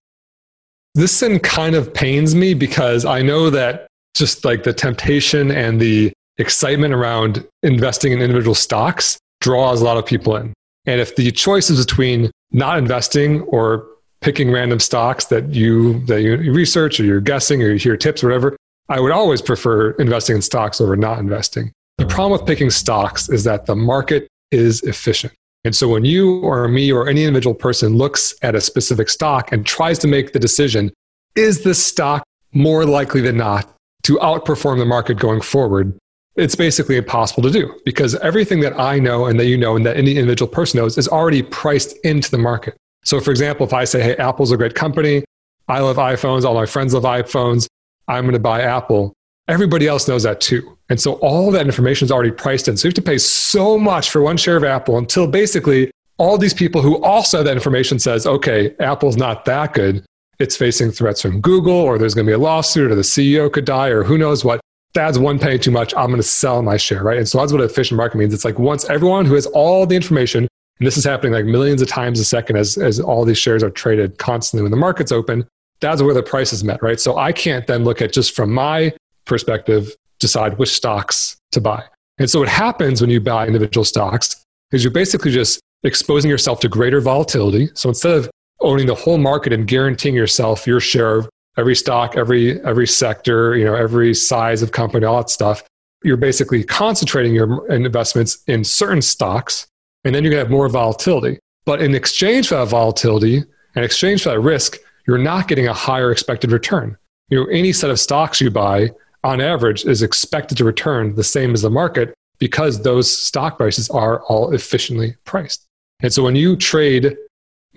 This 0.96 1.12
sin 1.12 1.40
kind 1.40 1.76
of 1.76 1.94
pains 1.94 2.34
me 2.34 2.54
because 2.54 3.06
I 3.06 3.22
know 3.22 3.50
that 3.50 3.88
just 4.18 4.46
like 4.46 4.64
the 4.64 4.74
temptation 4.74 5.52
and 5.52 5.80
the 5.80 6.12
excitement 6.38 6.94
around 6.94 7.46
investing 7.64 8.12
in 8.12 8.22
individual 8.22 8.56
stocks 8.56 9.18
draws 9.42 9.82
a 9.82 9.84
lot 9.84 9.98
of 9.98 10.06
people 10.06 10.36
in. 10.36 10.54
And 10.86 11.02
if 11.02 11.16
the 11.16 11.32
choice 11.32 11.70
is 11.70 11.86
between 11.86 12.32
not 12.52 12.78
investing 12.78 13.42
or 13.44 13.86
picking 14.22 14.52
random 14.52 14.80
stocks 14.80 15.26
that 15.26 15.54
you 15.54 16.00
that 16.06 16.22
you 16.22 16.38
research 16.52 17.00
or 17.00 17.04
you're 17.04 17.22
guessing 17.22 17.62
or 17.62 17.72
you 17.72 17.78
hear 17.78 17.98
tips 17.98 18.24
or 18.24 18.28
whatever, 18.28 18.58
I 18.90 19.00
would 19.00 19.12
always 19.12 19.42
prefer 19.42 19.92
investing 19.92 20.38
in 20.38 20.42
stocks 20.42 20.80
over 20.80 20.96
not 20.96 21.20
investing. 21.20 21.72
The 21.98 22.06
problem 22.06 22.40
with 22.40 22.48
picking 22.48 22.70
stocks 22.70 23.30
is 23.30 23.44
that 23.44 23.66
the 23.66 23.76
market 23.76 24.28
is 24.52 24.82
efficient. 24.84 25.34
And 25.66 25.76
so 25.76 25.90
when 25.90 26.06
you 26.06 26.40
or 26.40 26.68
me 26.68 26.92
or 26.92 27.10
any 27.10 27.26
individual 27.26 27.54
person 27.54 27.98
looks 27.98 28.34
at 28.42 28.56
a 28.56 28.62
specific 28.62 29.10
stock 29.10 29.52
and 29.52 29.66
tries 29.66 30.00
to 30.00 30.08
make 30.08 30.32
the 30.32 30.40
decision, 30.40 30.94
is 31.36 31.64
this 31.64 31.84
stock 31.84 32.24
more 32.54 32.86
likely 32.86 33.22
than 33.22 33.38
not 33.38 33.77
to 34.04 34.16
outperform 34.18 34.78
the 34.80 34.86
market 34.86 35.18
going 35.18 35.42
forward? 35.42 35.98
It's 36.36 36.56
basically 36.56 36.98
impossible 36.98 37.44
to 37.44 37.50
do 37.50 37.74
because 37.84 38.16
everything 38.16 38.60
that 38.60 38.80
I 38.80 39.00
know 39.00 39.26
and 39.26 39.40
that 39.40 39.46
you 39.48 39.58
know 39.58 39.76
and 39.76 39.86
that 39.86 39.98
any 39.98 40.18
individual 40.18 40.50
person 40.50 40.80
knows 40.80 40.98
is 40.98 41.08
already 41.08 41.42
priced 41.42 41.98
into 42.06 42.30
the 42.30 42.38
market. 42.38 42.76
So, 43.04 43.20
for 43.20 43.32
example, 43.32 43.66
if 43.66 43.74
I 43.74 43.86
say, 43.86 44.04
hey, 44.04 44.16
Apple's 44.18 44.52
a 44.52 44.58
great 44.58 44.76
company, 44.76 45.24
I 45.68 45.80
love 45.80 45.98
iPhones, 45.98 46.44
all 46.44 46.54
my 46.54 46.66
friends 46.66 46.94
love 46.94 47.04
iPhones, 47.04 47.68
I'm 48.08 48.24
going 48.24 48.34
to 48.34 48.40
buy 48.40 48.62
Apple, 48.62 49.14
everybody 49.48 49.88
else 49.88 50.08
knows 50.08 50.24
that 50.24 50.42
too. 50.42 50.78
And 50.90 51.00
so 51.00 51.14
all 51.14 51.52
that 51.52 51.66
information 51.66 52.06
is 52.06 52.12
already 52.12 52.32
priced 52.32 52.68
in. 52.68 52.78
So 52.78 52.88
you 52.88 52.90
have 52.90 52.96
to 52.96 53.02
pay 53.02 53.18
so 53.18 53.78
much 53.78 54.10
for 54.10 54.22
one 54.22 54.38
share 54.38 54.58
of 54.58 54.64
Apple 54.64 54.98
until 54.98 55.28
basically 55.28 55.92
all 56.18 56.38
these 56.38 56.54
people 56.54 56.82
who 56.82 57.02
also 57.04 57.38
have 57.38 57.46
that 57.46 57.56
information 57.56 58.00
says, 58.00 58.26
okay, 58.26 58.76
Apple's 58.80 59.18
not 59.18 59.46
that 59.46 59.74
good. 59.74 60.06
It's 60.40 60.56
facing 60.56 60.92
threats 60.92 61.22
from 61.22 61.42
Google, 61.42 61.74
or 61.74 61.98
there's 61.98 62.14
going 62.14 62.26
to 62.26 62.30
be 62.30 62.36
a 62.36 62.38
lawsuit, 62.38 62.92
or 62.92 62.96
the 62.96 63.02
CEO 63.02 63.52
could 63.52 63.66
die, 63.66 63.88
or 63.88 64.04
who 64.04 64.18
knows 64.18 64.46
what. 64.46 64.60
That's 64.94 65.18
one 65.18 65.38
penny 65.38 65.60
too 65.60 65.72
much. 65.72 65.94
I'm 65.96 66.08
going 66.08 66.18
to 66.18 66.24
sell 66.24 66.62
my 66.64 66.78
share, 66.78 67.04
right? 67.04 67.18
And 67.18 67.28
so 67.28 67.40
that's 67.40 67.52
what 67.52 67.62
efficient 67.62 67.98
market 67.98 68.18
means. 68.18 68.34
It's 68.34 68.46
like 68.46 68.58
once 68.58 68.90
everyone 68.90 69.26
who 69.26 69.36
has 69.36 69.46
all 69.48 69.86
the 69.86 69.96
information 69.96 70.48
and 70.80 70.86
this 70.86 70.98
is 70.98 71.04
happening 71.04 71.34
like 71.34 71.46
millions 71.46 71.82
of 71.82 71.88
times 71.88 72.20
a 72.20 72.26
second 72.26 72.58
as, 72.58 72.78
as 72.78 73.00
all 73.00 73.26
these 73.26 73.38
shares 73.38 73.64
are 73.64 73.70
traded 73.70 74.18
constantly 74.18 74.64
when 74.64 74.72
the 74.72 74.78
market's 74.78 75.12
open. 75.12 75.48
That's 75.80 76.02
where 76.02 76.14
the 76.14 76.24
price 76.24 76.54
is 76.54 76.64
met, 76.64 76.82
right? 76.82 77.00
So 77.00 77.18
I 77.18 77.32
can't 77.32 77.66
then 77.68 77.84
look 77.84 78.02
at 78.02 78.14
just 78.14 78.36
from 78.36 78.54
my 78.54 78.94
perspective, 79.26 79.96
decide 80.20 80.58
which 80.58 80.70
stocks 80.70 81.38
to 81.52 81.62
buy. 81.62 81.84
And 82.20 82.30
so 82.30 82.40
what 82.40 82.50
happens 82.50 83.02
when 83.02 83.10
you 83.10 83.20
buy 83.20 83.48
individual 83.48 83.86
stocks 83.86 84.44
is 84.72 84.84
you're 84.84 84.92
basically 84.92 85.32
just 85.32 85.60
exposing 85.84 86.30
yourself 86.30 86.60
to 86.62 86.70
greater 86.70 87.00
volatility. 87.00 87.70
So 87.76 87.90
instead 87.90 88.16
of 88.16 88.30
owning 88.60 88.88
the 88.88 88.96
whole 88.96 89.18
market 89.18 89.54
and 89.54 89.68
guaranteeing 89.68 90.16
yourself 90.16 90.66
your 90.66 90.80
share 90.80 91.16
of 91.16 91.30
every 91.58 91.76
stock, 91.76 92.16
every 92.16 92.62
every 92.64 92.88
sector, 92.88 93.58
you 93.58 93.66
know, 93.66 93.76
every 93.76 94.14
size 94.14 94.62
of 94.62 94.72
company, 94.72 95.06
all 95.06 95.18
that 95.18 95.30
stuff, 95.30 95.64
you're 96.04 96.18
basically 96.18 96.64
concentrating 96.64 97.34
your 97.34 97.70
investments 97.72 98.44
in 98.48 98.64
certain 98.64 99.02
stocks, 99.02 99.68
and 100.04 100.14
then 100.14 100.24
you're 100.24 100.32
to 100.32 100.38
have 100.38 100.50
more 100.50 100.70
volatility. 100.70 101.40
But 101.66 101.82
in 101.82 101.96
exchange 101.96 102.48
for 102.48 102.56
that 102.56 102.68
volatility, 102.68 103.44
and 103.76 103.86
exchange 103.86 104.24
for 104.24 104.30
that 104.30 104.40
risk, 104.40 104.78
you're 105.06 105.18
not 105.18 105.48
getting 105.48 105.68
a 105.68 105.74
higher 105.74 106.12
expected 106.12 106.52
return. 106.52 106.98
You 107.30 107.40
know, 107.40 107.50
any 107.52 107.72
set 107.72 107.92
of 107.92 108.00
stocks 108.00 108.42
you 108.42 108.50
buy, 108.50 108.92
on 109.24 109.40
average, 109.40 109.86
is 109.86 110.02
expected 110.02 110.58
to 110.58 110.66
return 110.66 111.14
the 111.14 111.24
same 111.24 111.54
as 111.54 111.62
the 111.62 111.70
market 111.70 112.14
because 112.40 112.82
those 112.82 113.16
stock 113.16 113.58
prices 113.58 113.90
are 113.90 114.24
all 114.24 114.54
efficiently 114.54 115.16
priced. 115.26 115.66
And 116.02 116.12
so 116.12 116.24
when 116.24 116.36
you 116.36 116.56
trade 116.56 117.18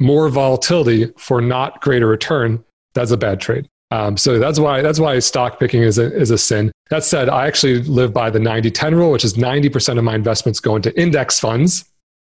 more 0.01 0.29
volatility 0.29 1.13
for 1.17 1.41
not 1.41 1.81
greater 1.81 2.07
return, 2.07 2.65
that's 2.95 3.11
a 3.11 3.17
bad 3.17 3.41
trade. 3.41 3.69
Um, 3.93 4.17
so 4.17 4.39
that's 4.39 4.59
why 4.59 4.83
that's 4.83 5.01
why 5.01 5.19
stock 5.19 5.59
picking 5.59 5.83
is 5.83 5.99
a, 5.99 6.15
is 6.15 6.31
a 6.31 6.39
sin. 6.39 6.71
That 6.91 7.05
said, 7.05 7.29
I 7.29 7.47
actually 7.47 7.83
live 7.83 8.13
by 8.13 8.31
the 8.31 8.39
90-10 8.39 8.95
rule, 8.95 9.11
which 9.11 9.25
is 9.25 9.35
90% 9.35 9.99
of 9.99 10.05
my 10.05 10.15
investments 10.15 10.61
go 10.61 10.77
into 10.77 10.99
index 11.01 11.39
funds, 11.39 11.85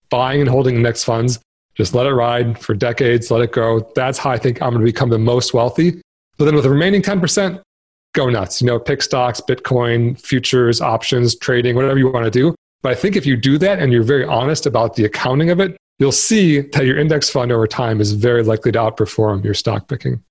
buying 0.10 0.42
and 0.42 0.50
holding 0.50 0.76
index 0.76 1.04
funds. 1.04 1.40
Just 1.76 1.94
let 1.96 2.06
it 2.06 2.14
ride 2.14 2.60
for 2.60 2.74
decades, 2.74 3.32
let 3.32 3.42
it 3.42 3.54
go. 3.54 3.88
That's 3.96 4.18
how 4.18 4.32
I 4.32 4.38
think 4.38 4.62
I'm 4.62 4.72
going 4.72 4.86
to 4.86 4.92
become 4.92 5.10
the 5.10 5.18
most 5.18 5.54
wealthy. 5.54 6.02
But 6.38 6.46
then 6.46 6.56
with 6.56 6.64
the 6.64 6.70
remaining 6.70 7.02
10%, 7.02 7.62
go 8.14 8.30
nuts. 8.30 8.62
You 8.62 8.68
know, 8.68 8.80
pick 8.80 9.02
stocks, 9.02 9.40
Bitcoin, 9.40 10.20
futures, 10.20 10.82
options, 10.82 11.36
trading, 11.38 11.76
whatever 11.76 11.98
you 11.98 12.12
want 12.12 12.26
to 12.26 12.32
do. 12.32 12.56
But 12.82 12.92
I 12.92 12.96
think 12.96 13.16
if 13.16 13.26
you 13.26 13.38
do 13.38 13.58
that 13.60 13.80
and 13.80 13.94
you're 13.94 14.04
very 14.04 14.26
honest 14.26 14.66
about 14.66 14.96
the 14.96 15.06
accounting 15.06 15.50
of 15.50 15.60
it, 15.60 15.78
you'll 16.02 16.12
see 16.12 16.62
that 16.62 16.86
your 16.86 16.98
index 16.98 17.30
fund 17.30 17.52
over 17.52 17.68
time 17.68 18.02
is 18.02 18.14
very 18.14 18.44
likely 18.44 18.72
to 18.72 18.80
outperform 18.80 19.44
your 19.44 19.54
stock 19.54 19.88
picking. 19.88 20.22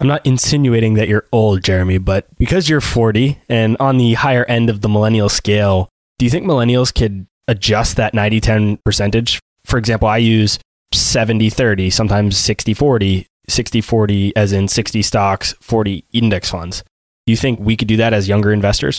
I'm 0.00 0.08
not 0.08 0.24
insinuating 0.24 0.94
that 0.94 1.06
you're 1.06 1.26
old, 1.30 1.62
Jeremy, 1.62 1.98
but 1.98 2.26
because 2.38 2.70
you're 2.70 2.80
40 2.80 3.38
and 3.50 3.76
on 3.78 3.98
the 3.98 4.14
higher 4.14 4.46
end 4.46 4.70
of 4.70 4.80
the 4.80 4.88
millennial 4.88 5.28
scale, 5.28 5.90
do 6.18 6.24
you 6.24 6.30
think 6.30 6.46
millennials 6.46 6.94
could 6.94 7.26
adjust 7.46 7.96
that 7.96 8.14
90 8.14 8.40
10 8.40 8.76
percentage? 8.78 9.38
For 9.66 9.78
example, 9.78 10.08
I 10.08 10.16
use 10.16 10.58
70 10.92 11.50
30, 11.50 11.90
sometimes 11.90 12.38
60 12.38 12.72
40, 12.72 13.26
60 13.48 13.80
40 13.82 14.36
as 14.36 14.52
in 14.52 14.66
60 14.66 15.02
stocks, 15.02 15.52
40 15.60 16.06
index 16.12 16.48
funds. 16.48 16.82
Do 17.26 17.32
you 17.32 17.36
think 17.36 17.60
we 17.60 17.76
could 17.76 17.88
do 17.88 17.98
that 17.98 18.14
as 18.14 18.26
younger 18.26 18.50
investors? 18.50 18.98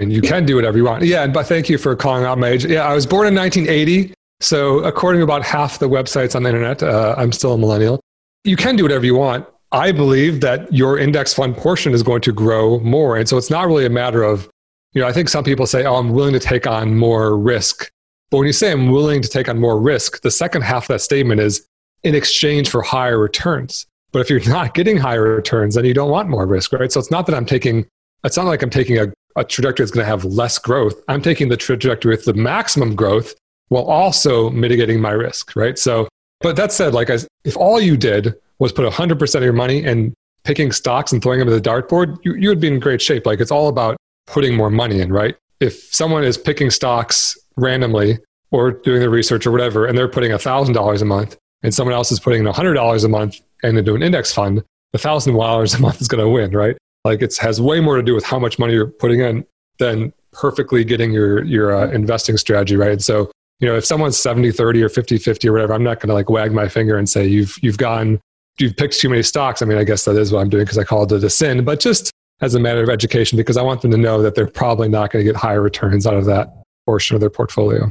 And 0.00 0.10
you 0.10 0.22
can 0.22 0.46
do 0.46 0.56
whatever 0.56 0.78
you 0.78 0.84
want. 0.84 1.04
Yeah, 1.04 1.24
and 1.24 1.34
but 1.34 1.46
thank 1.46 1.68
you 1.68 1.76
for 1.76 1.94
calling 1.94 2.24
out 2.24 2.38
my 2.38 2.48
age. 2.48 2.64
Yeah, 2.64 2.88
I 2.88 2.94
was 2.94 3.04
born 3.04 3.26
in 3.26 3.34
1980. 3.34 4.14
So, 4.40 4.78
according 4.80 5.20
to 5.20 5.24
about 5.24 5.44
half 5.44 5.78
the 5.78 5.88
websites 5.88 6.34
on 6.34 6.42
the 6.42 6.48
internet, 6.48 6.82
uh, 6.82 7.14
I'm 7.18 7.30
still 7.30 7.54
a 7.54 7.58
millennial. 7.58 8.00
You 8.44 8.56
can 8.56 8.74
do 8.74 8.82
whatever 8.82 9.04
you 9.04 9.14
want. 9.14 9.46
I 9.72 9.92
believe 9.92 10.40
that 10.40 10.72
your 10.72 10.98
index 10.98 11.34
fund 11.34 11.56
portion 11.56 11.92
is 11.92 12.02
going 12.02 12.22
to 12.22 12.32
grow 12.32 12.80
more. 12.80 13.16
And 13.16 13.28
so 13.28 13.36
it's 13.36 13.50
not 13.50 13.66
really 13.66 13.86
a 13.86 13.90
matter 13.90 14.22
of, 14.22 14.48
you 14.94 15.02
know, 15.02 15.06
I 15.06 15.12
think 15.12 15.28
some 15.28 15.44
people 15.44 15.66
say, 15.66 15.84
oh, 15.84 15.96
I'm 15.96 16.10
willing 16.10 16.32
to 16.32 16.40
take 16.40 16.66
on 16.66 16.96
more 16.96 17.36
risk. 17.38 17.90
But 18.30 18.38
when 18.38 18.46
you 18.46 18.52
say 18.52 18.72
I'm 18.72 18.90
willing 18.90 19.22
to 19.22 19.28
take 19.28 19.48
on 19.48 19.58
more 19.58 19.78
risk, 19.78 20.22
the 20.22 20.30
second 20.30 20.62
half 20.62 20.84
of 20.84 20.88
that 20.88 21.00
statement 21.00 21.40
is 21.40 21.66
in 22.02 22.14
exchange 22.14 22.70
for 22.70 22.82
higher 22.82 23.18
returns. 23.18 23.86
But 24.10 24.20
if 24.20 24.30
you're 24.30 24.40
not 24.48 24.74
getting 24.74 24.96
higher 24.96 25.22
returns, 25.22 25.74
then 25.74 25.84
you 25.84 25.94
don't 25.94 26.10
want 26.10 26.28
more 26.28 26.46
risk, 26.46 26.72
right? 26.72 26.90
So 26.90 26.98
it's 26.98 27.10
not 27.10 27.26
that 27.26 27.34
I'm 27.34 27.46
taking, 27.46 27.86
it's 28.24 28.36
not 28.36 28.46
like 28.46 28.62
I'm 28.62 28.70
taking 28.70 28.98
a, 28.98 29.12
a 29.36 29.44
trajectory 29.44 29.84
that's 29.84 29.92
going 29.92 30.04
to 30.04 30.10
have 30.10 30.24
less 30.24 30.58
growth. 30.58 30.94
I'm 31.08 31.22
taking 31.22 31.48
the 31.48 31.56
trajectory 31.56 32.12
with 32.12 32.24
the 32.24 32.34
maximum 32.34 32.96
growth 32.96 33.34
while 33.70 33.84
also 33.84 34.50
mitigating 34.50 35.00
my 35.00 35.12
risk, 35.12 35.56
right? 35.56 35.78
So, 35.78 36.08
but 36.40 36.56
that 36.56 36.72
said, 36.72 36.92
like, 36.92 37.08
if 37.44 37.56
all 37.56 37.80
you 37.80 37.96
did 37.96 38.34
was 38.58 38.72
put 38.72 38.90
100% 38.90 39.34
of 39.34 39.42
your 39.42 39.52
money 39.52 39.82
in 39.84 40.14
picking 40.44 40.72
stocks 40.72 41.12
and 41.12 41.22
throwing 41.22 41.38
them 41.38 41.48
at 41.48 41.62
the 41.62 41.70
dartboard, 41.70 42.18
you, 42.24 42.34
you 42.34 42.48
would 42.48 42.60
be 42.60 42.68
in 42.68 42.78
great 42.78 43.02
shape. 43.02 43.26
Like 43.26 43.40
it's 43.40 43.50
all 43.50 43.68
about 43.68 43.96
putting 44.26 44.56
more 44.56 44.70
money 44.70 45.00
in, 45.00 45.12
right? 45.12 45.36
If 45.60 45.94
someone 45.94 46.24
is 46.24 46.38
picking 46.38 46.70
stocks 46.70 47.36
randomly 47.56 48.18
or 48.50 48.72
doing 48.72 49.00
the 49.00 49.10
research 49.10 49.46
or 49.46 49.50
whatever, 49.50 49.86
and 49.86 49.96
they're 49.96 50.08
putting 50.08 50.30
$1,000 50.30 51.02
a 51.02 51.04
month, 51.04 51.36
and 51.62 51.74
someone 51.74 51.94
else 51.94 52.10
is 52.10 52.18
putting 52.18 52.42
$100 52.42 53.04
a 53.04 53.08
month 53.08 53.40
and 53.62 53.76
into 53.76 53.94
an 53.94 54.02
index 54.02 54.32
fund, 54.32 54.64
the 54.92 54.98
$1,000 54.98 55.78
a 55.78 55.80
month 55.80 56.00
is 56.00 56.08
going 56.08 56.22
to 56.22 56.28
win, 56.28 56.52
right? 56.52 56.76
Like 57.04 57.22
it 57.22 57.36
has 57.38 57.60
way 57.60 57.80
more 57.80 57.96
to 57.96 58.02
do 58.02 58.14
with 58.14 58.24
how 58.24 58.38
much 58.38 58.58
money 58.58 58.74
you're 58.74 58.86
putting 58.86 59.20
in 59.20 59.44
than 59.78 60.12
perfectly 60.32 60.84
getting 60.84 61.12
your, 61.12 61.44
your 61.44 61.74
uh, 61.74 61.90
investing 61.90 62.36
strategy 62.36 62.76
right. 62.76 62.92
And 62.92 63.02
so, 63.02 63.30
you 63.60 63.68
know, 63.68 63.76
if 63.76 63.84
someone's 63.84 64.18
70, 64.18 64.52
30 64.52 64.82
or 64.82 64.88
50, 64.88 65.18
50 65.18 65.48
or 65.48 65.52
whatever, 65.52 65.74
I'm 65.74 65.84
not 65.84 66.00
going 66.00 66.08
to 66.08 66.14
like 66.14 66.28
wag 66.28 66.52
my 66.52 66.68
finger 66.68 66.98
and 66.98 67.08
say, 67.08 67.26
you've, 67.26 67.56
you've 67.62 67.78
gone 67.78 68.20
you've 68.60 68.76
picked 68.76 68.98
too 68.98 69.08
many 69.08 69.22
stocks. 69.22 69.62
I 69.62 69.64
mean, 69.64 69.78
I 69.78 69.84
guess 69.84 70.04
that 70.04 70.16
is 70.16 70.32
what 70.32 70.40
I'm 70.40 70.48
doing 70.48 70.64
because 70.64 70.78
I 70.78 70.84
called 70.84 71.12
it 71.12 71.24
a 71.24 71.30
sin, 71.30 71.64
but 71.64 71.80
just 71.80 72.10
as 72.40 72.54
a 72.54 72.60
matter 72.60 72.82
of 72.82 72.88
education, 72.88 73.36
because 73.36 73.56
I 73.56 73.62
want 73.62 73.82
them 73.82 73.90
to 73.90 73.96
know 73.96 74.22
that 74.22 74.34
they're 74.34 74.46
probably 74.46 74.88
not 74.88 75.10
going 75.10 75.24
to 75.24 75.30
get 75.30 75.38
higher 75.38 75.60
returns 75.60 76.06
out 76.06 76.14
of 76.14 76.24
that 76.26 76.54
portion 76.86 77.14
of 77.14 77.20
their 77.20 77.30
portfolio. 77.30 77.90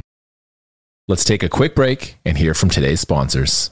Let's 1.08 1.24
take 1.24 1.42
a 1.42 1.48
quick 1.48 1.74
break 1.74 2.18
and 2.24 2.38
hear 2.38 2.54
from 2.54 2.68
today's 2.68 3.00
sponsors. 3.00 3.70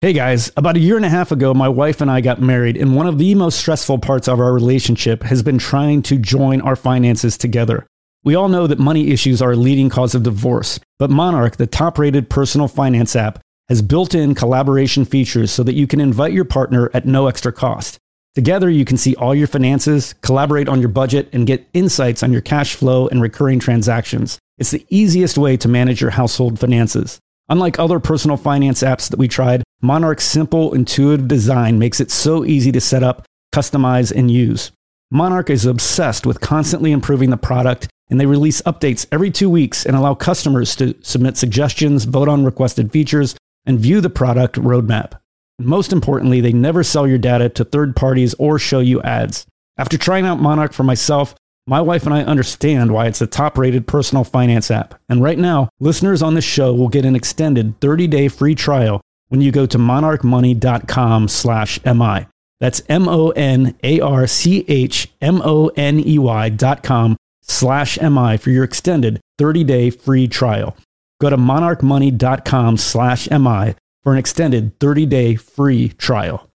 Hey 0.00 0.14
guys, 0.14 0.50
about 0.56 0.76
a 0.76 0.80
year 0.80 0.96
and 0.96 1.04
a 1.04 1.10
half 1.10 1.30
ago, 1.30 1.52
my 1.52 1.68
wife 1.68 2.00
and 2.00 2.10
I 2.10 2.22
got 2.22 2.40
married, 2.40 2.78
and 2.78 2.96
one 2.96 3.06
of 3.06 3.18
the 3.18 3.34
most 3.34 3.58
stressful 3.58 3.98
parts 3.98 4.28
of 4.28 4.40
our 4.40 4.52
relationship 4.52 5.22
has 5.24 5.42
been 5.42 5.58
trying 5.58 6.00
to 6.04 6.16
join 6.16 6.62
our 6.62 6.76
finances 6.76 7.36
together. 7.36 7.86
We 8.22 8.34
all 8.34 8.48
know 8.48 8.66
that 8.66 8.78
money 8.78 9.10
issues 9.10 9.40
are 9.40 9.52
a 9.52 9.56
leading 9.56 9.88
cause 9.88 10.14
of 10.14 10.24
divorce, 10.24 10.78
but 10.98 11.08
Monarch, 11.08 11.56
the 11.56 11.66
top 11.66 11.98
rated 11.98 12.28
personal 12.28 12.68
finance 12.68 13.16
app, 13.16 13.38
has 13.70 13.80
built 13.80 14.14
in 14.14 14.34
collaboration 14.34 15.06
features 15.06 15.50
so 15.50 15.62
that 15.62 15.74
you 15.74 15.86
can 15.86 16.00
invite 16.00 16.34
your 16.34 16.44
partner 16.44 16.90
at 16.92 17.06
no 17.06 17.28
extra 17.28 17.50
cost. 17.50 17.96
Together, 18.34 18.68
you 18.68 18.84
can 18.84 18.98
see 18.98 19.14
all 19.16 19.34
your 19.34 19.46
finances, 19.46 20.14
collaborate 20.20 20.68
on 20.68 20.80
your 20.80 20.90
budget, 20.90 21.30
and 21.32 21.46
get 21.46 21.66
insights 21.72 22.22
on 22.22 22.30
your 22.30 22.42
cash 22.42 22.74
flow 22.74 23.08
and 23.08 23.22
recurring 23.22 23.58
transactions. 23.58 24.38
It's 24.58 24.70
the 24.70 24.84
easiest 24.90 25.38
way 25.38 25.56
to 25.56 25.68
manage 25.68 26.02
your 26.02 26.10
household 26.10 26.58
finances. 26.58 27.18
Unlike 27.48 27.78
other 27.78 28.00
personal 28.00 28.36
finance 28.36 28.82
apps 28.82 29.08
that 29.08 29.18
we 29.18 29.28
tried, 29.28 29.62
Monarch's 29.80 30.24
simple, 30.24 30.74
intuitive 30.74 31.26
design 31.26 31.78
makes 31.78 32.00
it 32.00 32.10
so 32.10 32.44
easy 32.44 32.70
to 32.70 32.80
set 32.82 33.02
up, 33.02 33.24
customize, 33.54 34.12
and 34.14 34.30
use. 34.30 34.72
Monarch 35.10 35.48
is 35.48 35.64
obsessed 35.64 36.26
with 36.26 36.40
constantly 36.40 36.92
improving 36.92 37.30
the 37.30 37.36
product, 37.36 37.88
and 38.10 38.20
they 38.20 38.26
release 38.26 38.60
updates 38.62 39.06
every 39.10 39.30
two 39.30 39.48
weeks 39.48 39.86
and 39.86 39.96
allow 39.96 40.14
customers 40.14 40.74
to 40.76 40.94
submit 41.00 41.36
suggestions, 41.36 42.04
vote 42.04 42.28
on 42.28 42.44
requested 42.44 42.92
features, 42.92 43.36
and 43.64 43.78
view 43.78 44.00
the 44.00 44.10
product 44.10 44.56
roadmap. 44.56 45.12
Most 45.58 45.92
importantly, 45.92 46.40
they 46.40 46.52
never 46.52 46.82
sell 46.82 47.06
your 47.06 47.18
data 47.18 47.48
to 47.50 47.64
third 47.64 47.94
parties 47.94 48.34
or 48.34 48.58
show 48.58 48.80
you 48.80 49.00
ads. 49.02 49.46
After 49.78 49.96
trying 49.96 50.26
out 50.26 50.40
Monarch 50.40 50.72
for 50.72 50.82
myself, 50.82 51.34
my 51.66 51.80
wife 51.80 52.04
and 52.04 52.14
I 52.14 52.22
understand 52.22 52.92
why 52.92 53.06
it's 53.06 53.18
the 53.20 53.26
top 53.26 53.56
rated 53.56 53.86
personal 53.86 54.24
finance 54.24 54.70
app. 54.70 54.94
And 55.08 55.22
right 55.22 55.38
now, 55.38 55.68
listeners 55.78 56.22
on 56.22 56.34
this 56.34 56.44
show 56.44 56.74
will 56.74 56.88
get 56.88 57.04
an 57.04 57.14
extended 57.14 57.80
30 57.80 58.06
day 58.08 58.28
free 58.28 58.54
trial 58.54 59.00
when 59.28 59.40
you 59.40 59.52
go 59.52 59.66
to 59.66 59.78
monarchmoney.com 59.78 61.28
slash 61.28 61.78
MI. 61.84 62.26
That's 62.58 62.82
M 62.88 63.08
O 63.08 63.30
N 63.30 63.74
A 63.82 64.00
R 64.00 64.26
C 64.26 64.64
H 64.68 65.08
M 65.20 65.40
O 65.42 65.68
N 65.76 66.00
E 66.00 66.18
Y 66.18 66.48
dot 66.50 66.82
com 66.82 67.16
slash 67.50 68.00
MI 68.00 68.36
for 68.36 68.50
your 68.50 68.64
extended 68.64 69.20
30 69.38 69.64
day 69.64 69.90
free 69.90 70.28
trial. 70.28 70.76
Go 71.20 71.28
to 71.28 71.36
monarchmoney.com 71.36 72.78
slash 72.78 73.30
MI 73.30 73.74
for 74.02 74.12
an 74.12 74.18
extended 74.18 74.78
30-day 74.78 75.36
free 75.36 75.90
trial. 75.90 76.48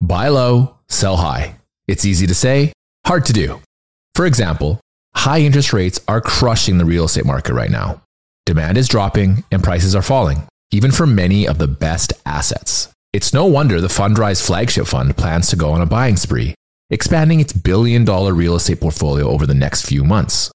Buy 0.00 0.28
low, 0.28 0.78
sell 0.88 1.16
high. 1.16 1.56
It's 1.88 2.04
easy 2.04 2.26
to 2.26 2.34
say, 2.34 2.72
hard 3.04 3.26
to 3.26 3.32
do. 3.32 3.60
For 4.14 4.26
example, 4.26 4.80
high 5.14 5.40
interest 5.40 5.72
rates 5.72 6.00
are 6.06 6.20
crushing 6.20 6.78
the 6.78 6.84
real 6.84 7.04
estate 7.04 7.26
market 7.26 7.52
right 7.52 7.70
now. 7.70 8.02
Demand 8.46 8.78
is 8.78 8.88
dropping 8.88 9.42
and 9.50 9.62
prices 9.62 9.94
are 9.94 10.02
falling, 10.02 10.46
even 10.70 10.92
for 10.92 11.06
many 11.06 11.48
of 11.48 11.58
the 11.58 11.68
best 11.68 12.12
assets. 12.24 12.88
It's 13.12 13.34
no 13.34 13.46
wonder 13.46 13.80
the 13.80 13.88
Fundrise 13.88 14.44
flagship 14.44 14.86
fund 14.86 15.16
plans 15.16 15.48
to 15.48 15.56
go 15.56 15.72
on 15.72 15.80
a 15.80 15.86
buying 15.86 16.16
spree, 16.16 16.54
expanding 16.94 17.40
its 17.40 17.52
billion 17.52 18.04
dollar 18.04 18.32
real 18.32 18.54
estate 18.54 18.80
portfolio 18.80 19.28
over 19.28 19.46
the 19.46 19.54
next 19.54 19.84
few 19.84 20.04
months. 20.04 20.50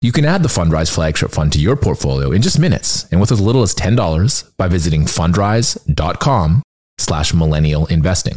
You 0.00 0.10
can 0.10 0.24
add 0.24 0.42
the 0.42 0.48
Fundrise 0.48 0.92
flagship 0.92 1.30
fund 1.30 1.52
to 1.52 1.60
your 1.60 1.76
portfolio 1.76 2.32
in 2.32 2.42
just 2.42 2.58
minutes 2.58 3.06
and 3.12 3.20
with 3.20 3.30
as 3.30 3.40
little 3.40 3.62
as 3.62 3.72
$10 3.74 4.56
by 4.56 4.66
visiting 4.66 5.02
fundrise.com 5.02 6.62
slash 6.98 7.32
millennial 7.32 7.86
investing. 7.86 8.36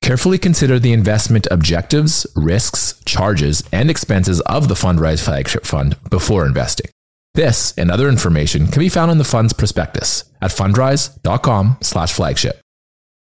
Carefully 0.00 0.38
consider 0.38 0.78
the 0.78 0.92
investment 0.92 1.48
objectives, 1.50 2.26
risks, 2.34 3.02
charges, 3.04 3.62
and 3.72 3.90
expenses 3.90 4.40
of 4.42 4.68
the 4.68 4.74
Fundrise 4.74 5.22
flagship 5.22 5.66
fund 5.66 5.96
before 6.08 6.46
investing. 6.46 6.90
This 7.34 7.74
and 7.76 7.90
other 7.90 8.08
information 8.08 8.68
can 8.68 8.80
be 8.80 8.88
found 8.88 9.10
in 9.10 9.18
the 9.18 9.24
fund's 9.24 9.52
prospectus 9.52 10.24
at 10.40 10.52
fundrise.com 10.52 11.78
slash 11.82 12.12
flagship. 12.12 12.60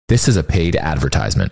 This 0.09 0.27
is 0.27 0.35
a 0.35 0.43
paid 0.43 0.75
advertisement. 0.75 1.51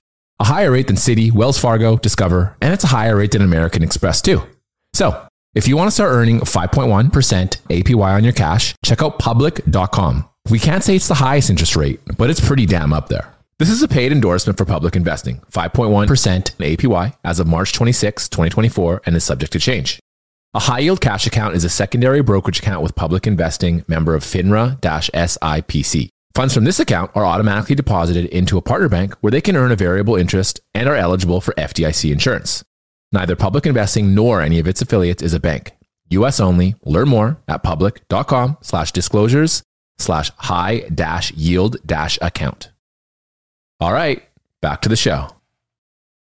a 0.41 0.43
higher 0.43 0.71
rate 0.71 0.87
than 0.87 0.95
Citi, 0.95 1.31
Wells 1.31 1.59
Fargo, 1.59 1.97
Discover, 1.97 2.57
and 2.61 2.73
it's 2.73 2.83
a 2.83 2.87
higher 2.87 3.15
rate 3.15 3.31
than 3.31 3.43
American 3.43 3.83
Express 3.83 4.23
too. 4.23 4.41
So, 4.91 5.27
if 5.53 5.67
you 5.67 5.77
want 5.77 5.87
to 5.87 5.91
start 5.91 6.11
earning 6.11 6.39
5.1% 6.39 7.11
APY 7.69 8.15
on 8.15 8.23
your 8.23 8.33
cash, 8.33 8.73
check 8.83 9.03
out 9.03 9.19
public.com. 9.19 10.27
We 10.49 10.57
can't 10.57 10.83
say 10.83 10.95
it's 10.95 11.07
the 11.07 11.13
highest 11.13 11.51
interest 11.51 11.75
rate, 11.75 11.99
but 12.17 12.31
it's 12.31 12.45
pretty 12.45 12.65
damn 12.65 12.91
up 12.91 13.07
there. 13.07 13.31
This 13.59 13.69
is 13.69 13.83
a 13.83 13.87
paid 13.87 14.11
endorsement 14.11 14.57
for 14.57 14.65
public 14.65 14.95
investing, 14.95 15.41
5.1% 15.51 16.55
APY 16.55 17.15
as 17.23 17.39
of 17.39 17.45
March 17.45 17.73
26, 17.73 18.27
2024, 18.27 19.03
and 19.05 19.15
is 19.15 19.23
subject 19.23 19.53
to 19.53 19.59
change. 19.59 19.99
A 20.55 20.59
high 20.59 20.79
yield 20.79 21.01
cash 21.01 21.27
account 21.27 21.55
is 21.55 21.63
a 21.63 21.69
secondary 21.69 22.23
brokerage 22.23 22.59
account 22.59 22.81
with 22.81 22.95
public 22.95 23.27
investing 23.27 23.85
member 23.87 24.15
of 24.15 24.23
FINRA 24.23 24.79
SIPC. 24.81 26.09
Funds 26.33 26.53
from 26.53 26.63
this 26.63 26.79
account 26.79 27.11
are 27.13 27.25
automatically 27.25 27.75
deposited 27.75 28.25
into 28.25 28.57
a 28.57 28.61
partner 28.61 28.87
bank 28.87 29.15
where 29.15 29.31
they 29.31 29.41
can 29.41 29.57
earn 29.57 29.71
a 29.71 29.75
variable 29.75 30.15
interest 30.15 30.61
and 30.73 30.87
are 30.87 30.95
eligible 30.95 31.41
for 31.41 31.53
FDIC 31.55 32.09
insurance. 32.11 32.63
Neither 33.11 33.35
public 33.35 33.65
investing 33.65 34.15
nor 34.15 34.41
any 34.41 34.57
of 34.57 34.67
its 34.67 34.81
affiliates 34.81 35.21
is 35.21 35.33
a 35.33 35.39
bank. 35.41 35.73
US 36.09 36.39
only. 36.39 36.75
Learn 36.85 37.09
more 37.09 37.37
at 37.49 37.63
public.com 37.63 38.57
slash 38.61 38.93
disclosures 38.93 39.63
slash 39.97 40.31
high 40.37 40.79
dash 40.93 41.31
yield 41.33 41.75
dash 41.85 42.17
account. 42.21 42.71
All 43.81 43.93
right, 43.93 44.23
back 44.61 44.81
to 44.81 44.89
the 44.89 44.95
show. 44.95 45.35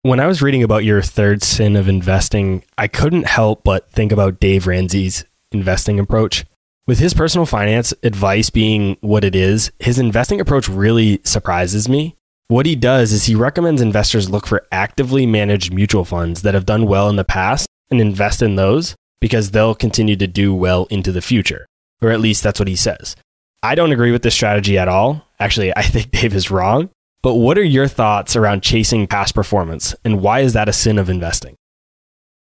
When 0.02 0.20
I 0.20 0.28
was 0.28 0.42
reading 0.42 0.64
about 0.64 0.86
your 0.86 1.02
third 1.02 1.44
sin 1.44 1.76
of 1.76 1.88
investing, 1.88 2.64
I 2.78 2.88
couldn't 2.88 3.28
help 3.28 3.64
but 3.64 3.92
think 3.92 4.12
about 4.12 4.40
Dave 4.40 4.66
Ramsey's 4.66 5.26
investing 5.52 6.00
approach. 6.00 6.46
With 6.90 6.98
his 6.98 7.14
personal 7.14 7.46
finance 7.46 7.94
advice 8.02 8.50
being 8.50 8.98
what 9.02 9.24
it 9.24 9.36
is, 9.36 9.72
his 9.78 10.00
investing 10.00 10.42
approach 10.42 10.68
really 10.68 11.22
surprises 11.24 11.88
me. 11.88 12.16
What 12.48 12.66
he 12.66 12.76
does 12.76 13.12
is 13.12 13.26
he 13.26 13.36
recommends 13.36 13.80
investors 13.80 14.28
look 14.28 14.48
for 14.48 14.66
actively 14.72 15.28
managed 15.28 15.72
mutual 15.72 16.04
funds 16.04 16.42
that 16.42 16.56
have 16.56 16.66
done 16.66 16.88
well 16.88 17.08
in 17.08 17.16
the 17.16 17.24
past 17.24 17.68
and 17.92 18.02
invest 18.02 18.42
in 18.42 18.56
those 18.56 18.96
because 19.22 19.52
they'll 19.52 19.76
continue 19.76 20.16
to 20.16 20.26
do 20.26 20.52
well 20.52 20.88
into 20.90 21.12
the 21.12 21.22
future. 21.22 21.68
Or 22.02 22.10
at 22.10 22.22
least 22.22 22.42
that's 22.42 22.60
what 22.60 22.68
he 22.68 22.76
says. 22.76 23.16
I 23.62 23.76
don't 23.76 23.92
agree 23.92 24.12
with 24.12 24.24
this 24.24 24.34
strategy 24.34 24.76
at 24.76 24.88
all. 24.88 25.28
Actually, 25.40 25.72
I 25.78 25.84
think 25.84 26.10
Dave 26.10 26.34
is 26.34 26.50
wrong. 26.50 26.90
But 27.22 27.36
what 27.36 27.60
are 27.60 27.64
your 27.64 27.88
thoughts 27.88 28.36
around 28.36 28.64
chasing 28.64 29.06
past 29.06 29.36
performance 29.36 29.94
and 30.04 30.24
why 30.24 30.40
is 30.40 30.54
that 30.54 30.68
a 30.68 30.74
sin 30.74 30.98
of 30.98 31.08
investing? 31.08 31.56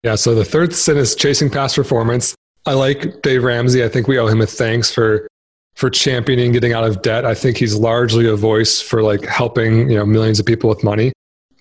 Yeah, 0.03 0.16
so 0.16 0.35
the 0.35 0.44
third 0.44 0.75
sin 0.75 0.99
is 0.99 1.14
chasing 1.14 1.49
past 1.49 1.75
performance. 1.75 2.35
I 2.66 2.74
like 2.74 3.22
Dave 3.22 3.44
Ramsey. 3.44 3.85
I 3.85 3.88
think 3.88 4.09
we 4.09 4.18
owe 4.18 4.26
him 4.26 4.40
a 4.40 4.46
thanks 4.46 4.90
for 4.90 5.29
for 5.74 5.90
championing 5.90 6.52
getting 6.52 6.72
out 6.72 6.85
of 6.85 7.02
debt. 7.02 7.24
I 7.24 7.35
think 7.35 7.59
he's 7.59 7.74
largely 7.74 8.26
a 8.26 8.35
voice 8.35 8.81
for 8.81 9.02
like 9.02 9.24
helping, 9.26 9.90
you 9.90 9.96
know, 9.96 10.07
millions 10.07 10.40
of 10.40 10.46
people 10.46 10.70
with 10.70 10.83
money. 10.83 11.12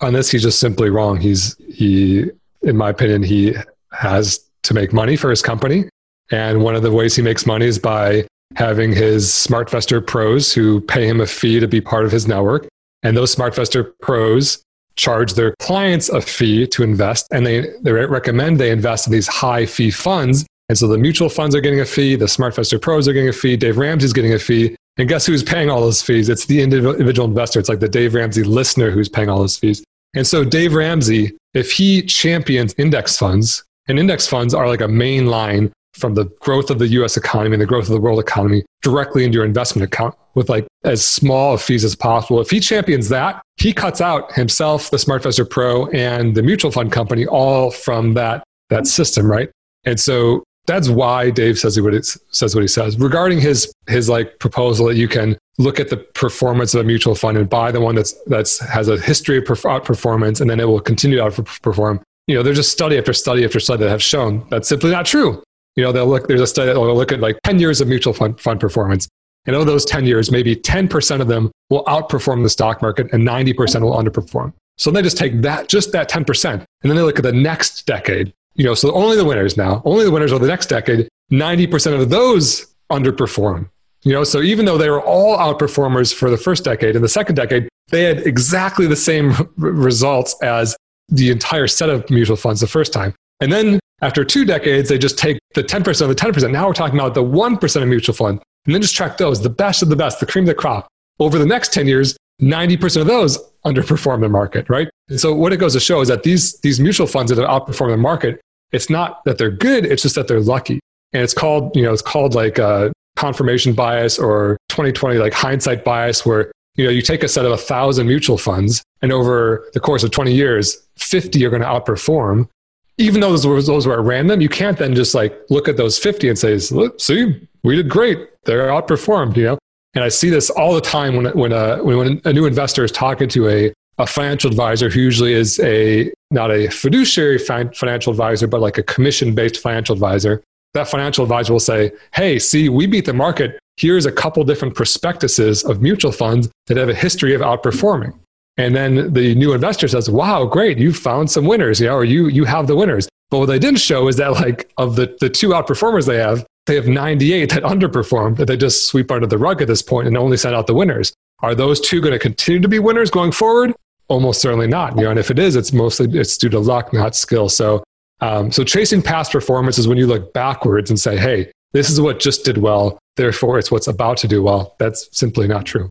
On 0.02 0.13
this, 0.13 0.32
he's 0.32 0.41
just 0.41 0.60
simply 0.60 0.89
wrong. 0.89 1.20
He's 1.20 1.56
he 1.58 2.32
in 2.63 2.76
my 2.76 2.89
opinion, 2.89 3.24
he 3.24 3.56
has 3.91 4.39
to 4.63 4.74
make 4.74 4.91
money 4.91 5.15
for 5.15 5.30
his 5.30 5.41
company. 5.41 5.88
And 6.32 6.63
one 6.63 6.76
of 6.76 6.82
the 6.82 6.91
ways 6.91 7.15
he 7.15 7.22
makes 7.22 7.46
money 7.46 7.68
is 7.68 7.78
by 7.78 8.26
having 8.56 8.91
his 8.91 9.28
SmartVestor 9.28 10.06
pros 10.06 10.54
who 10.54 10.82
pay 10.82 11.08
him 11.08 11.22
a 11.22 11.28
fee 11.28 11.60
to 11.60 11.68
be 11.68 11.82
part 11.82 12.06
of 12.06 12.12
his 12.12 12.28
network. 12.28 12.68
And 13.04 13.15
those 13.15 13.36
SmartVestor 13.36 13.91
pros 14.02 14.63
charge 14.96 15.34
their 15.34 15.54
clients 15.60 16.10
a 16.10 16.22
fee 16.22 16.65
to 16.68 16.82
invest, 16.82 17.28
and 17.32 17.46
they, 17.46 17.70
they 17.82 17.91
recommend 17.91 18.60
they 18.60 18.72
invest 18.72 19.08
in 19.08 19.13
these 19.13 19.28
high 19.28 19.65
fee 19.65 19.91
funds. 19.91 20.46
And 20.67 20.78
so 20.78 20.88
the 20.88 20.97
mutual 20.97 21.30
funds 21.30 21.56
are 21.56 21.62
getting 21.62 21.80
a 21.80 21.86
fee, 21.86 22.15
the 22.15 22.25
SmartVestor 22.25 22.82
pros 22.82 23.08
are 23.08 23.13
getting 23.13 23.30
a 23.30 23.34
fee, 23.34 23.56
Dave 23.56 23.78
Ramsey's 23.78 24.13
getting 24.13 24.34
a 24.34 24.39
fee. 24.39 24.75
And 24.97 25.10
guess 25.10 25.25
who's 25.25 25.43
paying 25.43 25.69
all 25.69 25.82
those 25.82 26.01
fees? 26.01 26.30
It's 26.30 26.45
the 26.45 26.62
individual 26.62 27.28
investor. 27.28 27.60
It's 27.60 27.69
like 27.69 27.82
the 27.82 27.89
Dave 27.89 28.13
Ramsey 28.13 28.43
listener 28.43 28.91
who's 28.91 29.10
paying 29.10 29.30
all 29.30 29.39
those 29.39 29.58
fees. 29.58 29.84
And 30.15 30.25
so 30.25 30.43
Dave 30.43 30.73
Ramsey, 30.73 31.36
if 31.54 31.71
he 31.71 32.01
champions 32.01 32.73
index 32.78 33.17
funds, 33.17 33.63
and 33.88 33.99
index 33.99 34.25
funds 34.25 34.54
are 34.54 34.67
like 34.67 34.82
a 34.82 34.88
main 34.88 35.28
line 35.28 35.71
from 35.93 36.13
the 36.13 36.25
growth 36.39 36.69
of 36.69 36.80
the 36.80 36.88
US 36.88 37.17
economy 37.17 37.54
and 37.56 37.62
the 37.62 37.65
growth 37.65 37.86
of 37.86 37.91
the 37.91 37.99
world 37.99 38.19
economy 38.19 38.65
directly 38.82 39.23
into 39.23 39.36
your 39.36 39.45
investment 39.45 39.86
account 39.86 40.15
with 40.34 40.49
like 40.49 40.67
as 40.84 41.06
small 41.06 41.54
of 41.54 41.62
fees 41.62 41.84
as 41.84 41.95
possible. 41.95 42.41
If 42.41 42.49
he 42.49 42.60
champions 42.60 43.10
that, 43.10 43.41
he 43.58 43.73
cuts 43.73 44.01
out 44.01 44.34
himself, 44.34 44.89
the 44.89 44.97
SmartVestor 44.97 45.49
Pro, 45.49 45.88
and 45.88 46.36
the 46.36 46.43
mutual 46.43 46.71
fund 46.71 46.91
company 46.91 47.25
all 47.25 47.71
from 47.71 48.13
that, 48.15 48.43
that 48.69 48.88
system, 48.88 49.30
right? 49.30 49.49
And 49.86 49.99
so 49.99 50.43
that's 50.67 50.89
why 50.89 51.30
Dave 51.30 51.58
says 51.58 51.80
what 51.80 51.93
it 51.93 52.06
says 52.06 52.56
what 52.56 52.62
he 52.62 52.67
says 52.67 52.97
regarding 52.99 53.39
his 53.39 53.71
his 53.88 54.10
like 54.10 54.39
proposal 54.39 54.88
that 54.88 54.95
you 54.95 55.08
can 55.08 55.38
look 55.58 55.80
at 55.80 55.89
the 55.89 55.97
performance 55.97 56.73
of 56.73 56.82
a 56.82 56.84
mutual 56.84 57.15
fund 57.15 57.38
and 57.38 57.49
buy 57.49 57.71
the 57.71 57.82
one 57.82 57.95
that's 57.95 58.13
that's 58.25 58.60
has 58.60 58.88
a 58.88 58.99
history 58.99 59.38
of 59.38 59.43
outperformance 59.43 60.39
uh, 60.39 60.43
and 60.43 60.49
then 60.49 60.60
it 60.60 60.67
will 60.67 60.82
continue 60.82 61.17
to 61.17 61.23
outperform. 61.23 62.01
You 62.28 62.36
know, 62.36 62.43
there's 62.43 62.58
just 62.58 62.71
study 62.71 62.97
after 62.97 63.13
study 63.13 63.45
after 63.45 63.60
study 63.60 63.84
that 63.84 63.89
have 63.89 64.04
shown 64.04 64.45
that's 64.49 64.67
simply 64.67 64.91
not 64.91 65.06
true. 65.06 65.43
You 65.75 65.84
know, 65.84 65.91
they'll 65.91 66.08
look, 66.08 66.28
there's 66.28 66.41
a 66.41 66.47
study 66.47 66.71
that 66.71 66.80
will 66.80 66.95
look 66.95 67.12
at 67.12 67.19
like 67.19 67.38
10 67.43 67.60
years 67.60 67.82
of 67.82 67.88
mutual 67.88 68.13
fund, 68.13 68.39
fund 68.39 68.60
performance. 68.60 69.08
And 69.45 69.56
of 69.56 69.65
those 69.65 69.86
10 69.86 70.06
years, 70.06 70.32
maybe 70.32 70.56
10% 70.56 71.21
of 71.21 71.28
them 71.28 71.51
will 71.69 71.84
outperform 71.86 72.43
the 72.43 72.49
stock 72.49 72.82
market 72.82 73.12
and 73.13 73.28
90% 73.28 73.82
will 73.82 73.93
underperform. 73.93 74.54
So 74.78 74.89
they 74.89 75.01
just 75.01 75.17
take 75.17 75.41
that, 75.41 75.67
just 75.69 75.91
that 75.91 76.10
10%, 76.10 76.54
and 76.54 76.65
then 76.82 76.95
they 76.95 77.01
look 77.01 77.17
at 77.17 77.23
the 77.23 77.32
next 77.32 77.86
decade. 77.86 78.34
You 78.56 78.65
know, 78.65 78.74
so 78.74 78.91
only 78.94 79.18
the 79.18 79.26
winners 79.26 79.58
now, 79.58 79.82
only 79.86 80.06
the 80.06 80.12
winners 80.12 80.32
of 80.32 80.41
the 80.41 80.48
next 80.48 80.68
decade, 80.68 81.08
90% 81.32 82.02
of 82.02 82.10
those 82.10 82.74
underperform. 82.91 83.70
You 84.04 84.13
know, 84.13 84.24
so 84.24 84.41
even 84.41 84.65
though 84.65 84.78
they 84.78 84.89
were 84.89 85.02
all 85.02 85.38
outperformers 85.38 86.13
for 86.13 86.30
the 86.30 86.38
first 86.38 86.63
decade 86.63 86.96
and 86.96 87.04
the 87.04 87.10
second 87.10 87.36
decade, 87.36 87.68
they 87.89 88.04
had 88.04 88.20
exactly 88.20 88.88
the 88.88 88.96
same 88.96 89.34
results 89.58 90.36
as 90.41 90.76
the 91.10 91.32
entire 91.32 91.68
set 91.68 91.89
of 91.89 92.10
mutual 92.10 92.36
funds 92.36 92.62
the 92.62 92.68
first 92.68 92.94
time. 92.94 93.13
And 93.41 93.52
then 93.52 93.80
after 94.02 94.24
two 94.24 94.46
decades, 94.46 94.89
they 94.89 94.98
just 94.98 95.18
take 95.18 95.39
the 95.54 95.63
10% 95.63 96.02
of 96.02 96.10
the 96.10 96.15
10%. 96.15 96.52
Now 96.52 96.68
we're 96.68 96.74
talking 96.74 97.00
about 97.00 97.13
the 97.13 97.24
1% 97.24 97.82
of 97.82 97.88
mutual 97.88 98.15
fund, 98.15 98.41
and 98.65 98.74
then 98.74 98.82
just 98.82 98.96
track 98.96 99.18
those, 99.18 99.41
the 99.41 99.50
best 99.50 99.82
of 99.82 99.89
the 99.89 99.96
best, 99.96 100.20
the 100.20 100.26
cream 100.26 100.44
of 100.44 100.48
the 100.48 100.56
crop. 100.56 100.88
Over 101.20 101.39
the 101.39 101.46
next 101.46 101.74
10 101.74 101.88
years, 101.88 102.18
90% 102.41 103.02
of 103.02 103.08
those 103.08 103.39
underperform 103.65 104.22
the 104.22 104.30
market, 104.30 104.70
right? 104.70 104.89
And 105.10 105.20
so 105.20 105.34
what 105.34 105.54
it 105.54 105.58
goes 105.58 105.74
to 105.74 105.80
show 105.80 106.02
is 106.02 106.10
that 106.10 106.24
these, 106.24 106.60
these 106.60 106.80
mutual 106.80 107.08
funds 107.08 107.32
that 107.32 107.39
have 107.39 107.50
outperformed 107.50 107.91
the 107.91 107.98
market, 107.98 108.41
it's 108.76 108.90
not 108.90 109.24
that 109.26 109.38
they're 109.38 109.52
good, 109.52 109.86
it's 109.86 110.02
just 110.02 110.16
that 110.16 110.28
they're 110.28 110.42
lucky. 110.42 110.80
And 111.14 111.24
it's 111.24 111.34
called, 111.34 111.76
you 111.76 111.84
know, 111.84 111.94
it's 111.94 112.02
called 112.02 112.36
like 112.36 112.58
a 112.58 112.92
confirmation 113.16 113.74
bias 113.74 114.20
or 114.20 114.58
2020 114.70 115.18
like 115.18 115.34
hindsight 115.34 115.86
bias 115.86 116.26
where 116.26 116.52
you 116.76 116.84
know 116.84 116.92
you 116.92 117.02
take 117.02 117.24
a 117.24 117.30
set 117.30 117.46
of 117.46 117.54
a 117.54 117.58
thousand 117.58 118.08
mutual 118.08 118.38
funds 118.38 118.84
and 119.02 119.14
over 119.14 119.70
the 119.74 119.80
course 119.80 120.04
of 120.04 120.12
20 120.12 120.34
years 120.34 120.86
50 120.98 121.46
are 121.46 121.50
going 121.50 121.62
to 121.62 121.68
outperform 121.68 122.50
even 122.98 123.22
though 123.22 123.32
those 123.32 123.46
were, 123.46 123.62
those 123.62 123.88
were 123.88 123.94
at 124.00 124.06
random, 124.06 124.42
you 124.42 124.50
can't 124.50 124.78
then 124.78 124.96
just 124.96 125.14
like 125.14 125.38
look 125.50 125.68
at 125.68 125.78
those 125.78 125.98
50 125.98 126.30
and 126.30 126.38
say, 126.38 126.58
see, 126.60 127.48
we 127.64 127.76
did 127.76 127.90
great. 127.90 128.30
They're 128.46 128.68
outperformed, 128.68 129.36
you 129.36 129.44
know? 129.44 129.58
And 129.96 130.04
I 130.04 130.10
see 130.10 130.30
this 130.30 130.50
all 130.50 130.74
the 130.74 130.82
time 130.82 131.16
when, 131.16 131.26
when, 131.38 131.54
uh, 131.54 131.78
a, 131.80 131.84
when 131.84 132.22
a 132.26 132.34
new 132.34 132.46
investor 132.46 132.84
is 132.84 132.92
talking 132.92 133.28
to 133.30 133.50
a, 133.50 133.74
a 133.98 134.08
financial 134.08 134.50
advisor 134.50 134.90
who 134.90 135.00
usually 135.00 135.34
is 135.34 135.60
a, 135.60 136.12
not 136.32 136.52
a 136.52 136.70
fiduciary 136.70 137.38
financial 137.38 138.12
advisor, 138.12 138.48
but 138.48 138.62
like 138.62 138.78
a 138.78 138.84
commission 138.84 139.34
based 139.34 139.60
financial 139.60 139.94
advisor. 139.94 140.44
That 140.74 140.88
financial 140.88 141.24
advisor 141.24 141.54
will 141.54 141.60
say, 141.62 141.92
Hey, 142.14 142.38
see, 142.40 142.68
we 142.68 142.86
beat 142.86 143.06
the 143.06 143.14
market. 143.14 143.58
Here's 143.78 144.06
a 144.06 144.12
couple 144.12 144.44
different 144.44 144.76
prospectuses 144.76 145.64
of 145.64 145.82
mutual 145.82 146.12
funds 146.12 146.50
that 146.68 146.78
have 146.78 146.90
a 146.90 146.96
history 146.96 147.34
of 147.34 147.42
outperforming. 147.42 148.14
And 148.58 148.76
then 148.76 149.14
the 149.14 149.36
new 149.36 149.54
investor 149.54 149.88
says, 149.88 150.10
wow, 150.10 150.46
great, 150.46 150.78
you 150.78 150.94
found 150.94 151.30
some 151.30 151.46
winners, 151.46 151.82
you 151.82 151.88
know, 151.88 151.96
or 151.96 152.06
you, 152.06 152.28
you 152.28 152.46
have 152.46 152.68
the 152.68 152.76
winners. 152.76 153.10
But 153.30 153.40
what 153.40 153.48
they 153.48 153.60
didn't 153.60 153.80
show 153.80 154.08
is 154.08 154.16
that 154.18 154.32
like 154.32 154.72
of 154.78 154.96
the, 154.96 155.18
the 155.20 155.30
two 155.30 155.50
outperformers 155.50 156.06
they 156.06 156.18
have, 156.18 156.46
they 156.66 156.76
have 156.76 156.88
98 156.88 157.50
that 157.52 157.64
underperformed 157.64 158.38
that 158.38 158.46
they 158.46 158.56
just 158.56 158.88
sweep 158.88 159.12
under 159.12 159.28
the 159.28 159.38
rug 159.38 159.62
at 159.62 159.68
this 159.68 159.82
point 159.82 160.08
and 160.08 160.18
only 160.18 160.38
send 160.38 160.56
out 160.56 160.68
the 160.68 160.74
winners. 160.74 161.14
Are 161.42 161.54
those 161.54 161.82
two 161.82 162.00
going 162.00 162.14
to 162.14 162.20
continue 162.20 162.62
to 162.62 162.68
be 162.68 162.80
winners 162.80 163.12
going 163.12 163.32
forward? 163.32 163.74
Almost 164.08 164.41
certainly 164.41 164.68
not. 164.68 164.96
You 164.98 165.04
know, 165.04 165.10
and 165.12 165.20
if 165.20 165.32
it 165.32 165.39
is, 165.39 165.56
it's 165.56 165.74
mostly 165.74 166.08
it's 166.18 166.38
due 166.38 166.50
to 166.50 166.60
luck, 166.60 166.94
not 166.94 167.15
skill. 167.15 167.50
So, 167.50 167.84
um, 168.22 168.52
so 168.52 168.63
chasing 168.63 169.02
past 169.02 169.32
performance 169.32 169.78
is 169.78 169.88
when 169.88 169.98
you 169.98 170.08
look 170.08 170.34
backwards 170.34 170.89
and 170.89 171.00
say, 171.00 171.18
"Hey, 171.18 171.52
this 171.74 171.89
is 171.89 172.00
what 172.00 172.20
just 172.20 172.46
did 172.46 172.58
well. 172.58 173.00
Therefore, 173.18 173.58
it's 173.58 173.72
what's 173.72 173.88
about 173.88 174.18
to 174.18 174.28
do 174.28 174.44
well." 174.44 174.76
That's 174.80 175.10
simply 175.12 175.48
not 175.48 175.65
true. 175.65 175.89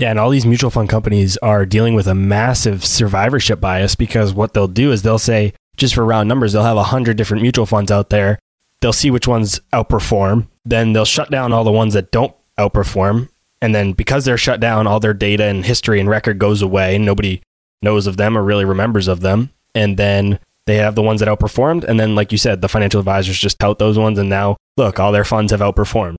Yeah, 0.00 0.08
and 0.08 0.18
all 0.18 0.30
these 0.30 0.46
mutual 0.46 0.70
fund 0.70 0.88
companies 0.88 1.36
are 1.38 1.66
dealing 1.66 1.94
with 1.94 2.06
a 2.06 2.14
massive 2.14 2.86
survivorship 2.86 3.60
bias 3.60 3.94
because 3.94 4.32
what 4.32 4.54
they'll 4.54 4.66
do 4.66 4.92
is 4.92 5.02
they'll 5.02 5.18
say, 5.18 5.52
just 5.76 5.94
for 5.94 6.06
round 6.06 6.26
numbers, 6.26 6.54
they'll 6.54 6.62
have 6.62 6.76
100 6.76 7.18
different 7.18 7.42
mutual 7.42 7.66
funds 7.66 7.90
out 7.90 8.08
there. 8.08 8.38
They'll 8.80 8.94
see 8.94 9.10
which 9.10 9.28
ones 9.28 9.60
outperform. 9.74 10.46
Then 10.64 10.94
they'll 10.94 11.04
shut 11.04 11.30
down 11.30 11.52
all 11.52 11.64
the 11.64 11.70
ones 11.70 11.92
that 11.92 12.12
don't 12.12 12.34
outperform. 12.58 13.28
And 13.62 13.74
then 13.74 13.92
because 13.92 14.24
they're 14.24 14.38
shut 14.38 14.60
down, 14.60 14.86
all 14.86 15.00
their 15.00 15.14
data 15.14 15.44
and 15.44 15.64
history 15.64 16.00
and 16.00 16.08
record 16.08 16.38
goes 16.38 16.62
away 16.62 16.96
and 16.96 17.04
nobody 17.04 17.42
knows 17.82 18.06
of 18.06 18.16
them 18.16 18.36
or 18.36 18.42
really 18.42 18.64
remembers 18.64 19.08
of 19.08 19.20
them. 19.20 19.50
And 19.74 19.96
then 19.96 20.38
they 20.66 20.76
have 20.76 20.94
the 20.94 21.02
ones 21.02 21.20
that 21.20 21.28
outperformed. 21.28 21.84
And 21.84 21.98
then, 21.98 22.14
like 22.14 22.32
you 22.32 22.38
said, 22.38 22.60
the 22.60 22.68
financial 22.68 23.00
advisors 23.00 23.38
just 23.38 23.58
tout 23.58 23.78
those 23.78 23.98
ones. 23.98 24.18
And 24.18 24.28
now, 24.28 24.56
look, 24.76 24.98
all 24.98 25.12
their 25.12 25.24
funds 25.24 25.52
have 25.52 25.60
outperformed. 25.60 26.16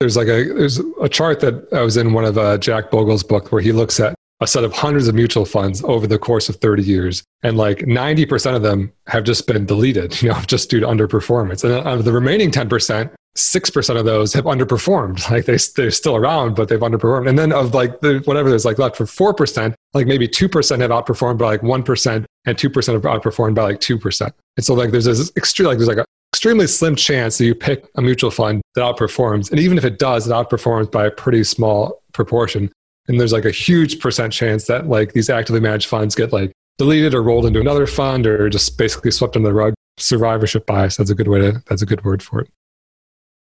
There's 0.00 0.16
like 0.16 0.28
a 0.28 0.44
there's 0.52 0.80
a 1.00 1.08
chart 1.08 1.40
that 1.40 1.72
I 1.72 1.82
was 1.82 1.96
in 1.96 2.12
one 2.12 2.24
of 2.24 2.36
uh, 2.36 2.58
Jack 2.58 2.90
Bogle's 2.90 3.22
book 3.22 3.52
where 3.52 3.62
he 3.62 3.72
looks 3.72 4.00
at 4.00 4.14
a 4.40 4.46
set 4.46 4.64
of 4.64 4.72
hundreds 4.72 5.08
of 5.08 5.14
mutual 5.14 5.44
funds 5.44 5.82
over 5.84 6.06
the 6.06 6.18
course 6.18 6.48
of 6.48 6.56
30 6.56 6.82
years. 6.82 7.22
And 7.42 7.56
like 7.56 7.78
90% 7.78 8.56
of 8.56 8.62
them 8.62 8.92
have 9.06 9.24
just 9.24 9.46
been 9.46 9.64
deleted, 9.64 10.20
you 10.22 10.28
know, 10.28 10.40
just 10.42 10.68
due 10.70 10.80
to 10.80 10.86
underperformance. 10.86 11.64
And 11.64 11.72
of 11.86 12.04
the 12.04 12.12
remaining 12.12 12.50
10%, 12.50 13.10
6% 13.36 13.98
of 13.98 14.04
those 14.04 14.32
have 14.32 14.44
underperformed. 14.44 15.22
Like 15.34 15.46
they, 15.46 15.58
they're 15.76 15.90
still 15.90 16.14
around, 16.14 16.54
but 16.54 16.68
they've 16.68 16.78
underperformed. 16.78 17.28
And 17.28 17.38
then 17.38 17.52
of 17.52 17.74
like 17.74 18.00
the, 18.00 18.20
whatever 18.24 18.48
there's 18.48 18.64
like 18.64 18.78
left 18.78 18.96
for 18.96 19.04
4%, 19.04 19.74
like 19.92 20.06
maybe 20.06 20.28
2% 20.28 20.80
have 20.80 20.90
outperformed 20.90 21.38
by 21.38 21.46
like 21.46 21.60
1% 21.62 22.24
and 22.44 22.56
2% 22.56 22.92
have 22.92 23.02
outperformed 23.02 23.54
by 23.54 23.62
like 23.62 23.80
2%. 23.80 24.32
And 24.56 24.64
so 24.64 24.74
like 24.74 24.92
there's 24.92 25.06
this 25.06 25.32
extreme, 25.36 25.68
like 25.68 25.78
there's 25.78 25.88
like 25.88 25.98
an 25.98 26.04
extremely 26.32 26.68
slim 26.68 26.94
chance 26.94 27.38
that 27.38 27.46
you 27.46 27.54
pick 27.54 27.88
a 27.96 28.02
mutual 28.02 28.30
fund 28.30 28.62
that 28.76 28.82
outperforms. 28.82 29.50
And 29.50 29.58
even 29.58 29.76
if 29.76 29.84
it 29.84 29.98
does, 29.98 30.28
it 30.28 30.30
outperforms 30.30 30.90
by 30.90 31.06
a 31.06 31.10
pretty 31.10 31.42
small 31.42 32.02
proportion. 32.12 32.70
And 33.08 33.18
there's 33.18 33.32
like 33.32 33.44
a 33.44 33.50
huge 33.50 33.98
percent 33.98 34.32
chance 34.32 34.66
that 34.66 34.86
like 34.88 35.12
these 35.12 35.28
actively 35.28 35.60
managed 35.60 35.88
funds 35.88 36.14
get 36.14 36.32
like 36.32 36.52
deleted 36.78 37.14
or 37.14 37.22
rolled 37.22 37.46
into 37.46 37.60
another 37.60 37.86
fund 37.86 38.26
or 38.26 38.48
just 38.48 38.78
basically 38.78 39.10
swept 39.10 39.36
under 39.36 39.48
the 39.48 39.54
rug. 39.54 39.74
Survivorship 39.98 40.66
bias. 40.66 40.96
That's 40.96 41.10
a 41.10 41.14
good 41.14 41.28
way 41.28 41.40
to, 41.40 41.62
that's 41.66 41.82
a 41.82 41.86
good 41.86 42.04
word 42.04 42.22
for 42.22 42.40
it. 42.40 42.50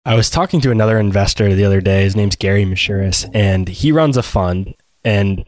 I 0.06 0.14
was 0.14 0.30
talking 0.30 0.60
to 0.60 0.70
another 0.70 1.00
investor 1.00 1.52
the 1.52 1.64
other 1.64 1.80
day. 1.80 2.04
His 2.04 2.14
name's 2.14 2.36
Gary 2.36 2.64
Mishuris, 2.64 3.28
and 3.34 3.68
he 3.68 3.90
runs 3.90 4.16
a 4.16 4.22
fund. 4.22 4.76
And 5.04 5.44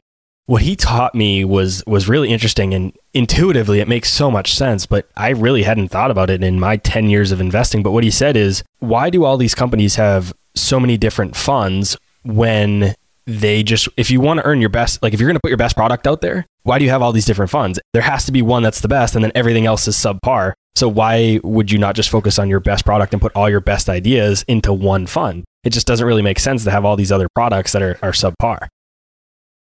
what 0.46 0.62
he 0.62 0.74
taught 0.74 1.14
me 1.14 1.44
was 1.44 1.84
was 1.86 2.08
really 2.08 2.30
interesting 2.30 2.74
and 2.74 2.92
intuitively 3.14 3.78
it 3.78 3.86
makes 3.86 4.12
so 4.12 4.32
much 4.32 4.52
sense. 4.52 4.84
But 4.84 5.08
I 5.16 5.28
really 5.28 5.62
hadn't 5.62 5.90
thought 5.90 6.10
about 6.10 6.28
it 6.28 6.42
in 6.42 6.58
my 6.58 6.76
ten 6.76 7.08
years 7.08 7.30
of 7.30 7.40
investing. 7.40 7.84
But 7.84 7.92
what 7.92 8.02
he 8.02 8.10
said 8.10 8.36
is, 8.36 8.64
why 8.80 9.10
do 9.10 9.24
all 9.24 9.36
these 9.36 9.54
companies 9.54 9.94
have 9.94 10.34
so 10.56 10.80
many 10.80 10.96
different 10.96 11.36
funds 11.36 11.96
when 12.24 12.96
they 13.28 13.62
just 13.62 13.88
if 13.96 14.10
you 14.10 14.20
want 14.20 14.40
to 14.40 14.46
earn 14.46 14.60
your 14.60 14.70
best 14.70 15.02
like 15.02 15.12
if 15.12 15.20
you're 15.20 15.28
going 15.28 15.36
to 15.36 15.40
put 15.40 15.50
your 15.50 15.58
best 15.58 15.76
product 15.76 16.06
out 16.06 16.22
there 16.22 16.46
why 16.68 16.78
do 16.78 16.84
you 16.84 16.90
have 16.90 17.00
all 17.00 17.12
these 17.12 17.24
different 17.24 17.50
funds? 17.50 17.80
There 17.94 18.02
has 18.02 18.26
to 18.26 18.32
be 18.32 18.42
one 18.42 18.62
that's 18.62 18.82
the 18.82 18.88
best 18.88 19.14
and 19.14 19.24
then 19.24 19.32
everything 19.34 19.64
else 19.64 19.88
is 19.88 19.96
subpar. 19.96 20.52
So 20.76 20.86
why 20.86 21.40
would 21.42 21.70
you 21.70 21.78
not 21.78 21.96
just 21.96 22.10
focus 22.10 22.38
on 22.38 22.50
your 22.50 22.60
best 22.60 22.84
product 22.84 23.14
and 23.14 23.22
put 23.22 23.32
all 23.34 23.48
your 23.48 23.62
best 23.62 23.88
ideas 23.88 24.44
into 24.48 24.74
one 24.74 25.06
fund? 25.06 25.44
It 25.64 25.70
just 25.70 25.86
doesn't 25.86 26.06
really 26.06 26.20
make 26.20 26.38
sense 26.38 26.64
to 26.64 26.70
have 26.70 26.84
all 26.84 26.94
these 26.94 27.10
other 27.10 27.26
products 27.34 27.72
that 27.72 27.80
are, 27.80 27.98
are 28.02 28.12
subpar. 28.12 28.68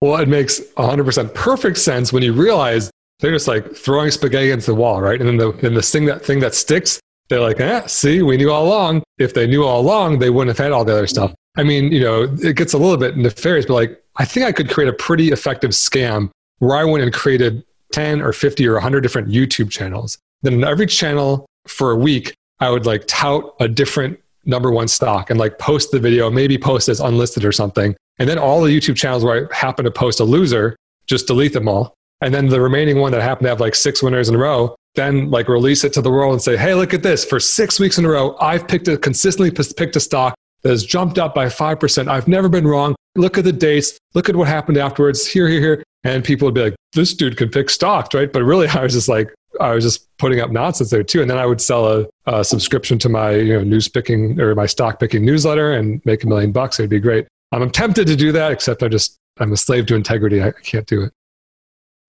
Well 0.01 0.17
it 0.17 0.27
makes 0.27 0.59
100% 0.59 1.33
perfect 1.33 1.77
sense 1.77 2.11
when 2.11 2.21
you 2.21 2.33
realize 2.33 2.91
they're 3.21 3.31
just 3.31 3.47
like 3.47 3.73
throwing 3.73 4.11
spaghetti 4.11 4.47
against 4.47 4.67
the 4.67 4.75
wall 4.75 4.99
right? 4.99 5.21
And 5.21 5.29
then 5.29 5.37
the, 5.37 5.53
then 5.53 5.75
the 5.75 5.81
thing 5.81 6.05
that 6.07 6.25
thing 6.25 6.41
that 6.41 6.53
sticks 6.53 6.99
they're 7.29 7.39
like 7.39 7.59
eh, 7.59 7.85
see 7.87 8.21
we 8.21 8.37
knew 8.37 8.51
all 8.51 8.65
along 8.65 9.01
if 9.17 9.33
they 9.33 9.47
knew 9.47 9.63
all 9.63 9.79
along 9.79 10.19
they 10.19 10.29
wouldn't 10.29 10.55
have 10.55 10.63
had 10.63 10.71
all 10.71 10.83
the 10.83 10.91
other 10.91 11.07
stuff 11.07 11.33
I 11.59 11.63
mean, 11.63 11.91
you 11.91 11.99
know, 11.99 12.23
it 12.41 12.55
gets 12.55 12.73
a 12.73 12.77
little 12.77 12.95
bit 12.95 13.17
nefarious, 13.17 13.65
but 13.65 13.73
like, 13.73 14.01
I 14.15 14.23
think 14.23 14.45
I 14.45 14.53
could 14.53 14.69
create 14.69 14.87
a 14.87 14.93
pretty 14.93 15.31
effective 15.31 15.71
scam 15.71 16.29
where 16.59 16.77
I 16.77 16.85
went 16.85 17.03
and 17.03 17.13
created 17.13 17.65
10 17.91 18.21
or 18.21 18.31
50 18.31 18.65
or 18.67 18.73
100 18.73 19.01
different 19.01 19.27
YouTube 19.27 19.69
channels. 19.69 20.17
Then 20.41 20.53
in 20.53 20.63
every 20.63 20.85
channel 20.85 21.45
for 21.67 21.91
a 21.91 21.97
week, 21.97 22.33
I 22.61 22.69
would 22.69 22.85
like 22.85 23.03
tout 23.07 23.55
a 23.59 23.67
different 23.67 24.19
number 24.45 24.71
one 24.71 24.87
stock 24.87 25.29
and 25.29 25.37
like 25.37 25.59
post 25.59 25.91
the 25.91 25.99
video, 25.99 26.29
maybe 26.29 26.57
post 26.57 26.87
as 26.87 27.01
unlisted 27.01 27.43
or 27.43 27.51
something. 27.51 27.95
And 28.19 28.29
then 28.29 28.37
all 28.37 28.61
the 28.61 28.75
YouTube 28.75 28.95
channels 28.95 29.23
where 29.25 29.49
I 29.51 29.55
happen 29.55 29.85
to 29.85 29.91
post 29.91 30.21
a 30.21 30.23
loser, 30.23 30.77
just 31.07 31.27
delete 31.27 31.53
them 31.53 31.67
all. 31.67 31.93
And 32.21 32.33
then 32.33 32.47
the 32.47 32.61
remaining 32.61 32.99
one 32.99 33.11
that 33.11 33.21
happened 33.21 33.45
to 33.45 33.49
have 33.49 33.59
like 33.59 33.75
six 33.75 34.03
winners 34.03 34.29
in 34.29 34.35
a 34.35 34.37
row, 34.37 34.75
then 34.99 35.31
like 35.31 35.47
release 35.47 35.83
it 35.83 35.93
to 35.93 36.01
the 36.01 36.11
world 36.11 36.33
and 36.33 36.41
say, 36.41 36.57
hey, 36.57 36.73
look 36.73 36.93
at 36.93 37.03
this. 37.03 37.23
For 37.23 37.39
six 37.39 37.79
weeks 37.79 37.97
in 37.97 38.05
a 38.05 38.09
row, 38.09 38.35
I've 38.39 38.67
picked 38.67 38.87
a 38.87 38.97
consistently 38.97 39.51
picked 39.51 39.95
a 39.95 39.99
stock 39.99 40.35
that 40.61 40.69
has 40.69 40.85
jumped 40.85 41.17
up 41.17 41.33
by 41.33 41.45
5%. 41.45 42.07
I've 42.07 42.27
never 42.27 42.49
been 42.49 42.67
wrong. 42.67 42.95
Look 43.15 43.37
at 43.37 43.43
the 43.43 43.53
dates. 43.53 43.97
Look 44.13 44.29
at 44.29 44.35
what 44.35 44.47
happened 44.47 44.77
afterwards. 44.77 45.25
Here, 45.25 45.47
here, 45.47 45.61
here. 45.61 45.83
And 46.03 46.23
people 46.23 46.45
would 46.45 46.55
be 46.55 46.61
like, 46.61 46.75
this 46.93 47.13
dude 47.13 47.37
can 47.37 47.49
pick 47.49 47.69
stocks, 47.69 48.13
right? 48.13 48.31
But 48.31 48.43
really, 48.43 48.67
I 48.79 48.83
was 48.83 48.93
just 48.93 49.09
like, 49.09 49.33
I 49.59 49.73
was 49.73 49.83
just 49.83 50.05
putting 50.17 50.39
up 50.39 50.51
nonsense 50.51 50.89
there 50.89 51.03
too. 51.03 51.21
And 51.21 51.29
then 51.29 51.37
I 51.37 51.45
would 51.45 51.59
sell 51.59 51.87
a, 51.87 52.07
a 52.27 52.43
subscription 52.43 52.99
to 52.99 53.09
my 53.09 53.31
you 53.31 53.53
know, 53.53 53.63
news 53.63 53.87
picking 53.87 54.39
or 54.39 54.53
my 54.55 54.65
stock 54.65 54.99
picking 54.99 55.25
newsletter 55.25 55.73
and 55.73 56.01
make 56.05 56.23
a 56.23 56.27
million 56.27 56.51
bucks. 56.51 56.79
It'd 56.79 56.89
be 56.89 56.99
great. 56.99 57.27
I'm 57.51 57.69
tempted 57.71 58.05
to 58.07 58.15
do 58.15 58.31
that, 58.33 58.51
except 58.51 58.83
I 58.83 58.89
just, 58.89 59.17
I'm 59.39 59.51
a 59.51 59.57
slave 59.57 59.87
to 59.87 59.95
integrity. 59.95 60.43
I 60.43 60.51
can't 60.51 60.85
do 60.85 61.03
it. 61.03 61.13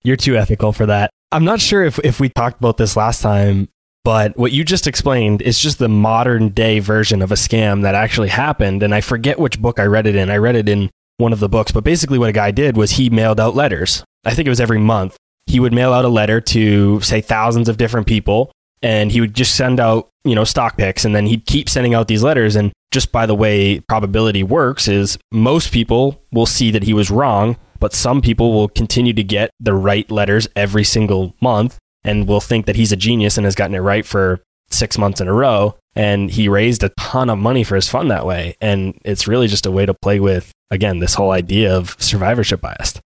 You're 0.03 0.16
too 0.16 0.37
ethical 0.37 0.72
for 0.72 0.87
that. 0.87 1.11
I'm 1.32 1.44
not 1.44 1.60
sure 1.60 1.84
if, 1.84 1.98
if 2.00 2.18
we 2.18 2.28
talked 2.28 2.58
about 2.58 2.76
this 2.76 2.96
last 2.96 3.22
time, 3.22 3.68
but 4.02 4.36
what 4.36 4.52
you 4.52 4.64
just 4.64 4.86
explained 4.86 5.42
is 5.42 5.58
just 5.58 5.78
the 5.78 5.88
modern 5.88 6.48
day 6.48 6.80
version 6.80 7.22
of 7.22 7.30
a 7.30 7.36
scam 7.36 7.82
that 7.82 7.94
actually 7.94 8.28
happened. 8.28 8.82
And 8.82 8.94
I 8.94 9.00
forget 9.00 9.38
which 9.38 9.60
book 9.60 9.78
I 9.78 9.84
read 9.84 10.06
it 10.06 10.16
in. 10.16 10.30
I 10.30 10.38
read 10.38 10.56
it 10.56 10.68
in 10.68 10.90
one 11.18 11.32
of 11.32 11.38
the 11.38 11.48
books, 11.48 11.70
but 11.70 11.84
basically 11.84 12.18
what 12.18 12.30
a 12.30 12.32
guy 12.32 12.50
did 12.50 12.76
was 12.76 12.92
he 12.92 13.10
mailed 13.10 13.38
out 13.38 13.54
letters. 13.54 14.02
I 14.24 14.34
think 14.34 14.46
it 14.46 14.50
was 14.50 14.60
every 14.60 14.78
month. 14.78 15.16
He 15.46 15.60
would 15.60 15.72
mail 15.72 15.92
out 15.92 16.04
a 16.04 16.08
letter 16.08 16.40
to 16.40 17.00
say 17.00 17.20
thousands 17.20 17.68
of 17.68 17.76
different 17.76 18.06
people 18.06 18.50
and 18.82 19.12
he 19.12 19.20
would 19.20 19.34
just 19.34 19.54
send 19.54 19.78
out, 19.78 20.08
you 20.24 20.34
know, 20.34 20.44
stock 20.44 20.76
picks 20.76 21.04
and 21.04 21.14
then 21.14 21.26
he'd 21.26 21.46
keep 21.46 21.68
sending 21.68 21.94
out 21.94 22.08
these 22.08 22.22
letters 22.22 22.56
and 22.56 22.72
just 22.90 23.12
by 23.12 23.26
the 23.26 23.34
way 23.34 23.80
probability 23.80 24.42
works 24.42 24.88
is 24.88 25.18
most 25.30 25.72
people 25.72 26.22
will 26.32 26.46
see 26.46 26.70
that 26.70 26.82
he 26.82 26.94
was 26.94 27.10
wrong, 27.10 27.56
but 27.80 27.94
some 27.94 28.20
people 28.20 28.52
will 28.52 28.68
continue 28.68 29.12
to 29.14 29.24
get 29.24 29.50
the 29.58 29.74
right 29.74 30.08
letters 30.10 30.46
every 30.54 30.84
single 30.84 31.34
month 31.40 31.78
and 32.04 32.28
will 32.28 32.40
think 32.40 32.66
that 32.66 32.76
he's 32.76 32.92
a 32.92 32.96
genius 32.96 33.36
and 33.36 33.44
has 33.44 33.54
gotten 33.54 33.74
it 33.74 33.80
right 33.80 34.06
for 34.06 34.40
six 34.70 34.96
months 34.96 35.20
in 35.20 35.28
a 35.28 35.32
row. 35.32 35.76
And 35.96 36.30
he 36.30 36.48
raised 36.48 36.84
a 36.84 36.90
ton 37.00 37.28
of 37.28 37.38
money 37.38 37.64
for 37.64 37.74
his 37.74 37.88
fund 37.88 38.10
that 38.10 38.24
way. 38.24 38.54
And 38.60 38.98
it's 39.04 39.26
really 39.26 39.48
just 39.48 39.66
a 39.66 39.70
way 39.70 39.86
to 39.86 39.94
play 39.94 40.20
with, 40.20 40.52
again, 40.70 41.00
this 41.00 41.14
whole 41.14 41.32
idea 41.32 41.76
of 41.76 41.96
survivorship 41.98 42.60
bias. 42.60 43.00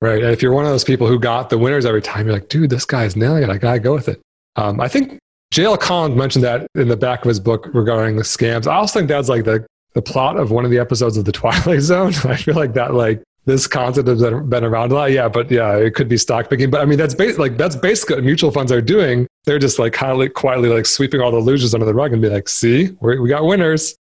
Right. 0.00 0.22
And 0.22 0.32
if 0.32 0.40
you're 0.40 0.52
one 0.52 0.64
of 0.64 0.70
those 0.70 0.84
people 0.84 1.06
who 1.08 1.18
got 1.18 1.50
the 1.50 1.58
winners 1.58 1.84
every 1.84 2.00
time, 2.00 2.26
you're 2.26 2.34
like, 2.34 2.48
dude, 2.48 2.70
this 2.70 2.84
guy's 2.84 3.16
nailing 3.16 3.42
it. 3.42 3.50
I 3.50 3.58
got 3.58 3.72
to 3.74 3.80
go 3.80 3.92
with 3.92 4.08
it. 4.08 4.20
Um, 4.56 4.80
I 4.80 4.88
think 4.88 5.18
J.L. 5.50 5.76
Collins 5.76 6.16
mentioned 6.16 6.44
that 6.44 6.66
in 6.74 6.88
the 6.88 6.96
back 6.96 7.22
of 7.22 7.28
his 7.28 7.40
book 7.40 7.68
regarding 7.74 8.16
the 8.16 8.22
scams. 8.22 8.66
I 8.66 8.76
also 8.76 9.00
think 9.00 9.08
that's 9.08 9.28
like 9.28 9.44
the, 9.44 9.66
the 9.94 10.00
plot 10.00 10.38
of 10.38 10.52
one 10.52 10.64
of 10.64 10.70
the 10.70 10.78
episodes 10.78 11.16
of 11.16 11.24
The 11.24 11.32
Twilight 11.32 11.80
Zone. 11.80 12.14
I 12.24 12.36
feel 12.36 12.54
like 12.54 12.74
that 12.74 12.94
like 12.94 13.22
this 13.46 13.66
concept 13.66 14.08
has 14.08 14.20
been 14.20 14.64
around 14.64 14.92
a 14.92 14.94
lot. 14.94 15.12
Yeah, 15.12 15.28
but 15.28 15.50
yeah, 15.50 15.76
it 15.76 15.94
could 15.94 16.08
be 16.08 16.16
stock 16.16 16.50
picking. 16.50 16.70
But 16.70 16.80
I 16.80 16.84
mean, 16.84 16.98
that's 16.98 17.14
bas- 17.14 17.38
like 17.38 17.56
that's 17.56 17.76
basically 17.76 18.16
what 18.16 18.24
mutual 18.24 18.50
funds 18.50 18.70
are 18.70 18.82
doing. 18.82 19.26
They're 19.44 19.58
just 19.58 19.78
like 19.78 20.00
of 20.02 20.34
quietly 20.34 20.68
like 20.68 20.86
sweeping 20.86 21.20
all 21.20 21.30
the 21.30 21.38
losers 21.38 21.74
under 21.74 21.86
the 21.86 21.94
rug 21.94 22.12
and 22.12 22.20
be 22.20 22.28
like, 22.28 22.48
"See, 22.48 22.90
we 23.00 23.28
got 23.28 23.44
winners." 23.44 23.96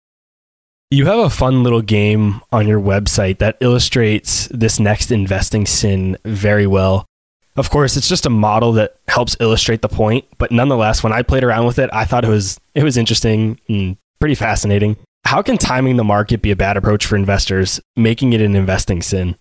You 0.90 1.05
have 1.05 1.18
a 1.18 1.31
fun 1.31 1.62
little 1.62 1.83
game 1.83 2.40
on 2.51 2.66
your 2.66 2.81
website 2.81 3.38
that 3.38 3.59
illustrates 3.61 4.48
this 4.51 4.81
next 4.81 5.11
investing 5.11 5.66
sin 5.66 6.16
very 6.24 6.66
well. 6.66 7.05
Of 7.57 7.68
course, 7.70 7.96
it's 7.96 8.09
just 8.09 8.24
a 8.24 8.31
model 8.31 8.72
that 8.74 8.96
helps 9.09 9.37
illustrate 9.38 9.83
the 9.83 9.88
point, 9.88 10.24
but 10.38 10.51
nonetheless, 10.51 11.03
when 11.03 11.12
I 11.12 11.22
played 11.22 11.44
around 11.44 11.66
with 11.66 11.79
it, 11.79 11.90
I 11.92 12.05
thought 12.05 12.24
it 12.24 12.29
was 12.29 12.59
it 12.74 12.85
was 12.85 12.96
interesting 12.96 13.61
and 13.68 13.96
pretty 14.20 14.35
fascinating. 14.35 14.96
How 15.24 15.42
can 15.42 15.59
timing 15.59 15.96
the 15.96 16.04
market 16.04 16.42
be 16.42 16.50
a 16.50 16.57
bad 16.57 16.76
approach 16.76 17.04
for 17.04 17.16
investors, 17.16 17.81
making 17.96 18.33
it 18.33 18.40
an 18.40 18.57
investing 18.57 19.02
sin? 19.02 19.37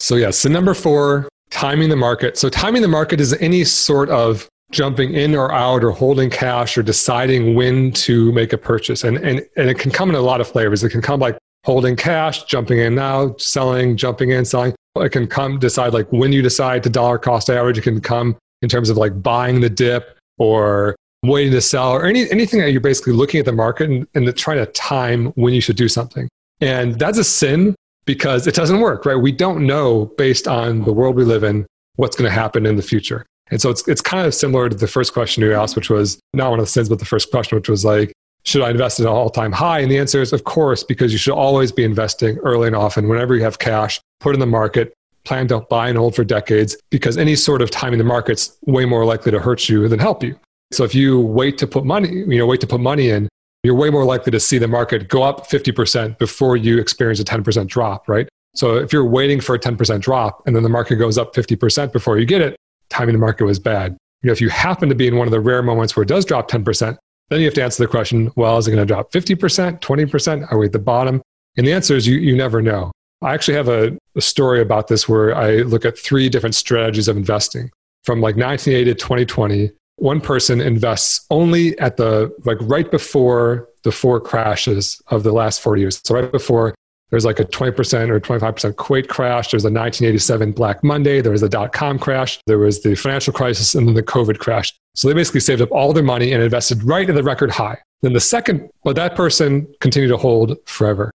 So, 0.00 0.16
yeah, 0.16 0.30
sin 0.30 0.52
number 0.52 0.74
four, 0.74 1.28
timing 1.50 1.88
the 1.88 1.96
market. 1.96 2.36
So, 2.36 2.48
timing 2.48 2.82
the 2.82 2.88
market 2.88 3.20
is 3.20 3.32
any 3.34 3.64
sort 3.64 4.10
of 4.10 4.48
jumping 4.72 5.14
in 5.14 5.34
or 5.34 5.52
out 5.52 5.84
or 5.84 5.92
holding 5.92 6.30
cash 6.30 6.76
or 6.76 6.82
deciding 6.82 7.54
when 7.54 7.92
to 7.92 8.32
make 8.32 8.52
a 8.52 8.58
purchase. 8.58 9.04
And, 9.04 9.18
and, 9.18 9.46
and 9.56 9.70
it 9.70 9.78
can 9.78 9.90
come 9.90 10.08
in 10.08 10.16
a 10.16 10.20
lot 10.20 10.40
of 10.40 10.48
flavors. 10.48 10.82
It 10.82 10.90
can 10.90 11.02
come 11.02 11.20
like 11.20 11.38
holding 11.64 11.94
cash, 11.94 12.44
jumping 12.44 12.78
in 12.78 12.94
now, 12.94 13.36
selling, 13.38 13.96
jumping 13.96 14.30
in, 14.30 14.44
selling. 14.44 14.74
It 14.96 15.10
can 15.10 15.26
come 15.26 15.58
decide 15.58 15.92
like 15.92 16.10
when 16.10 16.32
you 16.32 16.42
decide 16.42 16.82
to 16.82 16.90
dollar 16.90 17.18
cost 17.18 17.48
average. 17.48 17.78
It 17.78 17.82
can 17.82 18.00
come 18.00 18.36
in 18.62 18.68
terms 18.68 18.90
of 18.90 18.96
like 18.96 19.22
buying 19.22 19.60
the 19.60 19.70
dip 19.70 20.18
or 20.38 20.96
waiting 21.22 21.52
to 21.52 21.60
sell 21.60 21.90
or 21.90 22.04
any, 22.04 22.30
anything 22.30 22.60
that 22.60 22.72
you're 22.72 22.80
basically 22.80 23.12
looking 23.12 23.38
at 23.38 23.46
the 23.46 23.52
market 23.52 23.88
and, 23.88 24.06
and 24.14 24.36
trying 24.36 24.58
to 24.58 24.66
time 24.66 25.26
when 25.34 25.54
you 25.54 25.60
should 25.60 25.76
do 25.76 25.88
something. 25.88 26.28
And 26.60 26.98
that's 26.98 27.18
a 27.18 27.24
sin 27.24 27.74
because 28.04 28.46
it 28.46 28.54
doesn't 28.54 28.80
work, 28.80 29.06
right? 29.06 29.16
We 29.16 29.32
don't 29.32 29.66
know 29.66 30.06
based 30.18 30.48
on 30.48 30.84
the 30.84 30.92
world 30.92 31.16
we 31.16 31.24
live 31.24 31.44
in 31.44 31.66
what's 31.96 32.16
going 32.16 32.28
to 32.28 32.34
happen 32.34 32.66
in 32.66 32.76
the 32.76 32.82
future. 32.82 33.24
And 33.50 33.60
so 33.60 33.70
it's, 33.70 33.86
it's 33.86 34.00
kind 34.00 34.26
of 34.26 34.34
similar 34.34 34.68
to 34.68 34.76
the 34.76 34.88
first 34.88 35.12
question 35.12 35.42
you 35.42 35.54
asked, 35.54 35.76
which 35.76 35.90
was 35.90 36.18
not 36.32 36.50
one 36.50 36.58
of 36.58 36.64
the 36.64 36.70
sins, 36.70 36.88
but 36.88 36.98
the 36.98 37.04
first 37.04 37.30
question, 37.30 37.56
which 37.56 37.68
was 37.68 37.84
like, 37.84 38.12
should 38.44 38.62
I 38.62 38.70
invest 38.70 38.98
at 38.98 39.06
an 39.06 39.12
all 39.12 39.30
time 39.30 39.52
high? 39.52 39.80
And 39.80 39.90
the 39.90 39.98
answer 39.98 40.20
is, 40.20 40.32
of 40.32 40.44
course, 40.44 40.82
because 40.82 41.12
you 41.12 41.18
should 41.18 41.34
always 41.34 41.70
be 41.70 41.84
investing 41.84 42.38
early 42.38 42.66
and 42.66 42.74
often. 42.74 43.08
Whenever 43.08 43.36
you 43.36 43.42
have 43.44 43.58
cash, 43.58 44.00
put 44.20 44.34
in 44.34 44.40
the 44.40 44.46
market, 44.46 44.92
plan 45.24 45.46
to 45.48 45.60
buy 45.60 45.88
and 45.88 45.96
hold 45.96 46.16
for 46.16 46.24
decades, 46.24 46.76
because 46.90 47.16
any 47.16 47.36
sort 47.36 47.62
of 47.62 47.70
timing 47.70 47.98
the 47.98 48.04
market's 48.04 48.56
way 48.66 48.84
more 48.84 49.04
likely 49.04 49.30
to 49.30 49.38
hurt 49.38 49.68
you 49.68 49.86
than 49.86 50.00
help 50.00 50.24
you. 50.24 50.36
So 50.74 50.84
if 50.84 50.94
you 50.94 51.20
wait 51.20 51.58
to 51.58 51.66
put 51.66 51.84
money, 51.84 52.10
you 52.10 52.38
know, 52.38 52.46
wait 52.46 52.60
to 52.62 52.66
put 52.66 52.80
money 52.80 53.10
in, 53.10 53.28
you're 53.62 53.74
way 53.74 53.90
more 53.90 54.04
likely 54.04 54.32
to 54.32 54.40
see 54.40 54.58
the 54.58 54.68
market 54.68 55.08
go 55.08 55.22
up 55.22 55.48
50% 55.48 56.18
before 56.18 56.56
you 56.56 56.78
experience 56.78 57.20
a 57.20 57.24
10% 57.24 57.66
drop, 57.68 58.08
right? 58.08 58.28
So 58.54 58.76
if 58.76 58.92
you're 58.92 59.04
waiting 59.04 59.40
for 59.40 59.54
a 59.54 59.58
10% 59.58 60.00
drop 60.00 60.42
and 60.46 60.54
then 60.54 60.62
the 60.62 60.68
market 60.68 60.96
goes 60.96 61.16
up 61.16 61.34
50% 61.34 61.92
before 61.92 62.18
you 62.18 62.26
get 62.26 62.42
it, 62.42 62.56
timing 62.90 63.14
the 63.14 63.20
market 63.20 63.44
was 63.44 63.58
bad. 63.58 63.96
You 64.22 64.28
know, 64.28 64.32
if 64.32 64.40
you 64.40 64.48
happen 64.48 64.88
to 64.88 64.94
be 64.94 65.06
in 65.06 65.16
one 65.16 65.26
of 65.26 65.32
the 65.32 65.40
rare 65.40 65.62
moments 65.62 65.96
where 65.96 66.02
it 66.02 66.08
does 66.08 66.24
drop 66.24 66.50
10%, 66.50 66.96
then 67.30 67.40
you 67.40 67.46
have 67.46 67.54
to 67.54 67.62
answer 67.62 67.82
the 67.82 67.88
question, 67.88 68.30
well, 68.36 68.58
is 68.58 68.68
it 68.68 68.72
going 68.72 68.86
to 68.86 68.86
drop 68.86 69.10
50%, 69.10 69.80
20%? 69.80 70.52
Are 70.52 70.58
we 70.58 70.66
at 70.66 70.72
the 70.72 70.78
bottom? 70.78 71.22
And 71.56 71.66
the 71.66 71.72
answer 71.72 71.96
is 71.96 72.06
you, 72.06 72.18
you 72.18 72.36
never 72.36 72.60
know. 72.60 72.92
I 73.22 73.34
actually 73.34 73.54
have 73.54 73.68
a, 73.68 73.96
a 74.16 74.20
story 74.20 74.60
about 74.60 74.88
this 74.88 75.08
where 75.08 75.34
I 75.34 75.58
look 75.58 75.84
at 75.84 75.98
three 75.98 76.28
different 76.28 76.54
strategies 76.54 77.08
of 77.08 77.16
investing. 77.16 77.70
From 78.04 78.20
like 78.20 78.36
1980 78.36 78.84
to 78.84 78.94
2020, 78.94 79.70
one 79.96 80.20
person 80.20 80.60
invests 80.60 81.26
only 81.30 81.78
at 81.78 81.96
the, 81.96 82.34
like 82.44 82.58
right 82.60 82.90
before 82.90 83.68
the 83.82 83.92
four 83.92 84.20
crashes 84.20 85.00
of 85.08 85.22
the 85.22 85.32
last 85.32 85.60
40 85.60 85.80
years. 85.80 86.00
So 86.04 86.14
right 86.14 86.30
before 86.30 86.74
there's 87.12 87.26
like 87.26 87.38
a 87.38 87.44
20% 87.44 88.08
or 88.08 88.18
25% 88.18 88.72
Kuwait 88.74 89.06
crash. 89.06 89.50
There's 89.50 89.64
a 89.64 89.70
1987 89.70 90.52
Black 90.52 90.82
Monday. 90.82 91.20
There 91.20 91.30
was 91.30 91.42
a 91.42 91.48
dot 91.48 91.72
com 91.72 91.98
crash. 91.98 92.40
There 92.46 92.58
was 92.58 92.82
the 92.82 92.94
financial 92.94 93.34
crisis 93.34 93.74
and 93.74 93.86
then 93.86 93.94
the 93.94 94.02
COVID 94.02 94.38
crash. 94.38 94.72
So 94.94 95.08
they 95.08 95.14
basically 95.14 95.40
saved 95.40 95.60
up 95.60 95.70
all 95.72 95.92
their 95.92 96.02
money 96.02 96.32
and 96.32 96.42
invested 96.42 96.82
right 96.82 97.08
at 97.08 97.14
the 97.14 97.22
record 97.22 97.50
high. 97.50 97.78
Then 98.00 98.14
the 98.14 98.20
second, 98.20 98.70
but 98.82 98.96
that 98.96 99.14
person 99.14 99.68
continued 99.80 100.08
to 100.08 100.16
hold 100.16 100.56
forever. 100.66 101.10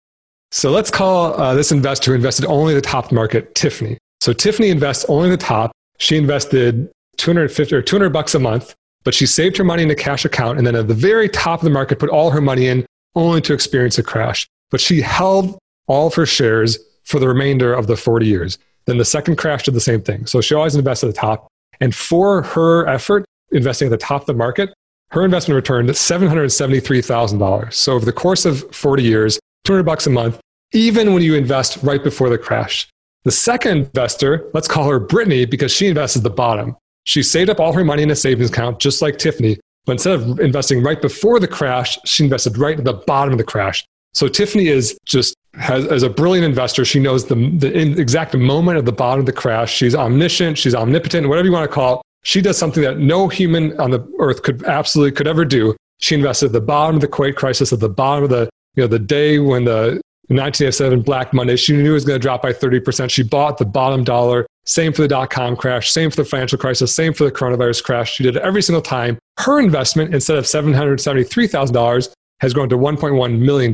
So 0.51 0.69
let's 0.69 0.91
call 0.91 1.33
uh, 1.33 1.55
this 1.55 1.71
investor 1.71 2.11
who 2.11 2.15
invested 2.15 2.45
only 2.45 2.75
the 2.75 2.81
top 2.81 3.11
market 3.11 3.55
Tiffany. 3.55 3.97
So 4.21 4.33
Tiffany 4.33 4.69
invests 4.69 5.03
only 5.09 5.31
the 5.31 5.37
top. 5.37 5.71
She 5.97 6.15
invested 6.15 6.89
250 7.17 7.75
or 7.75 7.81
200 7.81 8.09
bucks 8.09 8.35
a 8.35 8.39
month, 8.39 8.75
but 9.03 9.13
she 9.13 9.25
saved 9.25 9.57
her 9.57 9.63
money 9.63 9.83
in 9.83 9.91
a 9.91 9.95
cash 9.95 10.25
account 10.25 10.57
and 10.57 10.65
then 10.65 10.75
at 10.75 10.87
the 10.87 10.93
very 10.93 11.29
top 11.29 11.59
of 11.59 11.63
the 11.63 11.69
market 11.69 11.99
put 11.99 12.09
all 12.09 12.31
her 12.31 12.41
money 12.41 12.67
in 12.67 12.85
only 13.15 13.41
to 13.41 13.53
experience 13.53 13.97
a 13.97 14.03
crash. 14.03 14.47
But 14.69 14.81
she 14.81 15.01
held 15.01 15.57
all 15.87 16.07
of 16.07 16.15
her 16.15 16.25
shares 16.25 16.77
for 17.05 17.19
the 17.19 17.27
remainder 17.27 17.73
of 17.73 17.87
the 17.87 17.95
40 17.95 18.25
years. 18.25 18.57
Then 18.85 18.97
the 18.97 19.05
second 19.05 19.37
crash 19.37 19.63
did 19.63 19.73
the 19.73 19.81
same 19.81 20.01
thing. 20.01 20.25
So 20.25 20.41
she 20.41 20.55
always 20.55 20.75
invests 20.75 21.03
at 21.03 21.07
the 21.07 21.13
top. 21.13 21.47
And 21.79 21.95
for 21.95 22.41
her 22.41 22.87
effort, 22.87 23.25
investing 23.51 23.87
at 23.87 23.91
the 23.91 23.97
top 23.97 24.21
of 24.21 24.27
the 24.27 24.33
market, 24.33 24.73
her 25.11 25.23
investment 25.23 25.55
returned 25.55 25.89
$773,000. 25.89 27.73
So 27.73 27.93
over 27.93 28.05
the 28.05 28.11
course 28.11 28.45
of 28.45 28.63
40 28.75 29.03
years, 29.03 29.39
200 29.63 29.83
bucks 29.83 30.07
a 30.07 30.09
month, 30.09 30.39
even 30.73 31.13
when 31.13 31.23
you 31.23 31.35
invest 31.35 31.79
right 31.81 32.03
before 32.03 32.29
the 32.29 32.37
crash. 32.37 32.87
The 33.23 33.31
second 33.31 33.77
investor, 33.77 34.49
let's 34.53 34.67
call 34.67 34.89
her 34.89 34.99
Brittany 34.99 35.45
because 35.45 35.71
she 35.71 35.87
invests 35.87 36.17
at 36.17 36.23
the 36.23 36.29
bottom. 36.29 36.75
She 37.07 37.23
saved 37.23 37.49
up 37.49 37.61
all 37.61 37.71
her 37.71 37.85
money 37.85 38.03
in 38.03 38.11
a 38.11 38.15
savings 38.17 38.49
account, 38.49 38.79
just 38.79 39.01
like 39.01 39.17
Tiffany. 39.17 39.57
But 39.85 39.93
instead 39.93 40.15
of 40.15 40.41
investing 40.41 40.83
right 40.83 41.01
before 41.01 41.39
the 41.39 41.47
crash, 41.47 41.97
she 42.03 42.25
invested 42.25 42.57
right 42.57 42.77
at 42.77 42.83
the 42.83 42.93
bottom 42.93 43.31
of 43.31 43.37
the 43.37 43.45
crash. 43.45 43.85
So 44.13 44.27
Tiffany 44.27 44.67
is 44.67 44.97
just 45.05 45.33
has, 45.53 45.85
as 45.85 46.03
a 46.03 46.09
brilliant 46.09 46.43
investor, 46.43 46.83
she 46.83 46.99
knows 46.99 47.25
the, 47.25 47.35
the 47.35 47.97
exact 47.97 48.35
moment 48.35 48.77
of 48.77 48.83
the 48.83 48.91
bottom 48.91 49.21
of 49.21 49.25
the 49.25 49.31
crash. 49.31 49.73
She's 49.73 49.95
omniscient, 49.95 50.57
she's 50.57 50.75
omnipotent, 50.75 51.29
whatever 51.29 51.47
you 51.47 51.53
want 51.53 51.69
to 51.69 51.73
call 51.73 51.95
it. 51.95 52.01
She 52.23 52.41
does 52.41 52.57
something 52.57 52.83
that 52.83 52.99
no 52.99 53.29
human 53.29 53.79
on 53.79 53.91
the 53.91 54.05
earth 54.19 54.43
could 54.43 54.63
absolutely 54.65 55.15
could 55.15 55.27
ever 55.27 55.45
do. 55.45 55.77
She 55.99 56.13
invested 56.13 56.47
at 56.47 56.51
the 56.51 56.61
bottom 56.61 56.95
of 56.95 57.01
the 57.01 57.07
Kuwait 57.07 57.35
crisis, 57.37 57.71
at 57.71 57.79
the 57.79 57.87
bottom 57.87 58.25
of 58.25 58.29
the 58.29 58.49
you 58.75 58.83
know 58.83 58.87
the 58.87 58.99
day 58.99 59.39
when 59.39 59.63
the 59.63 60.01
1987 60.29 61.03
Black 61.03 61.33
Monday. 61.33 61.55
She 61.55 61.71
knew 61.71 61.91
it 61.91 61.93
was 61.93 62.03
going 62.03 62.19
to 62.19 62.21
drop 62.21 62.41
by 62.41 62.51
30%. 62.51 63.09
She 63.09 63.23
bought 63.23 63.57
the 63.57 63.65
bottom 63.65 64.03
dollar. 64.03 64.45
Same 64.67 64.93
for 64.93 65.01
the 65.01 65.07
dot 65.07 65.31
com 65.31 65.55
crash, 65.55 65.91
same 65.91 66.11
for 66.11 66.17
the 66.17 66.25
financial 66.25 66.59
crisis, 66.59 66.93
same 66.93 67.13
for 67.13 67.23
the 67.23 67.31
coronavirus 67.31 67.83
crash. 67.83 68.13
She 68.13 68.23
did 68.23 68.35
it 68.35 68.43
every 68.43 68.61
single 68.61 68.81
time. 68.81 69.17
Her 69.39 69.59
investment, 69.59 70.13
instead 70.13 70.37
of 70.37 70.45
$773,000, 70.45 72.13
has 72.41 72.53
grown 72.53 72.69
to 72.69 72.77
$1.1 72.77 73.39
million 73.39 73.71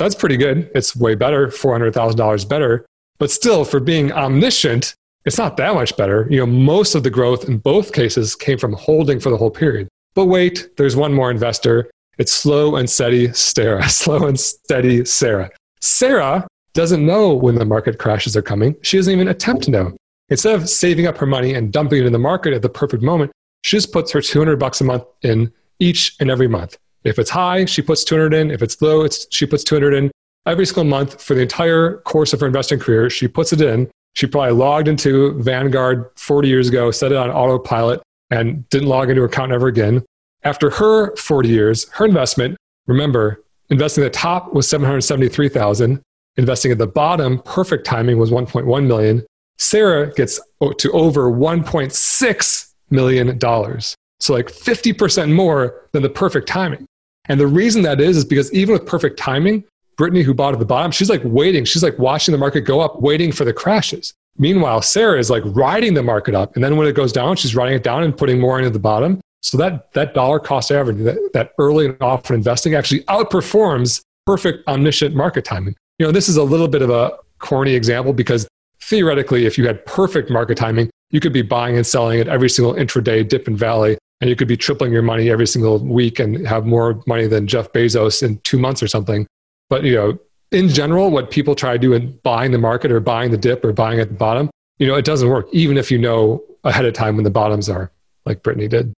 that's 0.00 0.14
pretty 0.14 0.38
good. 0.38 0.70
It's 0.74 0.96
way 0.96 1.14
better, 1.14 1.48
$400,000 1.48 2.48
better. 2.48 2.86
But 3.18 3.30
still, 3.30 3.66
for 3.66 3.80
being 3.80 4.10
omniscient, 4.12 4.94
it's 5.26 5.36
not 5.36 5.58
that 5.58 5.74
much 5.74 5.94
better. 5.94 6.26
You 6.30 6.38
know, 6.38 6.46
most 6.46 6.94
of 6.94 7.02
the 7.02 7.10
growth 7.10 7.46
in 7.46 7.58
both 7.58 7.92
cases 7.92 8.34
came 8.34 8.56
from 8.56 8.72
holding 8.72 9.20
for 9.20 9.28
the 9.28 9.36
whole 9.36 9.50
period. 9.50 9.88
But 10.14 10.24
wait, 10.24 10.70
there's 10.78 10.96
one 10.96 11.12
more 11.12 11.30
investor. 11.30 11.90
It's 12.16 12.32
slow 12.32 12.76
and 12.76 12.88
steady 12.88 13.30
Sarah. 13.34 13.86
Slow 13.90 14.26
and 14.26 14.40
steady 14.40 15.04
Sarah. 15.04 15.50
Sarah 15.82 16.48
doesn't 16.72 17.04
know 17.04 17.34
when 17.34 17.56
the 17.56 17.66
market 17.66 17.98
crashes 17.98 18.34
are 18.38 18.42
coming. 18.42 18.74
She 18.80 18.96
doesn't 18.96 19.12
even 19.12 19.28
attempt 19.28 19.64
to 19.64 19.70
know. 19.70 19.96
Instead 20.30 20.54
of 20.54 20.68
saving 20.68 21.06
up 21.06 21.18
her 21.18 21.26
money 21.26 21.54
and 21.54 21.72
dumping 21.72 22.00
it 22.00 22.06
in 22.06 22.12
the 22.12 22.18
market 22.18 22.52
at 22.52 22.62
the 22.62 22.68
perfect 22.68 23.02
moment, 23.02 23.32
she 23.62 23.76
just 23.76 23.92
puts 23.92 24.12
her 24.12 24.20
200 24.20 24.58
bucks 24.58 24.80
a 24.80 24.84
month 24.84 25.04
in 25.22 25.52
each 25.80 26.16
and 26.20 26.30
every 26.30 26.48
month. 26.48 26.78
If 27.04 27.18
it's 27.18 27.30
high, 27.30 27.64
she 27.64 27.82
puts 27.82 28.04
200 28.04 28.34
in. 28.34 28.50
If 28.50 28.62
it's 28.62 28.80
low, 28.80 29.02
it's, 29.02 29.26
she 29.30 29.46
puts 29.46 29.64
200 29.64 29.94
in. 29.94 30.10
Every 30.46 30.66
single 30.66 30.84
month 30.84 31.22
for 31.22 31.34
the 31.34 31.42
entire 31.42 31.98
course 31.98 32.32
of 32.32 32.40
her 32.40 32.46
investing 32.46 32.78
career, 32.78 33.10
she 33.10 33.28
puts 33.28 33.52
it 33.52 33.60
in. 33.60 33.90
She 34.14 34.26
probably 34.26 34.52
logged 34.52 34.88
into 34.88 35.40
Vanguard 35.42 36.10
40 36.16 36.48
years 36.48 36.68
ago, 36.68 36.90
set 36.90 37.12
it 37.12 37.18
on 37.18 37.30
autopilot, 37.30 38.02
and 38.30 38.68
didn't 38.70 38.88
log 38.88 39.10
into 39.10 39.22
her 39.22 39.26
account 39.26 39.52
ever 39.52 39.66
again. 39.66 40.04
After 40.42 40.70
her 40.70 41.14
40 41.16 41.48
years, 41.48 41.88
her 41.90 42.06
investment, 42.06 42.56
remember, 42.86 43.42
investing 43.68 44.04
at 44.04 44.12
the 44.12 44.18
top 44.18 44.52
was 44.52 44.68
773,000. 44.68 46.00
Investing 46.36 46.72
at 46.72 46.78
the 46.78 46.86
bottom, 46.86 47.40
perfect 47.40 47.84
timing 47.84 48.18
was 48.18 48.30
1.1 48.30 48.86
million. 48.86 49.24
Sarah 49.60 50.12
gets 50.14 50.40
to 50.78 50.90
over 50.92 51.30
1.6 51.30 52.72
million 52.90 53.38
dollars. 53.38 53.94
So 54.18 54.34
like 54.34 54.48
50% 54.48 55.32
more 55.32 55.88
than 55.92 56.02
the 56.02 56.10
perfect 56.10 56.48
timing. 56.48 56.86
And 57.26 57.38
the 57.38 57.46
reason 57.46 57.82
that 57.82 58.00
is, 58.00 58.16
is 58.16 58.24
because 58.24 58.52
even 58.52 58.72
with 58.72 58.86
perfect 58.86 59.18
timing, 59.18 59.64
Brittany, 59.96 60.22
who 60.22 60.34
bought 60.34 60.54
at 60.54 60.58
the 60.58 60.66
bottom, 60.66 60.90
she's 60.90 61.10
like 61.10 61.22
waiting. 61.24 61.64
She's 61.64 61.82
like 61.82 61.98
watching 61.98 62.32
the 62.32 62.38
market 62.38 62.62
go 62.62 62.80
up, 62.80 63.00
waiting 63.02 63.32
for 63.32 63.44
the 63.44 63.52
crashes. 63.52 64.14
Meanwhile, 64.38 64.82
Sarah 64.82 65.18
is 65.18 65.30
like 65.30 65.42
riding 65.46 65.94
the 65.94 66.02
market 66.02 66.34
up. 66.34 66.54
And 66.54 66.64
then 66.64 66.76
when 66.76 66.86
it 66.86 66.94
goes 66.94 67.12
down, 67.12 67.36
she's 67.36 67.54
riding 67.54 67.74
it 67.74 67.82
down 67.82 68.02
and 68.02 68.16
putting 68.16 68.40
more 68.40 68.58
into 68.58 68.70
the 68.70 68.78
bottom. 68.78 69.20
So 69.42 69.58
that, 69.58 69.92
that 69.92 70.14
dollar 70.14 70.38
cost 70.38 70.72
average, 70.72 70.98
that, 70.98 71.30
that 71.34 71.52
early 71.58 71.86
and 71.86 71.96
often 72.00 72.36
investing 72.36 72.74
actually 72.74 73.00
outperforms 73.04 74.02
perfect 74.26 74.66
omniscient 74.68 75.14
market 75.14 75.44
timing. 75.44 75.76
You 75.98 76.06
know, 76.06 76.12
this 76.12 76.28
is 76.28 76.36
a 76.36 76.42
little 76.42 76.68
bit 76.68 76.82
of 76.82 76.90
a 76.90 77.18
corny 77.38 77.74
example 77.74 78.12
because 78.12 78.48
theoretically, 78.82 79.46
if 79.46 79.56
you 79.58 79.66
had 79.66 79.84
perfect 79.86 80.30
market 80.30 80.56
timing, 80.56 80.90
you 81.10 81.20
could 81.20 81.32
be 81.32 81.42
buying 81.42 81.76
and 81.76 81.86
selling 81.86 82.20
at 82.20 82.28
every 82.28 82.48
single 82.48 82.74
intraday 82.74 83.26
dip 83.26 83.48
and 83.48 83.58
valley 83.58 83.98
and 84.20 84.28
you 84.28 84.36
could 84.36 84.48
be 84.48 84.56
tripling 84.56 84.92
your 84.92 85.02
money 85.02 85.30
every 85.30 85.46
single 85.46 85.78
week 85.78 86.18
and 86.18 86.46
have 86.46 86.66
more 86.66 87.02
money 87.06 87.26
than 87.26 87.46
Jeff 87.46 87.72
Bezos 87.72 88.22
in 88.22 88.38
two 88.38 88.58
months 88.58 88.82
or 88.82 88.86
something. 88.86 89.26
But 89.68 89.84
you 89.84 89.94
know, 89.94 90.18
in 90.52 90.68
general, 90.68 91.10
what 91.10 91.30
people 91.30 91.54
try 91.54 91.72
to 91.72 91.78
do 91.78 91.92
in 91.92 92.18
buying 92.22 92.52
the 92.52 92.58
market 92.58 92.92
or 92.92 93.00
buying 93.00 93.30
the 93.30 93.38
dip 93.38 93.64
or 93.64 93.72
buying 93.72 93.98
at 93.98 94.08
the 94.08 94.14
bottom, 94.14 94.50
you 94.78 94.86
know, 94.86 94.94
it 94.94 95.04
doesn't 95.04 95.28
work, 95.28 95.46
even 95.52 95.78
if 95.78 95.90
you 95.90 95.98
know 95.98 96.42
ahead 96.64 96.84
of 96.84 96.92
time 96.92 97.16
when 97.16 97.24
the 97.24 97.30
bottoms 97.30 97.68
are, 97.68 97.90
like 98.26 98.42
Brittany 98.42 98.68
did. 98.68 98.92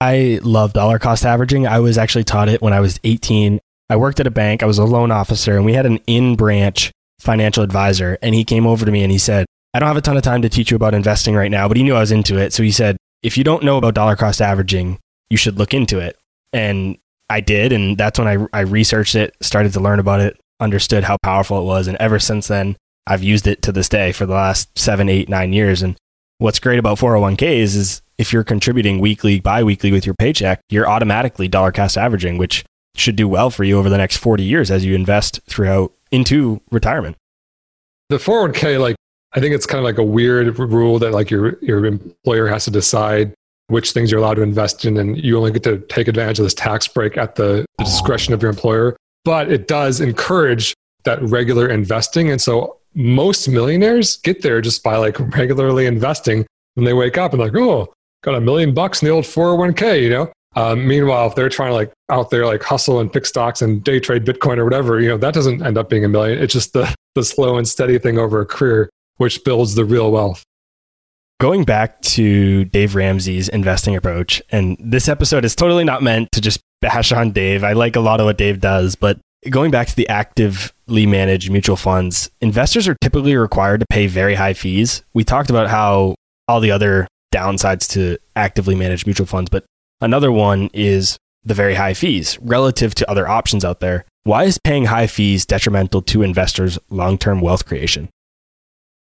I 0.00 0.40
love 0.42 0.72
dollar 0.72 0.98
cost 0.98 1.26
averaging. 1.26 1.66
I 1.66 1.80
was 1.80 1.98
actually 1.98 2.24
taught 2.24 2.48
it 2.48 2.62
when 2.62 2.72
I 2.72 2.80
was 2.80 3.00
18. 3.04 3.60
I 3.90 3.96
worked 3.96 4.20
at 4.20 4.26
a 4.26 4.30
bank. 4.30 4.62
I 4.62 4.66
was 4.66 4.78
a 4.78 4.84
loan 4.84 5.10
officer, 5.10 5.56
and 5.56 5.64
we 5.64 5.74
had 5.74 5.86
an 5.86 5.98
in 6.06 6.36
branch 6.36 6.92
financial 7.20 7.62
advisor. 7.62 8.18
And 8.22 8.34
he 8.34 8.44
came 8.44 8.66
over 8.66 8.84
to 8.84 8.92
me 8.92 9.02
and 9.02 9.12
he 9.12 9.18
said, 9.18 9.46
I 9.72 9.80
don't 9.80 9.88
have 9.88 9.96
a 9.96 10.02
ton 10.02 10.16
of 10.16 10.22
time 10.22 10.42
to 10.42 10.48
teach 10.48 10.70
you 10.70 10.76
about 10.76 10.94
investing 10.94 11.34
right 11.34 11.50
now, 11.50 11.66
but 11.66 11.76
he 11.76 11.82
knew 11.82 11.94
I 11.94 12.00
was 12.00 12.12
into 12.12 12.38
it. 12.38 12.52
So 12.52 12.62
he 12.62 12.70
said, 12.70 12.96
if 13.22 13.36
you 13.36 13.44
don't 13.44 13.64
know 13.64 13.78
about 13.78 13.94
dollar 13.94 14.16
cost 14.16 14.40
averaging, 14.40 14.98
you 15.30 15.36
should 15.36 15.58
look 15.58 15.74
into 15.74 15.98
it. 15.98 16.16
And 16.52 16.98
I 17.30 17.40
did. 17.40 17.72
And 17.72 17.96
that's 17.98 18.18
when 18.18 18.28
I, 18.28 18.46
I 18.52 18.60
researched 18.60 19.14
it, 19.14 19.34
started 19.40 19.72
to 19.72 19.80
learn 19.80 19.98
about 19.98 20.20
it, 20.20 20.38
understood 20.60 21.04
how 21.04 21.16
powerful 21.22 21.60
it 21.60 21.64
was. 21.64 21.88
And 21.88 21.96
ever 21.98 22.18
since 22.18 22.46
then, 22.46 22.76
I've 23.06 23.22
used 23.22 23.46
it 23.46 23.62
to 23.62 23.72
this 23.72 23.88
day 23.88 24.12
for 24.12 24.26
the 24.26 24.34
last 24.34 24.78
seven, 24.78 25.08
eight, 25.08 25.28
nine 25.28 25.52
years. 25.52 25.82
And 25.82 25.96
what's 26.38 26.58
great 26.58 26.78
about 26.78 26.98
401ks 26.98 27.76
is 27.76 28.02
if 28.18 28.32
you're 28.32 28.44
contributing 28.44 29.00
weekly, 29.00 29.40
biweekly 29.40 29.90
with 29.90 30.06
your 30.06 30.14
paycheck, 30.14 30.60
you're 30.70 30.88
automatically 30.88 31.48
dollar 31.48 31.72
cost 31.72 31.98
averaging, 31.98 32.38
which 32.38 32.64
should 32.94 33.16
do 33.16 33.26
well 33.26 33.50
for 33.50 33.64
you 33.64 33.78
over 33.78 33.88
the 33.88 33.98
next 33.98 34.18
40 34.18 34.44
years 34.44 34.70
as 34.70 34.84
you 34.84 34.94
invest 34.94 35.40
throughout 35.48 35.92
into 36.14 36.60
retirement. 36.70 37.16
The 38.08 38.16
401k, 38.16 38.80
like 38.80 38.96
I 39.32 39.40
think 39.40 39.54
it's 39.54 39.66
kind 39.66 39.80
of 39.80 39.84
like 39.84 39.98
a 39.98 40.04
weird 40.04 40.58
rule 40.58 40.98
that 41.00 41.12
like 41.12 41.30
your 41.30 41.58
your 41.60 41.84
employer 41.84 42.46
has 42.46 42.64
to 42.66 42.70
decide 42.70 43.34
which 43.68 43.92
things 43.92 44.10
you're 44.10 44.20
allowed 44.20 44.34
to 44.34 44.42
invest 44.42 44.84
in, 44.84 44.96
and 44.98 45.22
you 45.22 45.36
only 45.36 45.50
get 45.50 45.62
to 45.64 45.78
take 45.88 46.06
advantage 46.06 46.38
of 46.38 46.44
this 46.44 46.54
tax 46.54 46.86
break 46.86 47.16
at 47.16 47.34
the, 47.34 47.64
the 47.78 47.84
discretion 47.84 48.32
of 48.32 48.42
your 48.42 48.50
employer. 48.50 48.96
But 49.24 49.50
it 49.50 49.66
does 49.66 50.00
encourage 50.00 50.74
that 51.04 51.20
regular 51.22 51.68
investing, 51.68 52.30
and 52.30 52.40
so 52.40 52.78
most 52.94 53.48
millionaires 53.48 54.18
get 54.18 54.42
there 54.42 54.60
just 54.60 54.84
by 54.84 54.96
like 54.96 55.18
regularly 55.36 55.86
investing. 55.86 56.46
And 56.76 56.86
they 56.86 56.92
wake 56.92 57.18
up 57.18 57.32
and 57.32 57.40
like, 57.40 57.54
oh, 57.56 57.92
got 58.22 58.34
a 58.34 58.40
million 58.40 58.74
bucks 58.74 59.02
in 59.02 59.06
the 59.06 59.14
old 59.14 59.24
401k, 59.24 60.02
you 60.02 60.10
know. 60.10 60.32
Um, 60.56 60.86
meanwhile, 60.86 61.26
if 61.26 61.34
they're 61.34 61.48
trying 61.48 61.70
to 61.70 61.74
like 61.74 61.92
out 62.10 62.30
there 62.30 62.46
like 62.46 62.62
hustle 62.62 63.00
and 63.00 63.12
pick 63.12 63.26
stocks 63.26 63.60
and 63.60 63.82
day 63.82 63.98
trade 63.98 64.24
Bitcoin 64.24 64.58
or 64.58 64.64
whatever, 64.64 65.00
you 65.00 65.08
know, 65.08 65.16
that 65.16 65.34
doesn't 65.34 65.64
end 65.64 65.76
up 65.76 65.88
being 65.88 66.04
a 66.04 66.08
million. 66.08 66.38
It's 66.38 66.52
just 66.52 66.72
the 66.72 66.94
the 67.14 67.24
slow 67.24 67.56
and 67.56 67.66
steady 67.66 67.98
thing 67.98 68.18
over 68.18 68.40
a 68.40 68.46
career 68.46 68.90
which 69.16 69.44
builds 69.44 69.74
the 69.74 69.84
real 69.84 70.10
wealth. 70.10 70.42
Going 71.40 71.64
back 71.64 72.00
to 72.02 72.64
Dave 72.66 72.94
Ramsey's 72.94 73.48
investing 73.48 73.96
approach, 73.96 74.40
and 74.50 74.76
this 74.80 75.08
episode 75.08 75.44
is 75.44 75.54
totally 75.54 75.84
not 75.84 76.02
meant 76.02 76.32
to 76.32 76.40
just 76.40 76.60
bash 76.80 77.12
on 77.12 77.32
Dave. 77.32 77.64
I 77.64 77.72
like 77.72 77.96
a 77.96 78.00
lot 78.00 78.20
of 78.20 78.26
what 78.26 78.38
Dave 78.38 78.60
does, 78.60 78.94
but 78.94 79.18
going 79.50 79.70
back 79.70 79.88
to 79.88 79.96
the 79.96 80.08
actively 80.08 81.06
managed 81.06 81.50
mutual 81.50 81.76
funds, 81.76 82.30
investors 82.40 82.88
are 82.88 82.96
typically 83.00 83.36
required 83.36 83.80
to 83.80 83.86
pay 83.90 84.06
very 84.06 84.34
high 84.34 84.54
fees. 84.54 85.02
We 85.12 85.24
talked 85.24 85.50
about 85.50 85.68
how 85.68 86.14
all 86.48 86.60
the 86.60 86.70
other 86.70 87.08
downsides 87.34 87.88
to 87.90 88.16
actively 88.36 88.74
managed 88.74 89.06
mutual 89.06 89.26
funds, 89.26 89.50
but 89.50 89.64
another 90.00 90.32
one 90.32 90.70
is 90.72 91.18
the 91.44 91.54
very 91.54 91.74
high 91.74 91.94
fees 91.94 92.38
relative 92.40 92.94
to 92.96 93.10
other 93.10 93.28
options 93.28 93.64
out 93.64 93.80
there. 93.80 94.04
Why 94.24 94.44
is 94.44 94.58
paying 94.58 94.86
high 94.86 95.06
fees 95.06 95.44
detrimental 95.44 96.02
to 96.02 96.22
investors' 96.22 96.78
long 96.88 97.18
term 97.18 97.40
wealth 97.40 97.66
creation? 97.66 98.08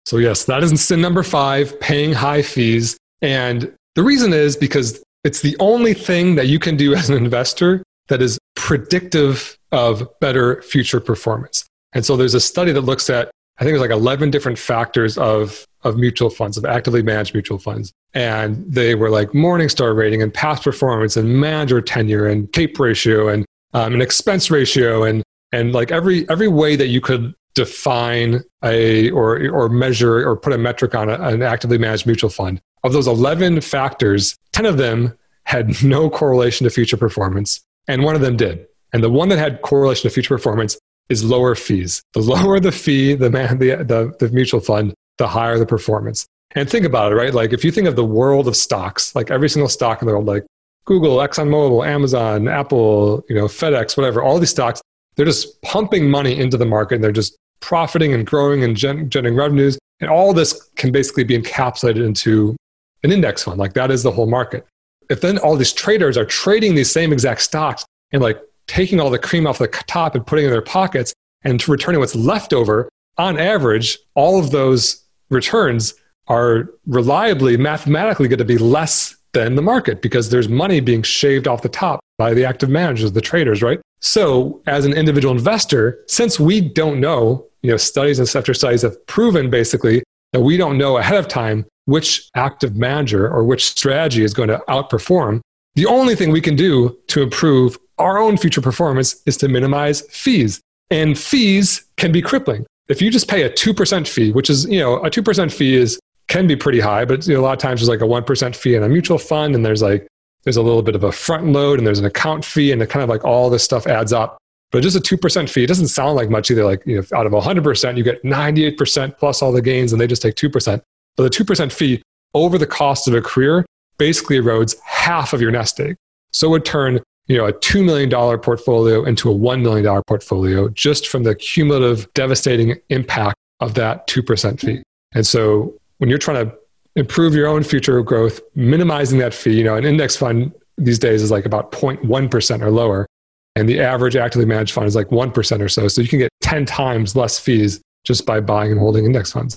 So, 0.06 0.16
yes, 0.16 0.44
that 0.44 0.62
is 0.62 0.82
sin 0.82 1.00
number 1.00 1.22
five 1.22 1.78
paying 1.80 2.12
high 2.12 2.42
fees. 2.42 2.96
And 3.20 3.72
the 3.94 4.02
reason 4.02 4.32
is 4.32 4.56
because 4.56 5.02
it's 5.24 5.42
the 5.42 5.56
only 5.60 5.92
thing 5.92 6.36
that 6.36 6.46
you 6.46 6.58
can 6.58 6.76
do 6.76 6.94
as 6.94 7.10
an 7.10 7.16
investor 7.16 7.82
that 8.08 8.22
is 8.22 8.38
predictive 8.56 9.56
of 9.72 10.08
better 10.20 10.62
future 10.62 11.00
performance. 11.00 11.64
And 11.92 12.04
so 12.04 12.16
there's 12.16 12.34
a 12.34 12.40
study 12.40 12.72
that 12.72 12.80
looks 12.80 13.10
at, 13.10 13.30
I 13.58 13.64
think 13.64 13.72
there's 13.72 13.88
like 13.88 13.90
11 13.90 14.30
different 14.30 14.58
factors 14.58 15.18
of, 15.18 15.64
of 15.82 15.96
mutual 15.96 16.30
funds, 16.30 16.56
of 16.56 16.64
actively 16.64 17.02
managed 17.02 17.34
mutual 17.34 17.58
funds. 17.58 17.92
And 18.14 18.64
they 18.70 18.94
were 18.94 19.10
like 19.10 19.30
Morningstar 19.30 19.96
rating 19.96 20.22
and 20.22 20.32
past 20.32 20.62
performance 20.62 21.16
and 21.16 21.40
manager 21.40 21.80
tenure 21.80 22.26
and 22.26 22.52
CAPE 22.52 22.78
ratio 22.78 23.28
and 23.28 23.46
um, 23.72 23.94
an 23.94 24.02
expense 24.02 24.50
ratio 24.50 25.04
and, 25.04 25.22
and 25.52 25.72
like 25.72 25.90
every, 25.90 26.28
every 26.28 26.48
way 26.48 26.76
that 26.76 26.88
you 26.88 27.00
could 27.00 27.34
define 27.54 28.40
a 28.64 29.10
or, 29.10 29.48
or 29.50 29.68
measure 29.68 30.28
or 30.28 30.36
put 30.36 30.52
a 30.52 30.58
metric 30.58 30.94
on 30.94 31.08
a, 31.08 31.14
an 31.14 31.42
actively 31.42 31.78
managed 31.78 32.06
mutual 32.06 32.30
fund. 32.30 32.60
Of 32.84 32.92
those 32.92 33.06
11 33.06 33.60
factors, 33.60 34.36
10 34.52 34.66
of 34.66 34.78
them 34.78 35.16
had 35.44 35.82
no 35.82 36.08
correlation 36.08 36.64
to 36.64 36.70
future 36.70 36.96
performance, 36.96 37.60
and 37.88 38.04
one 38.04 38.14
of 38.14 38.20
them 38.20 38.36
did. 38.36 38.66
And 38.92 39.02
the 39.02 39.10
one 39.10 39.28
that 39.28 39.38
had 39.38 39.62
correlation 39.62 40.08
to 40.08 40.14
future 40.14 40.34
performance 40.34 40.78
is 41.08 41.24
lower 41.24 41.54
fees. 41.54 42.02
The 42.14 42.20
lower 42.20 42.60
the 42.60 42.72
fee, 42.72 43.14
the, 43.14 43.30
man, 43.30 43.58
the, 43.58 43.76
the, 43.76 44.14
the 44.18 44.28
mutual 44.30 44.60
fund, 44.60 44.94
the 45.20 45.28
higher 45.28 45.58
the 45.58 45.66
performance. 45.66 46.26
And 46.52 46.68
think 46.68 46.84
about 46.84 47.12
it, 47.12 47.14
right? 47.14 47.32
Like 47.32 47.52
if 47.52 47.64
you 47.64 47.70
think 47.70 47.86
of 47.86 47.94
the 47.94 48.04
world 48.04 48.48
of 48.48 48.56
stocks, 48.56 49.14
like 49.14 49.30
every 49.30 49.48
single 49.48 49.68
stock 49.68 50.02
in 50.02 50.08
the 50.08 50.14
world, 50.14 50.26
like 50.26 50.44
Google, 50.86 51.18
ExxonMobil, 51.18 51.86
Amazon, 51.86 52.48
Apple, 52.48 53.24
you 53.28 53.36
know, 53.36 53.44
FedEx, 53.44 53.96
whatever, 53.96 54.22
all 54.22 54.38
these 54.40 54.50
stocks, 54.50 54.80
they're 55.14 55.26
just 55.26 55.60
pumping 55.62 56.10
money 56.10 56.36
into 56.36 56.56
the 56.56 56.64
market 56.64 56.96
and 56.96 57.04
they're 57.04 57.12
just 57.12 57.36
profiting 57.60 58.14
and 58.14 58.26
growing 58.26 58.64
and 58.64 58.76
gen- 58.76 59.10
generating 59.10 59.38
revenues. 59.38 59.78
And 60.00 60.10
all 60.10 60.32
this 60.32 60.70
can 60.76 60.90
basically 60.90 61.24
be 61.24 61.38
encapsulated 61.38 62.04
into 62.04 62.56
an 63.04 63.12
index 63.12 63.44
fund. 63.44 63.58
Like 63.58 63.74
that 63.74 63.90
is 63.90 64.02
the 64.02 64.10
whole 64.10 64.26
market. 64.26 64.66
If 65.10 65.20
then 65.20 65.38
all 65.38 65.56
these 65.56 65.72
traders 65.72 66.16
are 66.16 66.24
trading 66.24 66.74
these 66.74 66.90
same 66.90 67.12
exact 67.12 67.42
stocks 67.42 67.84
and 68.10 68.22
like 68.22 68.40
taking 68.66 68.98
all 68.98 69.10
the 69.10 69.18
cream 69.18 69.46
off 69.46 69.58
the 69.58 69.68
top 69.68 70.14
and 70.14 70.26
putting 70.26 70.46
it 70.46 70.48
in 70.48 70.52
their 70.52 70.62
pockets 70.62 71.12
and 71.42 71.68
returning 71.68 72.00
what's 72.00 72.16
left 72.16 72.52
over, 72.52 72.88
on 73.18 73.38
average, 73.38 73.98
all 74.14 74.38
of 74.38 74.50
those 74.50 75.04
returns 75.30 75.94
are 76.28 76.70
reliably, 76.86 77.56
mathematically 77.56 78.28
going 78.28 78.38
to 78.38 78.44
be 78.44 78.58
less 78.58 79.16
than 79.32 79.54
the 79.54 79.62
market 79.62 80.02
because 80.02 80.30
there's 80.30 80.48
money 80.48 80.80
being 80.80 81.02
shaved 81.02 81.46
off 81.46 81.62
the 81.62 81.68
top 81.68 82.00
by 82.18 82.34
the 82.34 82.44
active 82.44 82.68
managers, 82.68 83.12
the 83.12 83.20
traders, 83.20 83.62
right? 83.62 83.80
So, 84.00 84.62
as 84.66 84.84
an 84.84 84.92
individual 84.92 85.34
investor, 85.34 86.02
since 86.06 86.40
we 86.40 86.60
don't 86.60 87.00
know, 87.00 87.46
you 87.62 87.70
know, 87.70 87.76
studies 87.76 88.18
and 88.18 88.28
after 88.34 88.54
studies 88.54 88.82
have 88.82 89.06
proven 89.06 89.50
basically 89.50 90.02
that 90.32 90.40
we 90.40 90.56
don't 90.56 90.78
know 90.78 90.96
ahead 90.96 91.18
of 91.18 91.28
time 91.28 91.66
which 91.86 92.30
active 92.34 92.76
manager 92.76 93.28
or 93.28 93.44
which 93.44 93.68
strategy 93.68 94.22
is 94.22 94.32
going 94.32 94.48
to 94.48 94.62
outperform, 94.68 95.40
the 95.74 95.86
only 95.86 96.14
thing 96.14 96.30
we 96.30 96.40
can 96.40 96.56
do 96.56 96.96
to 97.08 97.22
improve 97.22 97.78
our 97.98 98.18
own 98.18 98.36
future 98.36 98.60
performance 98.60 99.22
is 99.26 99.36
to 99.38 99.48
minimize 99.48 100.00
fees. 100.02 100.60
And 100.90 101.18
fees 101.18 101.84
can 101.96 102.12
be 102.12 102.22
crippling. 102.22 102.66
If 102.90 103.00
you 103.00 103.10
just 103.10 103.28
pay 103.28 103.42
a 103.42 103.50
2% 103.50 104.08
fee, 104.08 104.32
which 104.32 104.50
is, 104.50 104.66
you 104.66 104.80
know, 104.80 104.96
a 104.96 105.10
2% 105.10 105.52
fee 105.52 105.76
is 105.76 105.98
can 106.28 106.46
be 106.46 106.56
pretty 106.56 106.80
high, 106.80 107.04
but 107.04 107.26
you 107.26 107.34
know, 107.34 107.40
a 107.40 107.42
lot 107.42 107.52
of 107.52 107.58
times 107.58 107.80
there's 107.80 107.88
like 107.88 108.00
a 108.00 108.04
1% 108.04 108.56
fee 108.56 108.74
in 108.74 108.82
a 108.82 108.88
mutual 108.88 109.18
fund 109.18 109.54
and 109.54 109.64
there's 109.64 109.82
like 109.82 110.06
there's 110.44 110.56
a 110.56 110.62
little 110.62 110.82
bit 110.82 110.94
of 110.94 111.04
a 111.04 111.12
front 111.12 111.46
load 111.46 111.78
and 111.78 111.86
there's 111.86 111.98
an 111.98 112.04
account 112.04 112.44
fee 112.44 112.72
and 112.72 112.82
it 112.82 112.88
kind 112.88 113.02
of 113.02 113.08
like 113.08 113.24
all 113.24 113.50
this 113.50 113.62
stuff 113.62 113.86
adds 113.86 114.12
up. 114.12 114.38
But 114.70 114.82
just 114.82 114.96
a 114.96 115.00
2% 115.00 115.48
fee, 115.48 115.64
it 115.64 115.66
doesn't 115.66 115.88
sound 115.88 116.16
like 116.16 116.30
much 116.30 116.50
either. 116.50 116.64
Like, 116.64 116.82
you 116.86 116.96
know, 116.96 117.18
out 117.18 117.26
of 117.26 117.32
100%, 117.32 117.96
you 117.96 118.04
get 118.04 118.22
98% 118.22 119.18
plus 119.18 119.42
all 119.42 119.52
the 119.52 119.60
gains 119.60 119.92
and 119.92 120.00
they 120.00 120.06
just 120.06 120.22
take 120.22 120.36
2%. 120.36 120.80
But 121.16 121.22
the 121.24 121.44
2% 121.44 121.72
fee 121.72 122.02
over 122.34 122.56
the 122.56 122.66
cost 122.66 123.08
of 123.08 123.14
a 123.14 123.20
career 123.20 123.66
basically 123.98 124.38
erodes 124.38 124.76
half 124.84 125.32
of 125.32 125.40
your 125.42 125.50
nest 125.50 125.78
egg. 125.80 125.96
So 126.32 126.46
it 126.46 126.50
would 126.50 126.64
turn 126.64 127.00
you 127.30 127.36
know, 127.36 127.46
a 127.46 127.52
$2 127.52 127.84
million 127.84 128.10
portfolio 128.40 129.04
into 129.04 129.30
a 129.30 129.34
$1 129.34 129.62
million 129.62 130.02
portfolio 130.08 130.68
just 130.70 131.06
from 131.06 131.22
the 131.22 131.32
cumulative 131.36 132.12
devastating 132.12 132.74
impact 132.88 133.36
of 133.60 133.74
that 133.74 134.08
2% 134.08 134.58
fee. 134.58 134.82
And 135.14 135.24
so 135.24 135.72
when 135.98 136.10
you're 136.10 136.18
trying 136.18 136.44
to 136.44 136.56
improve 136.96 137.36
your 137.36 137.46
own 137.46 137.62
future 137.62 138.02
growth, 138.02 138.40
minimizing 138.56 139.20
that 139.20 139.32
fee, 139.32 139.56
you 139.56 139.62
know, 139.62 139.76
an 139.76 139.84
index 139.84 140.16
fund 140.16 140.52
these 140.76 140.98
days 140.98 141.22
is 141.22 141.30
like 141.30 141.46
about 141.46 141.70
0.1% 141.70 142.62
or 142.62 142.70
lower. 142.72 143.06
And 143.54 143.68
the 143.68 143.78
average 143.78 144.16
actively 144.16 144.44
managed 144.44 144.72
fund 144.72 144.88
is 144.88 144.96
like 144.96 145.10
1% 145.10 145.60
or 145.60 145.68
so. 145.68 145.86
So 145.86 146.02
you 146.02 146.08
can 146.08 146.18
get 146.18 146.30
10 146.40 146.66
times 146.66 147.14
less 147.14 147.38
fees 147.38 147.80
just 148.04 148.26
by 148.26 148.40
buying 148.40 148.72
and 148.72 148.80
holding 148.80 149.04
index 149.04 149.30
funds. 149.30 149.56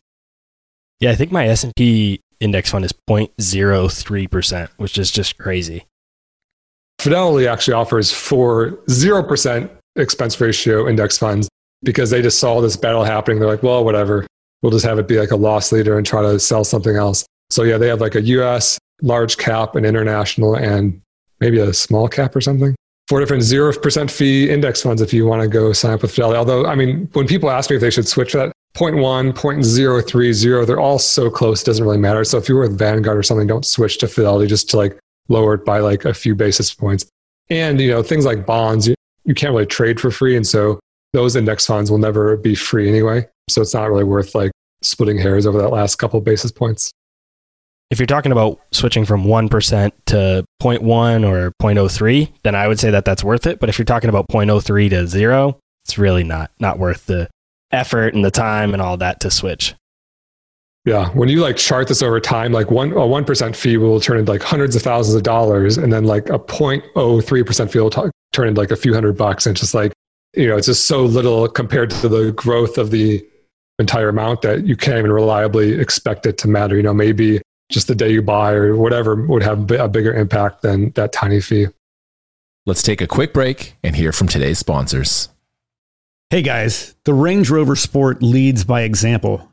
Yeah, 1.00 1.10
I 1.10 1.16
think 1.16 1.32
my 1.32 1.48
S&P 1.48 2.22
index 2.40 2.70
fund 2.70 2.86
is 2.86 2.94
0.03%, 3.10 4.70
which 4.78 5.00
is 5.00 5.10
just 5.10 5.40
crazy. 5.40 5.88
Fidelity 7.04 7.50
actually 7.50 7.74
offers 7.74 8.14
four 8.14 8.78
0% 8.88 9.70
expense 9.98 10.40
ratio 10.40 10.88
index 10.88 11.18
funds 11.18 11.50
because 11.84 12.10
they 12.10 12.22
just 12.22 12.40
saw 12.40 12.62
this 12.62 12.78
battle 12.78 13.04
happening. 13.04 13.40
They're 13.40 13.50
like, 13.50 13.62
well, 13.62 13.84
whatever. 13.84 14.26
We'll 14.62 14.72
just 14.72 14.86
have 14.86 14.98
it 15.00 15.08
be 15.10 15.20
like 15.20 15.32
a 15.32 15.36
loss 15.36 15.74
leader 15.74 15.98
and 15.98 16.08
try 16.08 16.22
to 16.22 16.40
sell 16.40 16.64
something 16.64 16.96
else. 16.96 17.26
So, 17.50 17.64
yeah, 17.64 17.78
they 17.78 17.90
have 17.90 18.00
like 18.00 18.16
a 18.16 18.22
US, 18.22 18.80
large 19.02 19.36
cap, 19.36 19.76
and 19.76 19.86
international, 19.86 20.56
and 20.56 21.02
maybe 21.42 21.60
a 21.60 21.74
small 21.74 22.08
cap 22.08 22.38
or 22.38 22.40
something. 22.40 22.74
Four 23.10 23.20
different 23.20 23.44
0% 23.44 24.10
fee 24.10 24.50
index 24.50 24.82
funds 24.82 25.02
if 25.02 25.12
you 25.12 25.26
want 25.26 25.42
to 25.42 25.50
go 25.50 25.74
sign 25.74 25.92
up 25.92 26.04
with 26.04 26.12
Fidelity. 26.12 26.38
Although, 26.38 26.68
I 26.68 26.76
mean, 26.76 27.10
when 27.12 27.28
people 27.28 27.52
ask 27.52 27.70
me 27.70 27.76
if 27.76 27.82
they 27.82 27.92
should 27.92 28.08
switch 28.08 28.32
that, 28.32 28.54
0.1, 28.78 29.34
0.030, 29.34 30.66
they're 30.66 30.80
all 30.80 31.00
so 31.00 31.30
close, 31.30 31.64
it 31.64 31.66
doesn't 31.66 31.84
really 31.84 31.98
matter. 31.98 32.24
So 32.24 32.38
if 32.38 32.48
you're 32.48 32.62
with 32.62 32.80
Vanguard 32.80 33.18
or 33.18 33.24
something, 33.24 33.46
don't 33.46 33.66
switch 33.66 33.98
to 33.98 34.08
Fidelity 34.08 34.48
just 34.48 34.70
to 34.70 34.78
like 34.78 34.98
lower 35.30 35.56
it 35.56 35.66
by 35.66 35.80
like 35.80 36.06
a 36.06 36.14
few 36.14 36.36
basis 36.36 36.74
points. 36.74 37.06
And, 37.50 37.80
you 37.80 37.92
know, 37.92 38.04
things 38.04 38.26
like 38.26 38.46
bonds, 38.46 38.88
you, 38.88 38.96
you 39.26 39.34
can't 39.34 39.54
really 39.54 39.66
trade 39.66 40.00
for 40.00 40.12
free. 40.12 40.36
And 40.36 40.46
so 40.46 40.80
those 41.14 41.36
index 41.36 41.66
funds 41.66 41.92
will 41.92 41.98
never 41.98 42.38
be 42.38 42.56
free 42.56 42.90
anyway. 42.90 43.28
So 43.50 43.62
it's 43.62 43.74
not 43.74 43.90
really 43.90 44.04
worth 44.04 44.36
like 44.36 44.52
splitting 44.82 45.18
hairs 45.18 45.46
over 45.46 45.60
that 45.60 45.70
last 45.70 45.96
couple 45.98 46.20
basis 46.22 46.52
points. 46.52 46.92
If 47.92 48.00
you're 48.00 48.08
talking 48.08 48.32
about 48.32 48.60
switching 48.72 49.06
from 49.06 49.26
1% 49.26 49.92
to 50.08 50.46
0.1 50.62 51.28
or 51.28 51.52
0.03, 51.62 52.34
then 52.44 52.56
I 52.56 52.68
would 52.68 52.80
say 52.80 52.90
that 52.90 53.06
that's 53.06 53.24
worth 53.24 53.46
it. 53.46 53.60
But 53.60 53.70
if 53.70 53.78
you're 53.78 53.86
talking 53.86 54.10
about 54.10 54.28
0.03 54.30 54.90
to 54.90 55.08
zero, 55.08 55.60
it's 55.86 55.98
really 55.98 56.24
not, 56.24 56.50
not 56.60 56.80
worth 56.80 57.06
the 57.06 57.30
effort 57.72 58.16
and 58.16 58.26
the 58.26 58.32
time 58.32 58.74
and 58.74 58.82
all 58.82 58.98
that 58.98 59.20
to 59.20 59.30
switch. 59.30 59.76
Yeah, 60.86 61.10
when 61.12 61.30
you 61.30 61.40
like 61.40 61.56
chart 61.56 61.88
this 61.88 62.02
over 62.02 62.20
time, 62.20 62.52
like 62.52 62.70
one 62.70 62.92
a 62.92 63.08
one 63.08 63.24
percent 63.24 63.56
fee 63.56 63.78
will 63.78 64.02
turn 64.02 64.18
into 64.18 64.32
like 64.32 64.44
hundreds 64.44 64.76
of 64.76 64.82
thousands 64.82 65.16
of 65.16 65.24
dollars, 65.24 65.78
and 65.78 65.94
then 65.94 66.04
like 66.04 66.28
a 66.30 66.38
0.03 66.38 67.46
percent 67.46 67.72
fee 67.72 67.80
will 67.80 67.90
t- 67.90 68.02
turn 68.34 68.50
into 68.50 68.60
like 68.60 68.72
a 68.72 68.76
few 68.76 68.94
hundred 68.94 69.18
bucks, 69.18 69.46
and 69.46 69.56
just 69.56 69.74
like 69.74 69.94
you 70.36 70.48
know, 70.48 70.58
it's 70.58 70.68
just 70.68 70.86
so 70.86 71.06
little 71.06 71.48
compared 71.48 71.90
to 71.90 72.10
the 72.10 72.32
growth 72.34 72.78
of 72.78 72.92
the 72.92 73.26
entire 73.80 74.10
amount 74.10 74.42
that 74.42 74.66
you 74.66 74.76
can't 74.76 74.98
even 74.98 75.12
reliably 75.12 75.80
expect 75.80 76.26
it 76.26 76.38
to 76.40 76.48
matter. 76.48 76.76
You 76.76 76.84
know, 76.84 76.94
maybe 76.94 77.42
just 77.70 77.88
the 77.88 77.96
day 77.96 78.12
you 78.12 78.22
buy 78.22 78.52
or 78.52 78.76
whatever 78.76 79.16
would 79.16 79.44
have 79.44 79.72
a 79.72 79.88
bigger 79.88 80.14
impact 80.14 80.64
than 80.64 80.92
that 80.92 81.14
tiny 81.14 81.40
fee. 81.40 81.68
Let's 82.66 82.84
take 82.84 83.02
a 83.02 83.08
quick 83.08 83.34
break 83.34 83.76
and 83.84 83.96
hear 83.96 84.12
from 84.12 84.28
today's 84.28 84.60
sponsors. 84.60 85.30
Hey 86.30 86.42
guys, 86.42 86.96
the 87.04 87.14
Range 87.14 87.50
Rover 87.50 87.76
Sport 87.76 88.24
leads 88.24 88.64
by 88.64 88.82
example. 88.82 89.53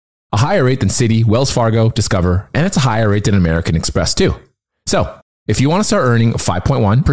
a 0.31 0.37
higher 0.37 0.63
rate 0.63 0.79
than 0.79 0.89
Citi, 0.89 1.25
Wells 1.25 1.51
Fargo, 1.51 1.89
Discover, 1.89 2.49
and 2.53 2.65
it's 2.65 2.77
a 2.77 2.81
higher 2.81 3.09
rate 3.09 3.25
than 3.25 3.35
American 3.35 3.75
Express 3.75 4.13
too. 4.13 4.35
So, 4.87 5.19
if 5.47 5.59
you 5.59 5.69
want 5.69 5.81
to 5.81 5.87
start 5.87 6.05
earning 6.05 6.33
5.1% 6.33 7.03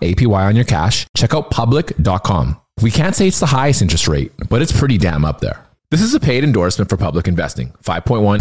APY 0.00 0.46
on 0.46 0.56
your 0.56 0.64
cash, 0.64 1.06
check 1.16 1.34
out 1.34 1.50
public.com. 1.50 2.60
We 2.82 2.90
can't 2.90 3.16
say 3.16 3.28
it's 3.28 3.40
the 3.40 3.46
highest 3.46 3.82
interest 3.82 4.08
rate, 4.08 4.32
but 4.48 4.62
it's 4.62 4.76
pretty 4.78 4.98
damn 4.98 5.24
up 5.24 5.40
there. 5.40 5.66
This 5.90 6.02
is 6.02 6.14
a 6.14 6.20
paid 6.20 6.44
endorsement 6.44 6.88
for 6.88 6.96
public 6.96 7.26
investing, 7.26 7.72
5.1% 7.82 8.38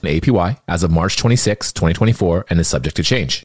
APY 0.00 0.60
as 0.68 0.84
of 0.84 0.90
March 0.90 1.16
26, 1.16 1.72
2024, 1.72 2.46
and 2.48 2.60
is 2.60 2.68
subject 2.68 2.96
to 2.96 3.02
change. 3.02 3.42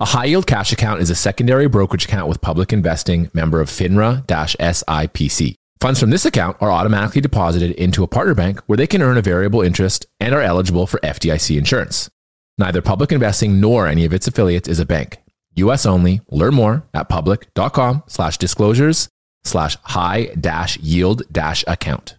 A 0.00 0.06
high 0.06 0.24
yield 0.24 0.46
cash 0.46 0.72
account 0.72 1.00
is 1.00 1.10
a 1.10 1.14
secondary 1.14 1.68
brokerage 1.68 2.06
account 2.06 2.28
with 2.28 2.40
public 2.40 2.72
investing 2.72 3.30
member 3.34 3.60
of 3.60 3.68
FINRA 3.68 4.24
SIPC. 4.26 5.54
Funds 5.84 6.00
from 6.00 6.08
this 6.08 6.24
account 6.24 6.56
are 6.62 6.72
automatically 6.72 7.20
deposited 7.20 7.72
into 7.72 8.02
a 8.02 8.08
partner 8.08 8.34
bank 8.34 8.58
where 8.60 8.78
they 8.78 8.86
can 8.86 9.02
earn 9.02 9.18
a 9.18 9.20
variable 9.20 9.60
interest 9.60 10.06
and 10.18 10.34
are 10.34 10.40
eligible 10.40 10.86
for 10.86 10.98
FDIC 11.00 11.58
insurance. 11.58 12.08
Neither 12.56 12.80
public 12.80 13.12
investing 13.12 13.60
nor 13.60 13.86
any 13.86 14.06
of 14.06 14.14
its 14.14 14.26
affiliates 14.26 14.66
is 14.66 14.80
a 14.80 14.86
bank. 14.86 15.18
US 15.56 15.84
only. 15.84 16.22
Learn 16.30 16.54
more 16.54 16.88
at 16.94 17.10
public.com 17.10 18.02
slash 18.06 18.38
disclosures 18.38 19.10
slash 19.44 19.76
high 19.82 20.30
dash 20.40 20.78
yield 20.78 21.30
dash 21.30 21.62
account. 21.66 22.16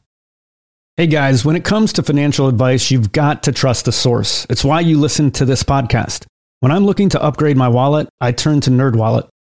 Hey 0.96 1.08
guys, 1.08 1.44
when 1.44 1.56
it 1.56 1.66
comes 1.66 1.92
to 1.94 2.04
financial 2.04 2.48
advice, 2.48 2.92
you've 2.92 3.12
got 3.12 3.42
to 3.42 3.52
trust 3.52 3.86
the 3.86 3.92
source. 3.92 4.46
It's 4.48 4.64
why 4.64 4.82
you 4.82 5.00
listen 5.00 5.32
to 5.32 5.44
this 5.44 5.64
podcast. 5.64 6.28
When 6.60 6.72
I'm 6.72 6.86
looking 6.86 7.10
to 7.10 7.24
upgrade 7.24 7.58
my 7.58 7.70
wallet, 7.70 8.10
I 8.22 8.32
turn 8.32 8.62
to 8.62 8.70
NerdWallet. 8.70 9.28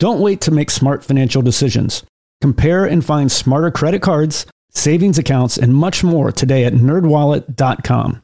Don't 0.00 0.20
wait 0.20 0.40
to 0.40 0.50
make 0.50 0.70
smart 0.70 1.04
financial 1.04 1.42
decisions. 1.42 2.02
Compare 2.40 2.86
and 2.86 3.04
find 3.04 3.30
smarter 3.30 3.70
credit 3.70 4.00
cards, 4.00 4.46
savings 4.70 5.18
accounts, 5.18 5.58
and 5.58 5.74
much 5.74 6.02
more 6.02 6.32
today 6.32 6.64
at 6.64 6.72
nerdwallet.com. 6.72 8.22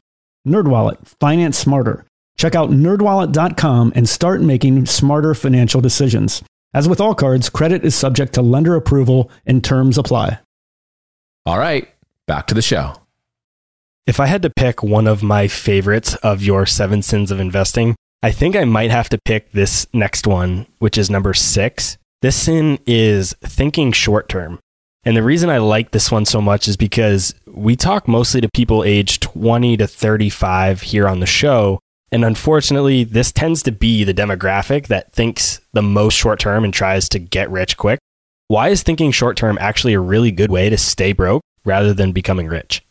Nerdwallet, 0.49 1.07
finance 1.21 1.59
smarter. 1.59 2.07
Check 2.39 2.55
out 2.55 2.71
nerdwallet.com 2.71 3.93
and 3.95 4.09
start 4.09 4.41
making 4.41 4.87
smarter 4.87 5.35
financial 5.35 5.83
decisions. 5.83 6.43
As 6.73 6.89
with 6.89 6.99
all 6.99 7.15
cards, 7.15 7.51
credit 7.51 7.85
is 7.85 7.95
subject 7.95 8.33
to 8.35 8.43
lender 8.43 8.75
approval 8.75 9.31
and 9.45 9.63
terms 9.63 9.99
apply. 9.99 10.39
All 11.45 11.59
right, 11.59 11.89
back 12.27 12.47
to 12.47 12.55
the 12.55 12.63
show. 12.63 12.95
If 14.07 14.19
I 14.19 14.27
had 14.27 14.43
to 14.43 14.51
pick 14.51 14.83
one 14.83 15.07
of 15.07 15.23
my 15.23 15.47
favorites 15.47 16.15
of 16.17 16.43
your 16.43 16.65
seven 16.65 17.03
sins 17.03 17.31
of 17.31 17.39
investing, 17.39 17.97
I 18.23 18.33
think 18.33 18.57
I 18.57 18.65
might 18.65 18.91
have 18.91 19.09
to 19.11 19.19
pick 19.19 19.53
this 19.53 19.87
next 19.93 20.27
one, 20.27 20.67
which 20.79 20.99
is 20.99 21.11
number 21.11 21.35
six. 21.35 21.99
This 22.23 22.37
sin 22.37 22.79
is 22.87 23.35
thinking 23.43 23.93
short 23.93 24.29
term. 24.29 24.59
And 25.05 25.17
the 25.17 25.23
reason 25.23 25.51
I 25.51 25.59
like 25.59 25.93
this 25.93 26.11
one 26.11 26.25
so 26.25 26.41
much 26.41 26.67
is 26.67 26.77
because 26.77 27.35
we 27.47 27.77
talk 27.77 28.09
mostly 28.09 28.41
to 28.41 28.49
people 28.53 28.83
aged 28.83 29.23
20 29.23 29.77
to 29.77 29.87
35 29.87 30.83
here 30.83 31.07
on 31.07 31.21
the 31.21 31.27
show. 31.27 31.79
And 32.11 32.25
unfortunately, 32.25 33.05
this 33.05 33.31
tends 33.31 33.63
to 33.65 33.73
be 33.73 34.03
the 34.03 34.15
demographic 34.15 34.89
that 34.89 35.13
thinks 35.13 35.61
the 35.75 35.83
most 35.83 36.15
short 36.15 36.41
term 36.41 36.65
and 36.65 36.75
tries 36.75 37.09
to 37.11 37.21
get 37.21 37.51
rich 37.51 37.77
quick. 37.77 38.01
Why 38.49 38.71
is 38.71 38.83
thinking 38.83 39.13
short 39.13 39.37
term 39.37 39.59
actually 39.61 39.95
a 39.95 40.01
really 40.01 40.33
good 40.33 40.51
way 40.51 40.71
to 40.71 40.77
stay 40.77 41.13
broke 41.13 41.43
rather 41.65 41.95
than 41.95 42.13
becoming 42.13 42.49
rich? 42.49 42.83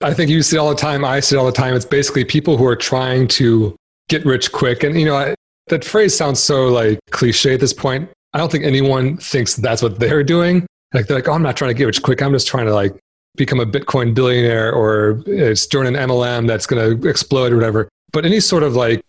I 0.00 0.14
think 0.14 0.30
you 0.30 0.42
see 0.42 0.56
it 0.56 0.60
all 0.60 0.70
the 0.70 0.74
time. 0.74 1.04
I 1.04 1.20
see 1.20 1.36
it 1.36 1.38
all 1.38 1.46
the 1.46 1.52
time. 1.52 1.74
It's 1.74 1.84
basically 1.84 2.24
people 2.24 2.56
who 2.56 2.66
are 2.66 2.74
trying 2.74 3.28
to 3.28 3.76
get 4.12 4.26
rich 4.26 4.52
quick. 4.52 4.84
And, 4.84 4.98
you 4.98 5.06
know, 5.06 5.16
I, 5.16 5.34
that 5.68 5.84
phrase 5.84 6.14
sounds 6.14 6.38
so 6.38 6.68
like 6.68 6.98
cliche 7.10 7.54
at 7.54 7.60
this 7.60 7.72
point. 7.72 8.10
I 8.34 8.38
don't 8.38 8.52
think 8.52 8.64
anyone 8.64 9.16
thinks 9.16 9.56
that's 9.56 9.82
what 9.82 9.98
they're 9.98 10.22
doing. 10.22 10.66
Like 10.92 11.06
they're 11.06 11.16
like, 11.16 11.28
oh, 11.28 11.32
I'm 11.32 11.42
not 11.42 11.56
trying 11.56 11.70
to 11.70 11.74
get 11.74 11.86
rich 11.86 12.02
quick. 12.02 12.20
I'm 12.20 12.32
just 12.32 12.46
trying 12.46 12.66
to 12.66 12.74
like 12.74 12.94
become 13.36 13.58
a 13.58 13.66
Bitcoin 13.66 14.14
billionaire 14.14 14.72
or 14.72 15.22
uh, 15.28 15.54
join 15.70 15.86
an 15.86 15.94
MLM 15.94 16.46
that's 16.46 16.66
going 16.66 17.00
to 17.00 17.08
explode 17.08 17.52
or 17.52 17.56
whatever. 17.56 17.88
But 18.12 18.26
any 18.26 18.40
sort 18.40 18.62
of 18.62 18.76
like 18.76 19.00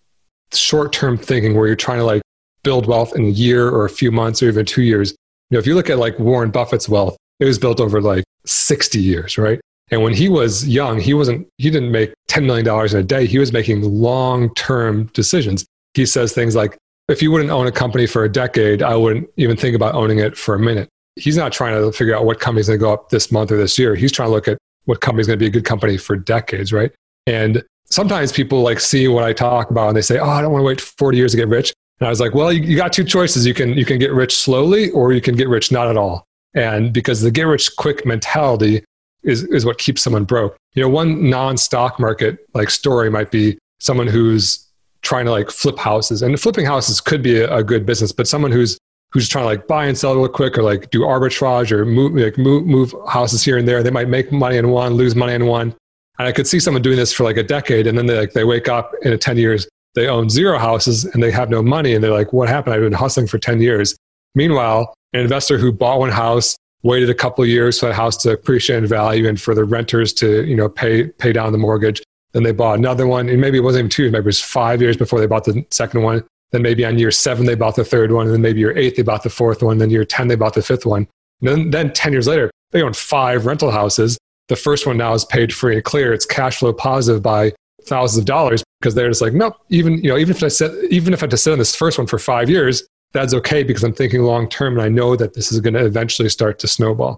short 0.53 0.93
term 0.93 1.17
thinking 1.17 1.55
where 1.55 1.67
you're 1.67 1.75
trying 1.75 1.97
to 1.97 2.05
like 2.05 2.21
build 2.63 2.87
wealth 2.87 3.13
in 3.15 3.25
a 3.25 3.29
year 3.29 3.67
or 3.67 3.83
a 3.83 3.89
few 3.89 4.11
months 4.11 4.41
or 4.41 4.47
even 4.47 4.65
two 4.65 4.83
years, 4.83 5.11
you 5.11 5.55
know, 5.55 5.59
if 5.59 5.67
you 5.67 5.75
look 5.75 5.89
at 5.89 5.97
like 5.97 6.17
Warren 6.17 6.49
Buffett's 6.49 6.87
wealth, 6.87 7.17
it 7.41 7.45
was 7.45 7.59
built 7.59 7.81
over 7.81 8.01
like 8.01 8.23
60 8.45 8.99
years, 8.99 9.37
right? 9.37 9.59
And 9.91 10.01
when 10.01 10.13
he 10.13 10.29
was 10.29 10.65
young, 10.65 10.99
he 10.99 11.13
wasn't, 11.13 11.45
he 11.57 11.69
didn't 11.69 11.91
make 11.91 12.13
$10 12.33 12.45
million 12.45 12.67
in 12.67 12.97
a 12.97 13.03
day. 13.03 13.25
He 13.25 13.37
was 13.37 13.53
making 13.53 13.81
long 13.81 14.53
term 14.55 15.05
decisions. 15.13 15.65
He 15.93 16.05
says 16.05 16.33
things 16.33 16.55
like, 16.55 16.77
if 17.09 17.21
you 17.21 17.31
wouldn't 17.31 17.51
own 17.51 17.67
a 17.67 17.71
company 17.71 18.07
for 18.07 18.23
a 18.23 18.31
decade, 18.31 18.81
I 18.81 18.95
wouldn't 18.95 19.29
even 19.37 19.57
think 19.57 19.75
about 19.75 19.93
owning 19.93 20.19
it 20.19 20.37
for 20.37 20.55
a 20.55 20.59
minute. 20.59 20.89
He's 21.15 21.37
not 21.37 21.51
trying 21.51 21.79
to 21.79 21.91
figure 21.91 22.15
out 22.15 22.25
what 22.25 22.39
company's 22.39 22.67
going 22.67 22.79
to 22.79 22.83
go 22.83 22.91
up 22.91 23.09
this 23.09 23.31
month 23.31 23.51
or 23.51 23.57
this 23.57 23.77
year. 23.77 23.93
He's 23.93 24.11
trying 24.11 24.29
to 24.29 24.31
look 24.31 24.47
at 24.47 24.57
what 24.85 25.01
company's 25.01 25.27
going 25.27 25.37
to 25.37 25.43
be 25.43 25.47
a 25.47 25.51
good 25.51 25.65
company 25.65 25.97
for 25.97 26.15
decades, 26.15 26.73
right? 26.73 26.91
And 27.27 27.63
sometimes 27.85 28.31
people 28.31 28.61
like 28.61 28.79
see 28.79 29.07
what 29.07 29.23
I 29.23 29.33
talk 29.33 29.69
about 29.69 29.89
and 29.89 29.97
they 29.97 30.01
say, 30.01 30.17
"Oh, 30.17 30.29
I 30.29 30.41
don't 30.41 30.51
want 30.51 30.61
to 30.61 30.65
wait 30.65 30.81
40 30.81 31.17
years 31.17 31.31
to 31.31 31.37
get 31.37 31.47
rich." 31.47 31.73
And 31.99 32.07
I 32.07 32.09
was 32.09 32.19
like, 32.19 32.33
"Well, 32.33 32.51
you, 32.51 32.63
you 32.63 32.75
got 32.75 32.91
two 32.91 33.03
choices. 33.03 33.45
You 33.45 33.53
can 33.53 33.73
you 33.73 33.85
can 33.85 33.99
get 33.99 34.11
rich 34.11 34.35
slowly, 34.35 34.89
or 34.91 35.13
you 35.13 35.21
can 35.21 35.35
get 35.35 35.47
rich 35.47 35.71
not 35.71 35.87
at 35.87 35.97
all." 35.97 36.25
And 36.55 36.91
because 36.91 37.21
the 37.21 37.31
get 37.31 37.43
rich 37.43 37.75
quick 37.77 38.05
mentality 38.05 38.83
is 39.23 39.43
is 39.45 39.65
what 39.65 39.77
keeps 39.77 40.01
someone 40.01 40.23
broke. 40.23 40.55
You 40.73 40.81
know, 40.81 40.89
one 40.89 41.29
non-stock 41.29 41.99
market 41.99 42.39
like 42.53 42.69
story 42.69 43.09
might 43.09 43.31
be 43.31 43.57
someone 43.79 44.07
who's 44.07 44.67
trying 45.01 45.25
to 45.25 45.31
like 45.31 45.51
flip 45.51 45.77
houses, 45.77 46.21
and 46.21 46.39
flipping 46.39 46.65
houses 46.65 47.01
could 47.01 47.21
be 47.21 47.39
a, 47.39 47.57
a 47.57 47.63
good 47.63 47.85
business, 47.85 48.11
but 48.11 48.27
someone 48.27 48.51
who's 48.51 48.77
who's 49.11 49.29
trying 49.29 49.43
to 49.43 49.47
like 49.47 49.67
buy 49.67 49.85
and 49.85 49.97
sell 49.97 50.15
real 50.15 50.27
quick 50.27 50.57
or 50.57 50.63
like 50.63 50.89
do 50.89 51.01
arbitrage 51.01 51.71
or 51.71 51.85
move 51.85 52.13
like 52.13 52.37
move 52.37 52.65
move 52.65 52.93
houses 53.07 53.43
here 53.43 53.57
and 53.57 53.67
there. 53.67 53.83
They 53.83 53.91
might 53.91 54.09
make 54.09 54.31
money 54.31 54.57
in 54.57 54.69
one, 54.69 54.93
lose 54.93 55.15
money 55.15 55.33
in 55.33 55.45
one. 55.45 55.75
And 56.19 56.27
I 56.27 56.31
could 56.31 56.47
see 56.47 56.59
someone 56.59 56.81
doing 56.81 56.97
this 56.97 57.13
for 57.13 57.23
like 57.23 57.37
a 57.37 57.43
decade, 57.43 57.87
and 57.87 57.97
then 57.97 58.07
they 58.07 58.17
like 58.17 58.33
they 58.33 58.43
wake 58.43 58.67
up 58.67 58.93
in 59.03 59.17
10 59.17 59.37
years, 59.37 59.67
they 59.95 60.07
own 60.07 60.29
zero 60.29 60.57
houses 60.57 61.05
and 61.05 61.21
they 61.21 61.31
have 61.31 61.49
no 61.49 61.61
money, 61.61 61.93
and 61.93 62.03
they're 62.03 62.11
like, 62.11 62.33
"What 62.33 62.49
happened? 62.49 62.75
I've 62.75 62.81
been 62.81 62.93
hustling 62.93 63.27
for 63.27 63.37
10 63.37 63.61
years." 63.61 63.95
Meanwhile, 64.35 64.93
an 65.13 65.21
investor 65.21 65.57
who 65.57 65.71
bought 65.71 65.99
one 65.99 66.09
house, 66.09 66.55
waited 66.83 67.09
a 67.09 67.13
couple 67.13 67.45
years 67.45 67.79
for 67.79 67.87
the 67.87 67.93
house 67.93 68.17
to 68.17 68.31
appreciate 68.31 68.77
in 68.77 68.87
value 68.87 69.27
and 69.27 69.39
for 69.39 69.55
the 69.55 69.63
renters 69.63 70.13
to 70.13 70.45
you 70.45 70.55
know 70.55 70.69
pay 70.69 71.07
pay 71.07 71.33
down 71.33 71.51
the 71.51 71.57
mortgage. 71.57 72.01
Then 72.33 72.43
they 72.43 72.51
bought 72.51 72.79
another 72.79 73.05
one, 73.05 73.29
and 73.29 73.39
maybe 73.39 73.59
it 73.59 73.61
wasn't 73.61 73.81
even 73.81 73.89
two, 73.89 74.11
maybe 74.11 74.23
it 74.23 74.25
was 74.25 74.41
five 74.41 74.81
years 74.81 74.97
before 74.97 75.19
they 75.19 75.27
bought 75.27 75.45
the 75.45 75.65
second 75.71 76.01
one. 76.01 76.23
Then 76.51 76.61
maybe 76.61 76.85
on 76.85 76.97
year 76.97 77.11
seven 77.11 77.45
they 77.45 77.55
bought 77.55 77.75
the 77.75 77.85
third 77.85 78.11
one, 78.11 78.25
and 78.25 78.33
then 78.33 78.41
maybe 78.41 78.59
year 78.59 78.77
eight 78.77 78.95
they 78.95 79.03
bought 79.03 79.23
the 79.23 79.29
fourth 79.29 79.61
one. 79.61 79.77
Then 79.77 79.89
year 79.89 80.05
ten 80.05 80.27
they 80.27 80.35
bought 80.35 80.53
the 80.53 80.61
fifth 80.61 80.85
one. 80.85 81.07
And 81.41 81.49
then, 81.49 81.69
then 81.69 81.93
ten 81.93 82.11
years 82.11 82.27
later 82.27 82.49
they 82.71 82.81
own 82.81 82.93
five 82.93 83.45
rental 83.45 83.71
houses 83.71 84.17
the 84.49 84.55
first 84.55 84.85
one 84.85 84.97
now 84.97 85.13
is 85.13 85.25
paid 85.25 85.53
free 85.53 85.75
and 85.75 85.83
clear. 85.83 86.13
It's 86.13 86.25
cash 86.25 86.57
flow 86.57 86.73
positive 86.73 87.21
by 87.21 87.53
thousands 87.85 88.19
of 88.19 88.25
dollars 88.25 88.63
because 88.79 88.95
they're 88.95 89.09
just 89.09 89.21
like, 89.21 89.33
nope, 89.33 89.55
even, 89.69 90.03
you 90.03 90.09
know, 90.09 90.17
even 90.17 90.35
if 90.35 90.43
I 90.43 90.47
sit, 90.49 90.91
even 90.91 91.13
if 91.13 91.21
I 91.21 91.23
had 91.23 91.31
to 91.31 91.37
sit 91.37 91.53
on 91.53 91.59
this 91.59 91.75
first 91.75 91.97
one 91.97 92.07
for 92.07 92.19
five 92.19 92.49
years, 92.49 92.85
that's 93.13 93.33
okay 93.33 93.63
because 93.63 93.83
I'm 93.83 93.93
thinking 93.93 94.23
long 94.23 94.49
term 94.49 94.73
and 94.73 94.81
I 94.81 94.89
know 94.89 95.15
that 95.15 95.33
this 95.33 95.51
is 95.51 95.59
going 95.59 95.75
to 95.75 95.85
eventually 95.85 96.29
start 96.29 96.59
to 96.59 96.67
snowball. 96.67 97.17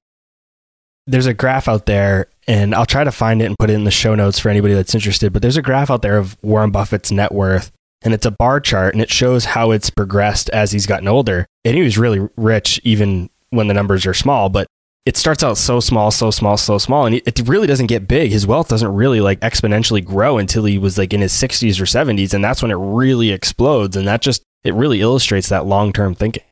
there's 1.07 1.25
a 1.27 1.33
graph 1.33 1.67
out 1.67 1.85
there, 1.85 2.27
and 2.47 2.73
I'll 2.73 2.85
try 2.85 3.03
to 3.03 3.11
find 3.11 3.41
it 3.41 3.45
and 3.45 3.57
put 3.57 3.69
it 3.69 3.73
in 3.73 3.83
the 3.83 3.91
show 3.91 4.15
notes 4.15 4.39
for 4.39 4.49
anybody 4.49 4.73
that's 4.73 4.95
interested. 4.95 5.31
But 5.33 5.41
there's 5.41 5.57
a 5.57 5.61
graph 5.61 5.91
out 5.91 6.01
there 6.01 6.17
of 6.17 6.37
Warren 6.41 6.71
Buffett's 6.71 7.11
net 7.11 7.31
worth, 7.31 7.71
and 8.01 8.13
it's 8.13 8.25
a 8.25 8.31
bar 8.31 8.59
chart, 8.59 8.93
and 8.93 9.01
it 9.01 9.11
shows 9.11 9.45
how 9.45 9.71
it's 9.71 9.89
progressed 9.89 10.49
as 10.49 10.71
he's 10.71 10.85
gotten 10.85 11.07
older. 11.07 11.45
And 11.63 11.75
he 11.75 11.83
was 11.83 11.97
really 11.97 12.27
rich 12.35 12.79
even 12.83 13.29
when 13.51 13.67
the 13.67 13.73
numbers 13.73 14.05
are 14.05 14.13
small, 14.13 14.49
but 14.49 14.67
it 15.05 15.17
starts 15.17 15.43
out 15.43 15.57
so 15.57 15.79
small, 15.79 16.09
so 16.09 16.31
small, 16.31 16.57
so 16.57 16.79
small, 16.79 17.05
and 17.05 17.15
it 17.15 17.47
really 17.47 17.67
doesn't 17.67 17.85
get 17.85 18.07
big. 18.07 18.31
His 18.31 18.47
wealth 18.47 18.69
doesn't 18.69 18.91
really 18.91 19.21
like 19.21 19.39
exponentially 19.41 20.03
grow 20.03 20.39
until 20.39 20.65
he 20.65 20.79
was 20.79 20.97
like 20.97 21.13
in 21.13 21.21
his 21.21 21.33
60s 21.33 21.79
or 21.79 21.85
70s, 21.85 22.33
and 22.33 22.43
that's 22.43 22.63
when 22.63 22.71
it 22.71 22.77
really 22.77 23.29
explodes. 23.31 23.95
And 23.95 24.07
that 24.07 24.21
just 24.21 24.41
it 24.65 24.73
really 24.73 24.99
illustrates 24.99 25.47
that 25.49 25.65
long 25.65 25.93
term 25.93 26.15
thinking. 26.15 26.43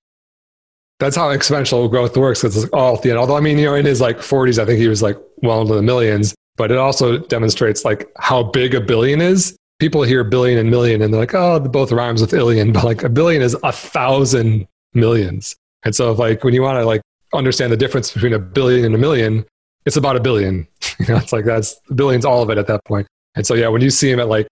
That's 0.99 1.17
how 1.17 1.29
exponential 1.29 1.89
growth 1.89 2.15
works. 2.15 2.43
Because 2.43 2.69
all 2.69 2.95
the 2.97 3.09
end. 3.09 3.19
Although 3.19 3.35
I 3.35 3.41
mean, 3.41 3.57
you 3.57 3.65
know, 3.65 3.75
in 3.75 3.85
his 3.85 3.99
like 3.99 4.19
40s, 4.19 4.59
I 4.59 4.65
think 4.65 4.79
he 4.79 4.87
was 4.87 5.01
like 5.01 5.17
well 5.41 5.61
into 5.61 5.73
the 5.73 5.81
millions. 5.81 6.33
But 6.55 6.71
it 6.71 6.77
also 6.77 7.17
demonstrates 7.17 7.83
like 7.83 8.09
how 8.17 8.43
big 8.43 8.75
a 8.75 8.79
billion 8.79 9.19
is. 9.19 9.57
People 9.79 10.03
hear 10.03 10.23
billion 10.23 10.59
and 10.59 10.69
million, 10.69 11.01
and 11.01 11.11
they're 11.11 11.19
like, 11.19 11.33
oh, 11.33 11.59
both 11.59 11.91
rhymes 11.91 12.21
with 12.21 12.31
illion. 12.31 12.71
But 12.73 12.85
like 12.85 13.03
a 13.03 13.09
billion 13.09 13.41
is 13.41 13.57
a 13.63 13.71
thousand 13.71 14.67
millions. 14.93 15.55
And 15.83 15.95
so, 15.95 16.11
if, 16.11 16.19
like 16.19 16.43
when 16.43 16.53
you 16.53 16.61
want 16.61 16.77
to 16.77 16.85
like 16.85 17.01
understand 17.33 17.71
the 17.71 17.77
difference 17.77 18.13
between 18.13 18.33
a 18.33 18.39
billion 18.39 18.85
and 18.85 18.93
a 18.93 18.99
million, 18.99 19.45
it's 19.85 19.97
about 19.97 20.15
a 20.15 20.19
billion. 20.19 20.67
you 20.99 21.07
know, 21.07 21.17
it's 21.17 21.33
like 21.33 21.45
that's 21.45 21.75
billions, 21.95 22.23
all 22.23 22.43
of 22.43 22.51
it 22.51 22.59
at 22.59 22.67
that 22.67 22.85
point. 22.85 23.07
And 23.35 23.45
so, 23.47 23.55
yeah, 23.55 23.67
when 23.67 23.81
you 23.81 23.89
see 23.89 24.11
him 24.11 24.19
at 24.19 24.29
like 24.29 24.47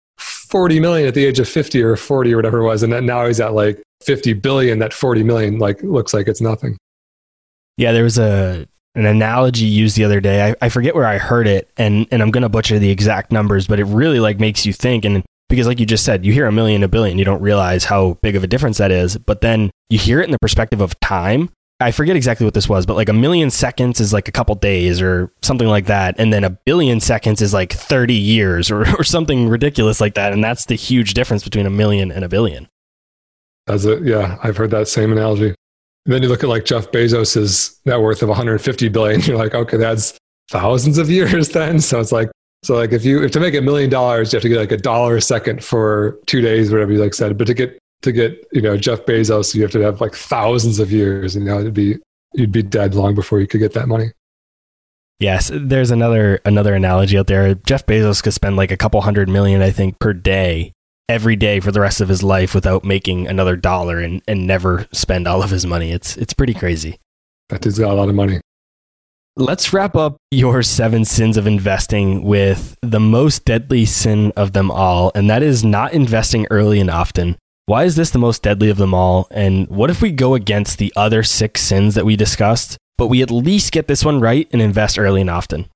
40 0.51 0.81
million 0.81 1.07
at 1.07 1.15
the 1.15 1.25
age 1.25 1.39
of 1.39 1.49
50 1.49 1.83
or 1.83 1.97
40 1.97 2.33
or 2.33 2.37
whatever 2.37 2.59
it 2.59 2.67
was, 2.67 2.83
and 2.83 2.93
then 2.93 3.07
now 3.07 3.27
he's 3.27 3.41
at 3.41 3.55
like 3.55 3.81
50 4.03 4.33
billion, 4.35 4.81
that 4.81 4.93
40 4.93 5.23
million 5.23 5.59
like 5.59 5.83
looks 5.83 6.13
like 6.13 6.27
it's 6.29 6.41
nothing. 6.41 6.77
Yeah, 7.77 7.93
there 7.93 8.05
was 8.05 8.19
a 8.19 8.67
an 8.97 9.07
analogy 9.07 9.65
used 9.65 9.97
the 9.97 10.05
other 10.05 10.21
day. 10.21 10.51
I, 10.51 10.67
I 10.67 10.69
forget 10.69 10.95
where 10.95 11.07
I 11.07 11.19
heard 11.19 11.47
it, 11.47 11.71
and 11.77 12.07
and 12.11 12.23
I'm 12.23 12.31
gonna 12.31 12.49
butcher 12.49 12.79
the 12.79 12.91
exact 12.91 13.33
numbers, 13.33 13.67
but 13.67 13.79
it 13.79 13.85
really 13.85 14.21
like 14.21 14.41
makes 14.41 14.67
you 14.67 14.73
think. 14.73 15.05
And 15.05 15.23
because, 15.49 15.67
like 15.67 15.81
you 15.81 15.87
just 15.87 16.05
said, 16.05 16.25
you 16.25 16.33
hear 16.33 16.47
a 16.47 16.53
million, 16.53 16.83
a 16.83 16.89
billion, 16.89 17.19
you 17.19 17.25
don't 17.25 17.41
realize 17.41 17.85
how 17.85 18.19
big 18.23 18.37
of 18.37 18.45
a 18.45 18.47
difference 18.47 18.79
that 18.79 18.91
is. 18.91 19.17
But 19.17 19.41
then 19.41 19.71
you 19.89 19.99
hear 19.99 20.21
it 20.21 20.25
in 20.25 20.31
the 20.31 20.39
perspective 20.41 20.81
of 20.81 20.99
time, 21.01 21.51
I 21.81 21.93
forget 21.93 22.15
exactly 22.15 22.45
what 22.45 22.53
this 22.53 22.69
was, 22.69 22.85
but 22.85 22.95
like 22.95 23.09
a 23.09 23.15
million 23.15 23.51
seconds 23.51 24.01
is 24.01 24.13
like 24.13 24.29
a 24.29 24.33
couple 24.33 24.55
days 24.55 25.01
or 25.01 25.33
something 25.41 25.67
like 25.67 25.87
that. 25.87 26.15
And 26.19 26.33
then 26.33 26.45
a 26.45 26.51
billion 26.51 27.01
seconds 27.01 27.41
is 27.41 27.55
like 27.55 27.73
30 27.73 28.15
years 28.15 28.71
or, 28.71 28.81
or 28.99 29.05
something 29.05 29.49
ridiculous 29.49 30.01
like 30.01 30.15
that. 30.15 30.33
And 30.33 30.45
that's 30.45 30.67
the 30.67 30.75
huge 30.75 31.15
difference 31.15 31.43
between 31.43 31.67
a 31.67 31.71
million 31.71 32.13
and 32.13 32.25
a 32.25 32.29
billion. 32.29 32.69
That's 33.67 33.85
it. 33.85 34.03
Yeah. 34.05 34.37
I've 34.43 34.57
heard 34.57 34.71
that 34.73 34.89
same 34.89 35.11
analogy. 35.13 35.55
And 36.07 36.15
then 36.15 36.23
you 36.23 36.29
look 36.29 36.43
at 36.43 36.49
like 36.49 36.65
Jeff 36.65 36.91
Bezos's 36.91 37.81
net 37.87 38.01
worth 38.01 38.23
of 38.23 38.29
150 38.29 38.89
billion. 38.89 39.21
You're 39.23 39.39
like, 39.39 39.55
okay, 39.55 39.77
that's 39.77 40.19
thousands 40.51 40.99
of 40.99 41.09
years 41.09 41.49
then. 41.51 41.81
So 41.81 41.99
it's 41.99 42.13
like, 42.13 42.31
so 42.63 42.75
like 42.75 42.93
if 42.93 43.07
you, 43.07 43.23
if 43.23 43.31
to 43.33 43.41
make 43.41 43.55
a 43.55 43.61
million 43.63 43.89
dollars, 43.89 44.33
you 44.33 44.37
have 44.37 44.43
to 44.43 44.49
get 44.51 44.59
like 44.59 44.73
a 44.73 44.77
dollar 44.77 45.17
a 45.17 45.23
second 45.23 45.65
for 45.65 46.19
two 46.27 46.43
days, 46.43 46.71
whatever 46.71 46.93
you 46.93 46.99
like 46.99 47.15
said. 47.15 47.39
But 47.39 47.47
to 47.47 47.55
get 47.55 47.79
to 48.03 48.13
get 48.13 48.47
you 48.53 48.63
know 48.63 48.77
Jeff 48.77 49.05
Bezos, 49.07 49.55
you 49.55 49.63
have 49.63 49.71
to 49.73 49.81
have 49.81 50.01
like 50.01 50.15
thousands 50.15 50.79
of 50.79 50.93
years, 50.93 51.37
and 51.37 51.45
you 51.45 51.51
know 51.51 51.61
it'd 51.61 51.75
be 51.75 51.99
you'd 52.35 52.53
be 52.53 52.63
dead 52.63 52.95
long 52.95 53.15
before 53.15 53.41
you 53.41 53.47
could 53.47 53.61
get 53.61 53.73
that 53.75 53.89
money. 53.89 54.13
Yes, 55.19 55.51
there's 55.53 55.91
another 55.91 56.41
another 56.45 56.75
analogy 56.75 57.19
out 57.19 57.27
there. 57.27 57.55
Jeff 57.55 57.85
Bezos 57.87 58.23
could 58.23 58.33
spend 58.33 58.57
like 58.57 58.71
a 58.71 58.77
couple 58.77 59.01
hundred 59.03 59.29
million, 59.29 59.61
I 59.61 59.71
think, 59.71 59.99
per 59.99 60.15
day, 60.15 60.73
every 61.11 61.37
day 61.37 61.61
for 61.61 61.71
the 61.71 61.81
rest 61.81 62.01
of 62.01 62.09
his 62.09 62.23
life 62.23 62.55
without 62.55 62.85
making 62.85 63.29
another 63.29 63.55
dollar 63.55 63.99
and, 63.99 64.23
and 64.27 64.47
never 64.47 64.89
spend 64.93 65.29
all 65.29 65.43
of 65.43 65.51
his 65.51 65.67
money. 65.67 65.93
It's 65.93 66.17
it's 66.17 66.33
pretty 66.33 66.55
crazy. 66.55 66.99
That 67.51 67.61
dude's 67.61 67.79
got 67.79 67.93
a 67.93 67.95
lot 67.95 68.09
of 68.09 68.15
money. 68.15 68.41
Let's 69.37 69.73
wrap 69.73 69.95
up 69.95 70.17
your 70.31 70.63
seven 70.63 71.05
sins 71.05 71.37
of 71.37 71.47
investing 71.47 72.25
with 72.25 72.77
the 72.83 73.01
most 73.01 73.45
deadly 73.45 73.85
sin 73.85 74.33
of 74.37 74.53
them 74.53 74.71
all, 74.71 75.13
and 75.15 75.29
that 75.29 75.43
is 75.43 75.63
not 75.65 75.93
investing 75.93 76.47
early 76.51 76.81
and 76.81 76.91
often. 76.91 77.37
Why 77.71 77.85
is 77.85 77.95
this 77.95 78.11
the 78.11 78.19
most 78.19 78.43
deadly 78.43 78.69
of 78.69 78.79
them 78.79 78.93
all? 78.95 79.29
And 79.31 79.69
what 79.69 79.91
if 79.91 80.03
we 80.03 80.11
go 80.11 80.35
against 80.35 80.79
the 80.79 80.93
other 80.97 81.23
six 81.23 81.61
sins 81.61 81.95
that 81.95 82.05
we 82.05 82.17
discussed, 82.17 82.77
but 82.99 83.07
we 83.07 83.23
at 83.23 83.31
least 83.31 83.71
get 83.71 83.87
this 83.87 84.05
one 84.05 84.19
right 84.19 84.49
and 84.53 84.61
invest 84.61 84.99
early 84.99 85.21
and 85.21 85.31
often? 85.31 85.69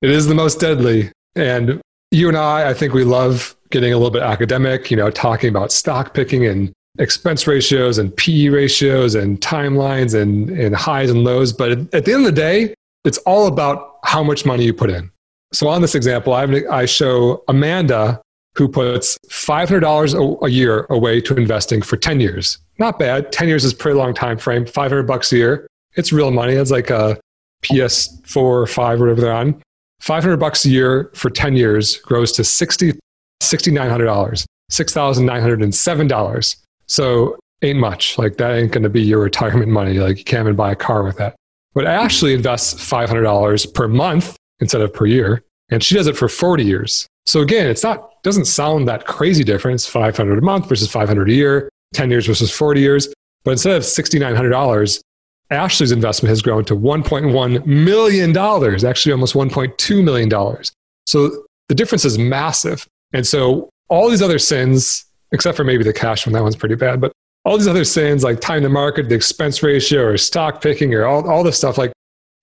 It 0.00 0.08
is 0.08 0.28
the 0.28 0.34
most 0.34 0.60
deadly. 0.60 1.12
And 1.36 1.82
you 2.10 2.28
and 2.28 2.38
I, 2.38 2.70
I 2.70 2.72
think 2.72 2.94
we 2.94 3.04
love 3.04 3.54
getting 3.68 3.92
a 3.92 3.98
little 3.98 4.10
bit 4.10 4.22
academic, 4.22 4.90
you 4.90 4.96
know, 4.96 5.10
talking 5.10 5.50
about 5.50 5.72
stock 5.72 6.14
picking 6.14 6.46
and 6.46 6.72
expense 6.98 7.46
ratios 7.46 7.98
and 7.98 8.16
PE 8.16 8.48
ratios 8.48 9.14
and 9.14 9.38
timelines 9.42 10.18
and, 10.18 10.48
and 10.48 10.74
highs 10.74 11.10
and 11.10 11.22
lows. 11.22 11.52
But 11.52 11.72
at 11.92 12.06
the 12.06 12.14
end 12.14 12.24
of 12.26 12.34
the 12.34 12.40
day, 12.40 12.72
it's 13.04 13.18
all 13.26 13.46
about 13.46 13.96
how 14.04 14.22
much 14.22 14.46
money 14.46 14.64
you 14.64 14.72
put 14.72 14.88
in. 14.88 15.10
So 15.52 15.68
on 15.68 15.82
this 15.82 15.94
example, 15.94 16.32
I, 16.32 16.44
I 16.70 16.86
show 16.86 17.44
Amanda 17.48 18.22
who 18.56 18.68
puts 18.68 19.18
$500 19.28 20.46
a 20.46 20.50
year 20.50 20.86
away 20.90 21.20
to 21.20 21.34
investing 21.34 21.82
for 21.82 21.96
10 21.96 22.20
years. 22.20 22.58
Not 22.78 22.98
bad. 22.98 23.32
10 23.32 23.48
years 23.48 23.64
is 23.64 23.72
a 23.72 23.76
pretty 23.76 23.98
long 23.98 24.14
time 24.14 24.38
frame. 24.38 24.66
500 24.66 25.02
bucks 25.04 25.32
a 25.32 25.36
year. 25.36 25.66
It's 25.96 26.12
real 26.12 26.30
money. 26.30 26.54
It's 26.54 26.70
like 26.70 26.90
a 26.90 27.18
PS4 27.64 28.36
or 28.36 28.66
5 28.66 29.00
whatever 29.00 29.20
they're 29.20 29.32
on. 29.32 29.60
500 30.00 30.36
bucks 30.36 30.64
a 30.64 30.70
year 30.70 31.10
for 31.14 31.30
10 31.30 31.56
years 31.56 31.96
grows 31.98 32.30
to 32.32 32.44
60 32.44 32.92
$6,900, 33.44 34.46
$6,907. 34.70 36.56
So 36.86 37.36
ain't 37.62 37.78
much. 37.78 38.18
Like 38.18 38.36
that 38.36 38.52
ain't 38.52 38.72
going 38.72 38.82
to 38.82 38.88
be 38.88 39.02
your 39.02 39.20
retirement 39.20 39.70
money. 39.70 39.98
Like 39.98 40.18
you 40.18 40.24
can't 40.24 40.46
even 40.46 40.56
buy 40.56 40.72
a 40.72 40.76
car 40.76 41.04
with 41.04 41.16
that. 41.18 41.36
But 41.74 41.86
Ashley 41.86 42.34
invests 42.34 42.74
$500 42.74 43.74
per 43.74 43.88
month 43.88 44.36
instead 44.60 44.80
of 44.80 44.92
per 44.92 45.06
year. 45.06 45.42
And 45.70 45.82
she 45.82 45.94
does 45.94 46.06
it 46.06 46.16
for 46.16 46.28
40 46.28 46.64
years. 46.64 47.06
So 47.26 47.40
again, 47.40 47.66
it's 47.66 47.82
not 47.82 48.22
doesn't 48.22 48.46
sound 48.46 48.88
that 48.88 49.06
crazy 49.06 49.44
difference, 49.44 49.86
500 49.86 50.38
a 50.38 50.40
month 50.40 50.68
versus 50.68 50.90
500 50.90 51.28
a 51.28 51.32
year, 51.32 51.70
10 51.92 52.10
years 52.10 52.26
versus 52.26 52.50
40 52.50 52.80
years. 52.80 53.12
But 53.44 53.52
instead 53.52 53.76
of 53.76 53.82
$6,900, 53.82 55.02
Ashley's 55.50 55.92
investment 55.92 56.30
has 56.30 56.40
grown 56.40 56.64
to 56.64 56.74
$1.1 56.74 57.66
million, 57.66 58.36
actually 58.86 59.12
almost 59.12 59.34
$1.2 59.34 60.04
million. 60.04 60.64
So 61.06 61.44
the 61.68 61.74
difference 61.74 62.06
is 62.06 62.18
massive. 62.18 62.86
And 63.12 63.26
so 63.26 63.68
all 63.88 64.08
these 64.08 64.22
other 64.22 64.38
sins, 64.38 65.04
except 65.32 65.56
for 65.56 65.64
maybe 65.64 65.84
the 65.84 65.92
cash 65.92 66.26
one, 66.26 66.32
that 66.32 66.42
one's 66.42 66.56
pretty 66.56 66.74
bad, 66.74 67.00
but 67.00 67.12
all 67.44 67.58
these 67.58 67.68
other 67.68 67.84
sins 67.84 68.24
like 68.24 68.40
time 68.40 68.62
to 68.62 68.70
market, 68.70 69.10
the 69.10 69.14
expense 69.14 69.62
ratio, 69.62 70.02
or 70.02 70.16
stock 70.16 70.62
picking, 70.62 70.94
or 70.94 71.04
all, 71.04 71.28
all 71.28 71.44
this 71.44 71.58
stuff, 71.58 71.76
like 71.76 71.92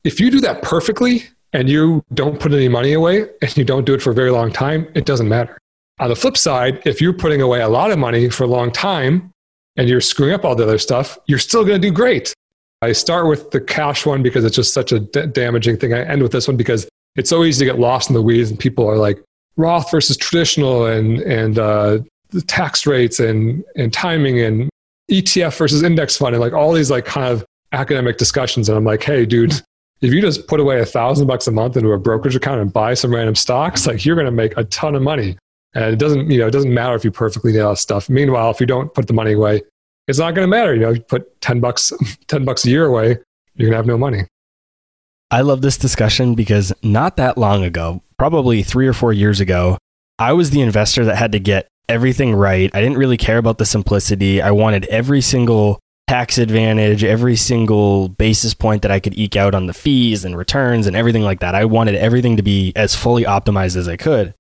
if 0.04 0.20
you 0.20 0.30
do 0.30 0.40
that 0.42 0.62
perfectly, 0.62 1.24
and 1.54 1.70
you 1.70 2.04
don't 2.14 2.40
put 2.40 2.54
any 2.54 2.68
money 2.68 2.94
away 2.94 3.26
and 3.42 3.58
you 3.58 3.64
don't 3.64 3.86
do 3.86 3.94
it 3.94 4.02
for 4.02 4.12
a 4.12 4.14
very 4.14 4.32
long 4.32 4.52
time, 4.52 4.88
it 4.96 5.06
doesn't 5.06 5.28
matter. 5.28 5.58
On 6.00 6.10
the 6.10 6.16
flip 6.16 6.38
side, 6.38 6.82
if 6.86 7.02
you're 7.02 7.14
putting 7.14 7.42
away 7.42 7.62
a 7.62 7.70
lot 7.70 7.92
of 7.92 8.00
money 8.00 8.30
for 8.30 8.44
a 8.44 8.48
long 8.48 8.72
time 8.72 9.32
and 9.78 9.88
you're 9.88 10.02
screwing 10.02 10.34
up 10.34 10.46
all 10.46 10.56
the 10.56 10.64
other 10.64 10.78
stuff, 10.78 11.18
you're 11.28 11.40
still 11.40 11.64
going 11.64 11.80
to 11.82 11.88
do 11.88 11.94
great. 11.94 12.34
I 12.82 12.94
start 12.94 13.28
with 13.28 13.52
the 13.52 13.62
cash 13.62 14.06
one 14.06 14.24
because 14.24 14.44
it's 14.44 14.56
just 14.56 14.74
such 14.74 14.92
a 14.92 15.00
d- 15.00 15.28
damaging 15.28 15.78
thing. 15.78 15.94
I 15.94 16.04
end 16.04 16.24
with 16.24 16.32
this 16.32 16.48
one 16.48 16.58
because 16.58 16.90
it's 17.16 17.30
so 17.30 17.44
easy 17.44 17.66
to 17.66 17.72
get 17.72 17.80
lost 17.80 18.10
in 18.10 18.16
the 18.16 18.22
weeds 18.22 18.50
and 18.50 18.58
people 18.58 18.88
are 18.90 18.98
like 18.98 19.22
Roth 19.58 19.92
versus 19.92 20.18
traditional 20.18 20.86
and, 20.86 21.20
and 21.20 21.60
uh, 21.60 22.00
the 22.30 22.42
tax 22.42 22.88
rates 22.88 23.20
and, 23.20 23.64
and 23.76 23.94
timing 23.94 24.40
and 24.40 24.70
ETF 25.12 25.58
versus 25.58 25.84
index 25.84 26.18
fund 26.18 26.34
and 26.34 26.42
like 26.42 26.54
all 26.54 26.74
these 26.74 26.90
like 26.90 27.06
kind 27.06 27.32
of 27.32 27.46
academic 27.74 28.18
discussions. 28.18 28.70
And 28.70 28.78
I'm 28.78 28.86
like, 28.86 29.04
hey, 29.04 29.26
dude, 29.26 29.62
if 30.02 30.12
you 30.12 30.22
just 30.22 30.48
put 30.48 30.60
away 30.60 30.80
a 30.80 30.86
thousand 30.86 31.28
bucks 31.28 31.48
a 31.48 31.52
month 31.52 31.78
into 31.78 31.92
a 31.92 31.98
brokerage 31.98 32.36
account 32.36 32.60
and 32.60 32.74
buy 32.74 32.94
some 32.94 33.14
random 33.14 33.36
stocks, 33.36 33.86
like 33.86 34.04
you're 34.04 34.16
going 34.16 34.26
to 34.26 34.32
make 34.32 34.58
a 34.58 34.64
ton 34.66 34.96
of 34.96 35.02
money. 35.02 35.38
And 35.74 35.86
it 35.86 36.00
doesn't, 36.00 36.30
you 36.30 36.40
know, 36.40 36.48
it 36.48 36.52
doesn't 36.52 36.74
matter 36.74 36.96
if 36.96 37.06
you 37.06 37.12
perfectly 37.12 37.54
nail 37.54 37.76
stuff. 37.76 38.10
Meanwhile, 38.10 38.52
if 38.52 38.60
you 38.60 38.66
don't 38.66 38.94
put 38.94 39.08
the 39.08 39.14
money 39.14 39.34
away, 39.34 39.62
it's 40.08 40.20
not 40.20 40.36
going 40.36 40.46
to 40.46 40.50
matter. 40.50 40.74
You 40.74 40.82
know, 40.82 40.90
you 40.90 41.02
put 41.02 41.40
10 41.42 41.60
bucks, 41.60 41.94
10 42.28 42.44
bucks 42.44 42.66
a 42.66 42.70
year 42.70 42.86
away, 42.86 43.18
you're 43.56 43.70
going 43.70 43.72
to 43.72 43.78
have 43.78 43.86
no 43.86 43.98
money. 43.98 44.26
I 45.30 45.42
love 45.42 45.62
this 45.62 45.78
discussion 45.78 46.36
because 46.36 46.74
not 46.84 47.16
that 47.18 47.38
long 47.38 47.64
ago, 47.64 48.04
probably 48.18 48.64
three 48.64 48.88
or 48.88 48.94
four 48.94 49.14
years 49.14 49.40
ago, 49.40 49.78
I 50.20 50.34
was 50.34 50.50
the 50.50 50.62
investor 50.62 51.06
that 51.06 51.16
had 51.16 51.32
to 51.32 51.40
get 51.40 51.68
everything 51.88 52.36
right. 52.36 52.70
I 52.74 52.82
didn't 52.82 52.98
really 52.98 53.18
care 53.18 53.38
about 53.38 53.58
the 53.58 53.66
simplicity. 53.66 54.42
I 54.42 54.52
wanted 54.52 54.86
every 54.86 55.22
single 55.22 55.80
tax 56.12 56.38
advantage, 56.38 57.06
every 57.06 57.38
single 57.38 58.10
basis 58.10 58.54
point 58.54 58.82
that 58.82 58.92
I 58.92 59.00
could 59.00 59.18
eke 59.18 59.38
out 59.38 59.56
on 59.56 59.68
the 59.68 59.74
fees 59.74 60.26
and 60.26 60.38
returns 60.38 60.86
and 60.86 60.94
everything 60.94 61.24
like 61.24 61.40
that. 61.40 61.56
I 61.56 61.64
wanted 61.64 61.96
everything 61.96 62.36
to 62.36 62.44
be 62.44 62.74
as 62.76 62.94
fully 62.94 63.24
optimized 63.24 63.78
as 63.78 63.88
I 63.88 63.96
could. 63.96 64.36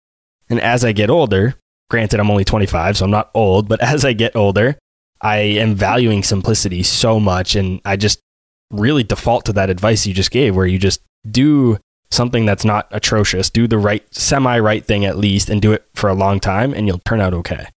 And 0.49 0.59
as 0.59 0.84
I 0.84 0.91
get 0.91 1.09
older, 1.09 1.55
granted, 1.89 2.19
I'm 2.19 2.30
only 2.30 2.43
25, 2.43 2.97
so 2.97 3.05
I'm 3.05 3.11
not 3.11 3.32
old, 3.34 3.69
but 3.69 3.82
as 3.93 4.03
I 4.03 4.11
get 4.11 4.36
older, 4.36 4.78
I 5.22 5.38
am 5.38 5.74
valuing 5.74 6.24
simplicity 6.24 6.84
so 6.84 7.22
much. 7.22 7.55
And 7.55 7.80
I 7.86 7.95
just 7.95 8.19
really 8.69 9.03
default 9.05 9.45
to 9.45 9.53
that 9.53 9.69
advice 9.69 10.05
you 10.05 10.13
just 10.13 10.32
gave, 10.32 10.57
where 10.57 10.67
you 10.67 10.78
just 10.78 10.99
do 11.26 11.78
something 12.09 12.45
that's 12.45 12.65
not 12.65 12.89
atrocious, 12.91 13.49
do 13.49 13.65
the 13.65 13.78
right, 13.78 14.03
semi 14.13 14.59
right 14.59 14.84
thing 14.84 15.05
at 15.05 15.17
least, 15.17 15.49
and 15.49 15.61
do 15.61 15.72
it 15.72 15.86
for 15.95 16.09
a 16.09 16.15
long 16.15 16.41
time, 16.41 16.74
and 16.74 16.86
you'll 16.86 16.99
turn 17.05 17.22
out 17.22 17.34
okay. 17.34 17.67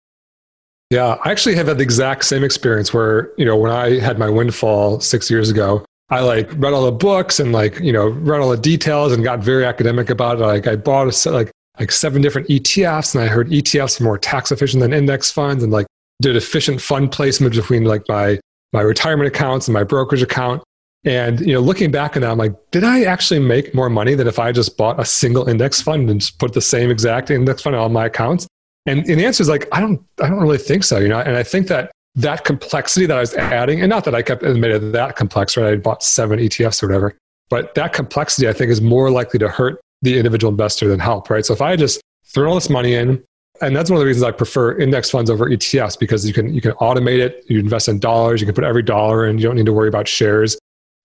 Yeah, 0.91 1.16
I 1.24 1.30
actually 1.30 1.55
have 1.57 1.66
had 1.66 1.78
the 1.78 1.82
exact 1.82 2.24
same 2.24 2.45
experience 2.45 2.93
where, 2.93 3.32
you 3.37 3.45
know, 3.45 3.57
when 3.57 3.72
I 3.72 3.99
had 3.99 4.18
my 4.18 4.28
windfall 4.28 5.01
six 5.01 5.30
years 5.30 5.51
ago, 5.51 5.85
I 6.11 6.20
like 6.20 6.51
read 6.57 6.72
all 6.74 6.85
the 6.85 6.93
books 6.93 7.41
and 7.41 7.53
like, 7.53 7.80
you 7.80 7.93
know, 7.93 8.09
read 8.09 8.41
all 8.41 8.51
the 8.51 8.57
details 8.57 9.12
and 9.12 9.24
got 9.24 9.41
very 9.41 9.64
academic 9.64 10.11
about 10.11 10.39
it. 10.39 10.43
Like 10.43 10.66
I 10.66 10.76
bought 10.76 11.09
a, 11.09 11.30
like, 11.30 11.51
like 11.80 11.91
seven 11.91 12.22
different 12.22 12.49
ETFs 12.49 13.14
and 13.14 13.24
I 13.24 13.26
heard 13.26 13.49
ETFs 13.49 14.01
are 14.01 14.05
more 14.05 14.18
tax 14.18 14.53
efficient 14.53 14.82
than 14.82 14.93
index 14.93 15.30
funds 15.30 15.62
and 15.64 15.72
like 15.72 15.87
did 16.20 16.37
efficient 16.37 16.80
fund 16.80 17.11
placement 17.11 17.55
between 17.55 17.85
like 17.85 18.03
my, 18.09 18.39
my 18.72 18.82
retirement 18.82 19.26
accounts 19.26 19.66
and 19.66 19.72
my 19.72 19.82
brokerage 19.82 20.22
account. 20.22 20.62
And 21.05 21.41
you 21.41 21.53
know, 21.55 21.61
looking 21.61 21.91
back 21.91 22.16
on 22.16 22.22
that, 22.22 22.30
I'm 22.30 22.39
like, 22.39 22.55
did 22.70 22.85
I 22.85 23.05
actually 23.05 23.41
make 23.41 23.74
more 23.74 23.91
money 23.91 24.14
than 24.14 24.26
if 24.26 24.39
I 24.39 24.53
just 24.53 24.76
bought 24.76 25.01
a 25.01 25.05
single 25.05 25.49
index 25.49 25.82
fund 25.82 26.09
and 26.11 26.20
just 26.20 26.39
put 26.39 26.53
the 26.53 26.61
same 26.61 26.91
exact 26.91 27.30
index 27.30 27.62
fund 27.62 27.74
on 27.74 27.82
all 27.82 27.89
my 27.89 28.07
accounts? 28.07 28.47
And, 28.87 29.01
and 29.09 29.18
the 29.18 29.24
answer 29.24 29.43
is 29.43 29.49
like, 29.49 29.66
I 29.72 29.80
don't, 29.80 30.03
I 30.22 30.28
don't 30.28 30.41
really 30.41 30.59
think 30.59 30.85
so. 30.85 30.99
You 30.99 31.09
know, 31.09 31.20
and 31.20 31.37
I 31.37 31.43
think 31.43 31.68
that 31.68 31.91
that 32.16 32.45
complexity 32.45 33.07
that 33.07 33.16
I 33.16 33.20
was 33.20 33.35
adding, 33.35 33.80
and 33.80 33.91
not 33.91 34.05
that 34.05 34.14
I 34.14 34.22
kept 34.22 34.43
admitted 34.43 34.93
that 34.93 35.16
complex, 35.16 35.57
right? 35.57 35.72
I 35.72 35.76
bought 35.76 36.03
seven 36.03 36.39
ETFs 36.39 36.82
or 36.82 36.87
whatever, 36.87 37.16
but 37.49 37.74
that 37.74 37.93
complexity 37.93 38.49
I 38.49 38.53
think 38.53 38.70
is 38.70 38.80
more 38.80 39.11
likely 39.11 39.39
to 39.41 39.49
hurt 39.49 39.80
the 40.03 40.16
individual 40.16 40.51
investor 40.51 40.89
than 40.89 41.01
help, 41.01 41.30
right? 41.30 41.45
So 41.45 41.55
if 41.55 41.62
I 41.62 41.76
just 41.76 42.01
throw 42.26 42.49
all 42.49 42.55
this 42.55 42.70
money 42.70 42.95
in, 42.95 43.22
and 43.61 43.74
that's 43.74 43.89
one 43.89 43.97
of 43.97 44.01
the 44.01 44.07
reasons 44.07 44.24
I 44.24 44.32
prefer 44.32 44.76
index 44.78 45.11
funds 45.11 45.30
over 45.30 45.49
ETFs 45.49 45.99
because 45.99 46.26
you 46.26 46.35
can 46.35 46.53
you 46.53 46.61
can 46.61 46.72
automate 46.72 47.20
it. 47.20 47.45
You 47.49 47.61
invest 47.61 47.89
in 47.89 48.01
dollars. 48.01 48.41
You 48.41 48.47
can 48.47 48.55
put 48.55 48.64
every 48.64 48.82
dollar 48.82 49.26
in. 49.26 49.39
You 49.39 49.45
don't 49.45 49.55
need 49.55 49.66
to 49.66 49.72
worry 49.72 49.89
about 49.89 50.09
shares. 50.09 50.59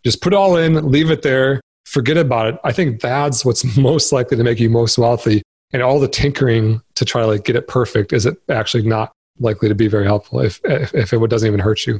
Just 0.03 0.21
put 0.21 0.33
it 0.33 0.35
all 0.35 0.55
in, 0.55 0.91
leave 0.91 1.11
it 1.11 1.21
there, 1.21 1.61
forget 1.85 2.17
about 2.17 2.47
it. 2.47 2.59
I 2.63 2.71
think 2.71 3.01
that's 3.01 3.43
what's 3.45 3.63
most 3.77 4.11
likely 4.11 4.37
to 4.37 4.43
make 4.43 4.59
you 4.59 4.69
most 4.69 4.97
wealthy. 4.97 5.41
And 5.71 5.81
all 5.81 5.99
the 5.99 6.07
tinkering 6.07 6.81
to 6.95 7.05
try 7.05 7.21
to 7.21 7.27
like 7.27 7.43
get 7.43 7.55
it 7.55 7.67
perfect 7.67 8.13
is 8.13 8.25
it 8.25 8.37
actually 8.49 8.83
not 8.83 9.11
likely 9.39 9.69
to 9.69 9.75
be 9.75 9.87
very 9.87 10.05
helpful 10.05 10.39
if, 10.41 10.59
if, 10.63 10.93
if 10.93 11.13
it 11.13 11.29
doesn't 11.29 11.47
even 11.47 11.59
hurt 11.59 11.85
you. 11.85 11.99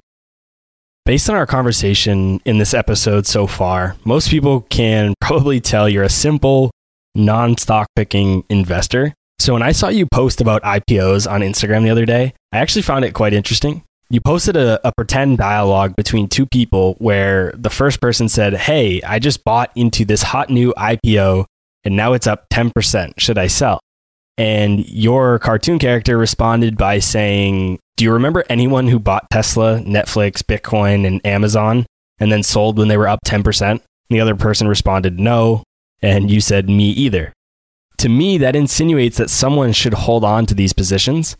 Based 1.06 1.30
on 1.30 1.36
our 1.36 1.46
conversation 1.46 2.40
in 2.46 2.58
this 2.58 2.74
episode 2.74 3.26
so 3.26 3.48
far, 3.48 3.96
most 4.06 4.30
people 4.30 4.62
can 4.70 5.14
probably 5.22 5.60
tell 5.60 5.88
you're 5.88 6.04
a 6.04 6.10
simple, 6.10 6.72
non 7.16 7.58
stock 7.58 7.88
picking 7.96 8.44
investor. 8.50 9.14
So 9.40 9.54
when 9.54 9.64
I 9.64 9.72
saw 9.72 9.88
you 9.88 10.06
post 10.06 10.42
about 10.42 10.62
IPOs 10.64 11.30
on 11.30 11.42
Instagram 11.42 11.84
the 11.84 11.90
other 11.90 12.06
day, 12.06 12.34
I 12.52 12.58
actually 12.58 12.82
found 12.82 13.06
it 13.06 13.14
quite 13.14 13.34
interesting 13.34 13.84
you 14.10 14.20
posted 14.20 14.58
a, 14.58 14.86
a, 14.88 14.92
pretend 14.92 15.38
dialogue 15.38 15.96
between 15.96 16.28
two 16.28 16.46
people 16.48 16.96
where 16.98 17.54
the 17.56 17.70
first 17.70 18.02
person 18.02 18.28
said, 18.28 18.56
Hey, 18.56 19.02
I 19.04 19.20
just 19.20 19.44
bought 19.44 19.72
into 19.76 20.04
this 20.04 20.24
hot 20.24 20.50
new 20.50 20.74
IPO 20.74 21.46
and 21.84 21.96
now 21.96 22.14
it's 22.14 22.28
up 22.28 22.50
10%. 22.50 23.20
Should 23.20 23.38
I 23.38 23.48
sell? 23.48 23.80
And 24.38 24.88
your 24.88 25.40
cartoon 25.40 25.80
character 25.80 26.18
responded 26.18 26.78
by 26.78 27.00
saying, 27.00 27.80
Do 27.98 28.06
you 28.06 28.14
remember 28.14 28.46
anyone 28.50 28.88
who 28.88 29.00
bought 29.00 29.30
Tesla, 29.30 29.80
Netflix, 29.80 30.42
Bitcoin, 30.42 31.06
and 31.06 31.26
Amazon 31.26 31.86
and 32.20 32.32
then 32.32 32.44
sold 32.44 32.78
when 32.78 32.88
they 32.88 32.98
were 32.98 33.08
up 33.08 33.20
10%? 33.26 33.72
And 33.72 33.82
the 34.10 34.22
other 34.22 34.36
person 34.36 34.68
responded, 34.68 35.20
No. 35.20 35.64
And 36.02 36.32
you 36.32 36.40
said, 36.40 36.70
Me 36.70 36.90
either. 36.92 37.34
To 37.98 38.08
me, 38.08 38.38
that 38.38 38.56
insinuates 38.56 39.18
that 39.18 39.30
someone 39.30 39.74
should 39.74 39.94
hold 39.94 40.24
on 40.24 40.46
to 40.46 40.54
these 40.54 40.72
positions 40.72 41.36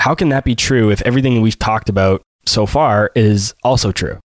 how 0.00 0.14
can 0.14 0.30
that 0.30 0.44
be 0.44 0.54
true 0.54 0.90
if 0.90 1.02
everything 1.02 1.42
we've 1.42 1.58
talked 1.58 1.90
about 1.90 2.22
so 2.46 2.64
far 2.64 3.10
is 3.14 3.54
also 3.62 3.92
true? 3.92 4.18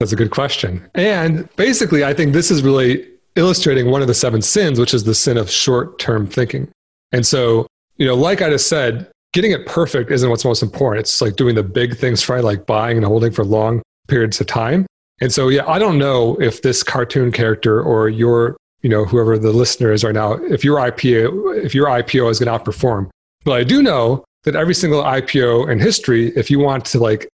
That's 0.00 0.10
a 0.10 0.16
good 0.16 0.32
question. 0.32 0.90
And 0.96 1.48
basically, 1.54 2.04
I 2.04 2.12
think 2.12 2.32
this 2.32 2.50
is 2.50 2.64
really 2.64 3.08
illustrating 3.36 3.90
one 3.90 4.02
of 4.02 4.08
the 4.08 4.14
seven 4.14 4.42
sins, 4.42 4.78
which 4.78 4.94
is 4.94 5.04
the 5.04 5.14
sin 5.14 5.36
of 5.36 5.50
short 5.50 5.98
term 5.98 6.26
thinking. 6.26 6.68
And 7.12 7.26
so, 7.26 7.66
you 7.96 8.06
know, 8.06 8.14
like 8.14 8.42
I 8.42 8.50
just 8.50 8.68
said, 8.68 9.10
getting 9.32 9.52
it 9.52 9.66
perfect 9.66 10.10
isn't 10.10 10.28
what's 10.28 10.44
most 10.44 10.62
important. 10.62 11.00
It's 11.00 11.20
like 11.20 11.36
doing 11.36 11.54
the 11.54 11.62
big 11.62 11.96
things 11.96 12.28
right, 12.28 12.44
like 12.44 12.66
buying 12.66 12.96
and 12.96 13.06
holding 13.06 13.32
for 13.32 13.44
long 13.44 13.82
periods 14.08 14.40
of 14.40 14.46
time. 14.46 14.86
And 15.20 15.32
so, 15.32 15.48
yeah, 15.48 15.66
I 15.66 15.78
don't 15.78 15.98
know 15.98 16.40
if 16.40 16.62
this 16.62 16.82
cartoon 16.82 17.32
character 17.32 17.82
or 17.82 18.08
your, 18.08 18.56
you 18.82 18.90
know, 18.90 19.04
whoever 19.04 19.38
the 19.38 19.52
listener 19.52 19.92
is 19.92 20.02
right 20.02 20.14
now, 20.14 20.32
if 20.32 20.64
your 20.64 20.78
IPO, 20.78 21.64
if 21.64 21.74
your 21.74 21.86
IPO 21.86 22.30
is 22.30 22.40
going 22.40 22.58
to 22.58 22.64
outperform. 22.64 23.08
But 23.44 23.52
I 23.52 23.64
do 23.64 23.82
know 23.82 24.24
that 24.44 24.56
every 24.56 24.74
single 24.74 25.02
IPO 25.02 25.70
in 25.70 25.78
history, 25.78 26.32
if 26.36 26.50
you 26.50 26.58
want 26.58 26.84
to 26.86 26.98
like 26.98 27.28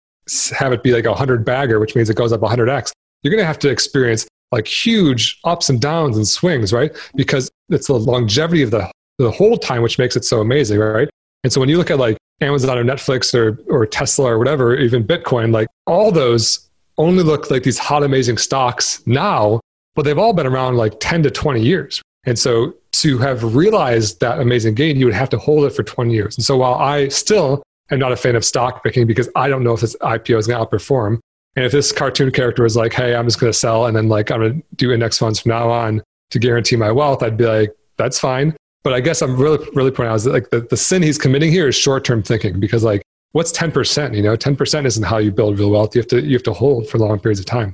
have 0.57 0.73
it 0.73 0.83
be 0.83 0.91
like 0.91 1.05
a 1.05 1.13
hundred 1.13 1.45
bagger, 1.45 1.79
which 1.79 1.95
means 1.95 2.09
it 2.09 2.17
goes 2.17 2.33
up 2.33 2.41
100x, 2.41 2.91
you're 3.23 3.31
going 3.31 3.41
to 3.41 3.47
have 3.47 3.59
to 3.59 3.69
experience 3.69 4.27
like 4.51 4.67
huge 4.67 5.39
ups 5.43 5.69
and 5.69 5.81
downs 5.81 6.17
and 6.17 6.27
swings, 6.27 6.71
right? 6.71 6.95
Because 7.15 7.49
it's 7.69 7.87
the 7.87 7.93
longevity 7.93 8.61
of 8.63 8.71
the, 8.71 8.89
the 9.17 9.31
whole 9.31 9.57
time, 9.57 9.81
which 9.81 9.97
makes 9.99 10.15
it 10.15 10.25
so 10.25 10.39
amazing, 10.41 10.79
right? 10.79 11.09
And 11.43 11.51
so 11.51 11.59
when 11.59 11.69
you 11.69 11.77
look 11.77 11.91
at 11.91 11.99
like 11.99 12.17
Amazon 12.41 12.77
or 12.77 12.83
Netflix 12.83 13.33
or, 13.33 13.59
or 13.69 13.85
Tesla 13.85 14.33
or 14.33 14.37
whatever, 14.37 14.75
even 14.75 15.03
Bitcoin, 15.03 15.51
like 15.51 15.67
all 15.85 16.11
those 16.11 16.69
only 16.97 17.23
look 17.23 17.51
like 17.51 17.63
these 17.63 17.77
hot, 17.77 18.03
amazing 18.03 18.37
stocks 18.37 19.05
now, 19.05 19.59
but 19.95 20.03
they've 20.03 20.17
all 20.17 20.33
been 20.33 20.47
around 20.47 20.77
like 20.77 20.99
10 20.99 21.23
to 21.23 21.31
20 21.31 21.61
years. 21.61 22.01
And 22.25 22.37
so 22.37 22.73
to 22.93 23.17
have 23.19 23.55
realized 23.55 24.19
that 24.19 24.39
amazing 24.39 24.75
gain, 24.75 24.97
you 24.97 25.05
would 25.05 25.13
have 25.13 25.29
to 25.29 25.37
hold 25.37 25.65
it 25.65 25.71
for 25.71 25.83
20 25.83 26.13
years. 26.13 26.37
And 26.37 26.43
so 26.43 26.57
while 26.57 26.75
I 26.75 27.07
still 27.09 27.63
am 27.91 27.99
not 27.99 28.11
a 28.11 28.17
fan 28.17 28.35
of 28.35 28.43
stock 28.43 28.83
picking 28.83 29.07
because 29.07 29.29
I 29.35 29.47
don't 29.47 29.63
know 29.63 29.73
if 29.73 29.81
this 29.81 29.95
IPO 29.97 30.37
is 30.37 30.47
going 30.47 30.59
to 30.59 30.65
outperform, 30.65 31.19
and 31.57 31.65
if 31.65 31.71
this 31.71 31.91
cartoon 31.91 32.31
character 32.31 32.63
was 32.63 32.77
like, 32.77 32.93
hey, 32.93 33.15
I'm 33.15 33.25
just 33.25 33.39
going 33.39 33.51
to 33.51 33.57
sell 33.57 33.87
and 33.87 33.97
then 33.97 34.07
like 34.07 34.31
I'm 34.31 34.39
going 34.39 34.61
to 34.61 34.67
do 34.75 34.93
index 34.93 35.17
funds 35.17 35.41
from 35.41 35.49
now 35.49 35.69
on 35.69 36.01
to 36.29 36.39
guarantee 36.39 36.75
my 36.75 36.91
wealth, 36.91 37.23
I'd 37.23 37.35
be 37.35 37.45
like, 37.45 37.75
that's 37.97 38.19
fine. 38.19 38.55
But 38.83 38.93
I 38.93 39.01
guess 39.01 39.21
I'm 39.21 39.35
really, 39.35 39.67
really 39.73 39.91
pointing 39.91 40.11
out 40.11 40.15
is 40.15 40.23
that 40.23 40.33
like 40.33 40.49
the, 40.51 40.61
the 40.61 40.77
sin 40.77 41.01
he's 41.01 41.17
committing 41.17 41.51
here 41.51 41.67
is 41.67 41.75
short 41.75 42.05
term 42.05 42.23
thinking 42.23 42.59
because 42.59 42.83
like 42.83 43.01
what's 43.33 43.51
10%? 43.51 44.15
You 44.15 44.21
know, 44.21 44.37
10% 44.37 44.85
isn't 44.85 45.03
how 45.03 45.17
you 45.17 45.31
build 45.31 45.59
real 45.59 45.71
wealth. 45.71 45.95
You 45.95 46.01
have 46.01 46.07
to, 46.09 46.21
you 46.21 46.33
have 46.33 46.43
to 46.43 46.53
hold 46.53 46.87
for 46.87 46.99
long 46.99 47.19
periods 47.19 47.39
of 47.39 47.45
time. 47.45 47.73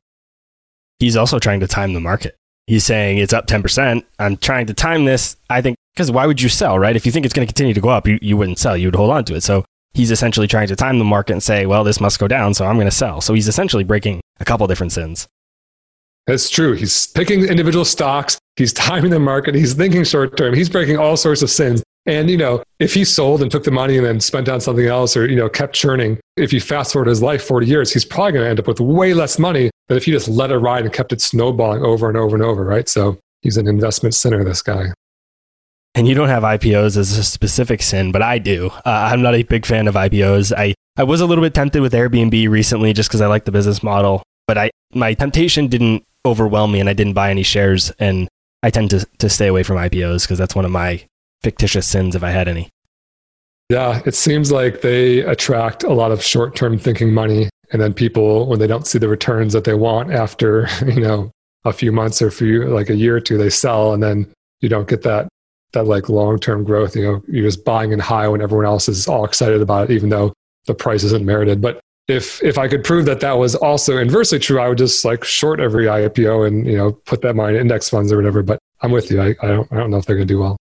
He's 1.00 1.18
also 1.18 1.38
trying 1.38 1.60
to 1.60 1.68
time 1.68 1.94
the 1.94 2.00
market 2.00 2.36
he's 2.68 2.86
saying 2.86 3.18
it's 3.18 3.34
up 3.34 3.48
10%. 3.48 4.04
I'm 4.20 4.38
trying 4.38 4.68
to 4.68 4.74
time 4.74 5.06
this. 5.06 5.36
I 5.50 5.62
think, 5.62 5.78
because 5.94 6.12
why 6.12 6.26
would 6.26 6.42
you 6.42 6.50
sell, 6.50 6.80
right? 6.80 6.96
If 6.96 7.06
you 7.06 7.12
think 7.12 7.26
it's 7.26 7.34
going 7.34 7.48
to 7.48 7.54
continue 7.54 7.74
to 7.74 7.82
go 7.82 7.90
up, 7.90 8.08
you, 8.08 8.20
you 8.22 8.38
wouldn't 8.38 8.60
sell. 8.60 8.76
You 8.76 8.88
would 8.88 8.96
hold 8.96 9.12
on 9.12 9.26
to 9.26 9.36
it. 9.36 9.42
So 9.42 9.66
he's 9.94 10.12
essentially 10.12 10.48
trying 10.48 10.68
to 10.68 10.76
time 10.76 11.00
the 11.00 11.06
market 11.06 11.34
and 11.34 11.44
say, 11.44 11.66
well, 11.66 11.84
this 11.84 12.00
must 12.00 12.20
go 12.20 12.28
down, 12.28 12.54
so 12.54 12.66
I'm 12.66 12.76
going 12.76 12.88
to 12.88 12.92
sell. 12.92 13.22
So 13.22 13.34
he's 13.34 13.48
essentially 13.48 13.84
breaking 13.84 14.22
a 14.40 14.46
couple 14.46 14.66
different 14.68 14.92
sins. 14.92 15.28
That's 16.28 16.50
true. 16.50 16.74
He's 16.74 17.08
picking 17.08 17.44
individual 17.44 17.84
stocks. 17.84 18.40
He's 18.56 18.72
timing 18.72 19.12
the 19.12 19.20
market. 19.20 19.56
He's 19.56 19.74
thinking 19.74 20.04
short 20.04 20.38
term. 20.38 20.54
He's 20.54 20.70
breaking 20.70 20.98
all 20.98 21.18
sorts 21.18 21.42
of 21.42 21.50
sins. 21.50 21.84
And, 22.06 22.30
you 22.30 22.38
know, 22.38 22.64
if 22.80 22.94
he 22.94 23.06
sold 23.06 23.42
and 23.42 23.50
took 23.50 23.64
the 23.64 23.72
money 23.72 23.98
and 23.98 24.06
then 24.06 24.20
spent 24.20 24.50
on 24.50 24.60
something 24.60 24.86
else 24.86 25.16
or, 25.16 25.28
you 25.28 25.36
know, 25.36 25.50
kept 25.50 25.74
churning, 25.74 26.20
if 26.36 26.52
you 26.52 26.60
fast 26.60 26.94
forward 26.94 27.08
his 27.08 27.22
life 27.22 27.44
40 27.44 27.66
years, 27.66 27.94
he's 27.94 28.04
probably 28.04 28.34
going 28.34 28.44
to 28.44 28.50
end 28.50 28.60
up 28.60 28.68
with 28.68 28.80
way 28.80 29.14
less 29.14 29.40
money 29.40 29.70
than 29.88 29.98
if 29.98 30.06
he 30.06 30.12
just 30.12 30.28
let 30.28 30.52
it 30.52 30.58
ride 30.58 30.84
and 30.84 30.94
kept 30.94 31.14
it 31.14 31.22
snowballing 31.22 31.84
over 31.84 32.10
and 32.10 32.18
over 32.18 32.36
and 32.36 32.44
over, 32.44 32.64
right? 32.64 32.90
So 32.90 33.18
he's 33.42 33.58
an 33.58 33.68
investment 33.68 34.16
sinner, 34.16 34.44
this 34.44 34.62
guy. 34.62 34.88
And 35.96 36.08
you 36.08 36.16
don't 36.16 36.30
have 36.30 36.44
IPOs 36.44 36.98
as 36.98 37.18
a 37.18 37.24
specific 37.24 37.82
sin, 37.84 38.12
but 38.12 38.24
I 38.24 38.40
do. 38.40 38.70
Uh, 38.70 38.82
I'm 38.86 39.22
not 39.22 39.36
a 39.36 39.44
big 39.44 39.66
fan 39.66 39.88
of 39.88 39.94
IPOs. 39.94 40.52
I, 40.56 40.74
I 40.98 41.04
was 41.04 41.22
a 41.22 41.26
little 41.28 41.44
bit 41.44 41.54
tempted 41.54 41.82
with 41.82 41.94
Airbnb 41.94 42.50
recently 42.50 42.94
just 42.94 43.10
because 43.10 43.22
I 43.22 43.28
like 43.28 43.46
the 43.46 43.52
business 43.52 43.84
model, 43.84 44.24
but 44.48 44.58
I 44.58 44.72
my 44.94 45.14
temptation 45.14 45.68
didn't 45.68 46.04
overwhelm 46.26 46.72
me 46.72 46.80
and 46.80 46.90
I 46.90 46.94
didn't 46.94 47.14
buy 47.14 47.30
any 47.30 47.44
shares. 47.44 47.92
And 48.00 48.28
I 48.64 48.70
tend 48.70 48.90
to, 48.92 49.06
to 49.20 49.30
stay 49.30 49.48
away 49.48 49.64
from 49.64 49.78
IPOs 49.78 50.24
because 50.24 50.38
that's 50.38 50.56
one 50.56 50.66
of 50.66 50.72
my 50.72 51.06
fictitious 51.42 51.86
sins 51.86 52.16
if 52.16 52.24
I 52.24 52.30
had 52.30 52.48
any. 52.48 52.70
Yeah, 53.70 54.02
it 54.06 54.16
seems 54.16 54.52
like 54.52 54.82
they 54.82 55.20
attract 55.20 55.84
a 55.84 55.94
lot 55.94 56.12
of 56.12 56.24
short 56.24 56.56
term 56.56 56.78
thinking 56.78 57.14
money. 57.14 57.50
And 57.72 57.82
then 57.82 57.94
people, 57.94 58.48
when 58.48 58.60
they 58.60 58.68
don't 58.68 58.86
see 58.86 59.00
the 59.00 59.08
returns 59.08 59.54
that 59.54 59.64
they 59.64 59.74
want 59.74 60.12
after, 60.12 60.68
you 60.86 61.02
know, 61.02 61.32
a 61.66 61.74
few 61.74 61.92
months 61.92 62.22
or 62.22 62.28
a 62.28 62.32
few, 62.32 62.66
like 62.68 62.90
a 62.90 62.96
year 62.96 63.16
or 63.16 63.20
two, 63.20 63.38
they 63.38 63.50
sell. 63.50 63.94
And 63.94 64.04
then 64.04 64.32
you 64.62 64.70
don't 64.70 64.88
get 64.88 65.02
that, 65.04 65.28
that 65.74 65.86
like 65.86 66.10
long 66.10 66.40
term 66.40 66.64
growth. 66.64 66.96
You 66.96 67.04
know, 67.04 67.24
you're 67.28 67.46
just 67.46 67.66
buying 67.66 67.92
in 67.92 68.00
high 68.00 68.28
when 68.28 68.42
everyone 68.42 68.66
else 68.66 68.88
is 68.88 69.08
all 69.08 69.26
excited 69.26 69.62
about 69.62 69.90
it, 69.90 69.94
even 69.94 70.10
though 70.10 70.34
the 70.66 70.74
price 70.74 71.04
isn't 71.04 71.26
merited. 71.26 71.62
But 71.62 71.80
if 72.08 72.42
if 72.44 72.58
I 72.58 72.68
could 72.68 72.84
prove 72.84 73.06
that 73.06 73.20
that 73.20 73.34
was 73.34 73.56
also 73.56 73.98
inversely 73.98 74.40
true, 74.40 74.60
I 74.60 74.70
would 74.70 74.78
just 74.78 75.04
like 75.06 75.24
short 75.24 75.60
every 75.60 75.86
IPO 75.86 76.48
and 76.48 76.66
you 76.66 76.78
know 76.78 76.94
put 76.94 77.22
that 77.22 77.36
money 77.36 77.56
in 77.56 77.62
index 77.62 77.90
funds 77.90 78.12
or 78.12 78.18
whatever. 78.18 78.44
But 78.44 78.60
I'm 78.82 78.92
with 78.92 79.12
you. 79.12 79.22
I, 79.22 79.36
I 79.42 79.48
don't 79.48 79.72
I 79.72 79.78
don't 79.78 79.90
know 79.90 79.98
if 79.98 80.06
they're 80.06 80.16
going 80.16 80.28
to 80.28 80.34
do 80.34 80.40
well. 80.40 80.58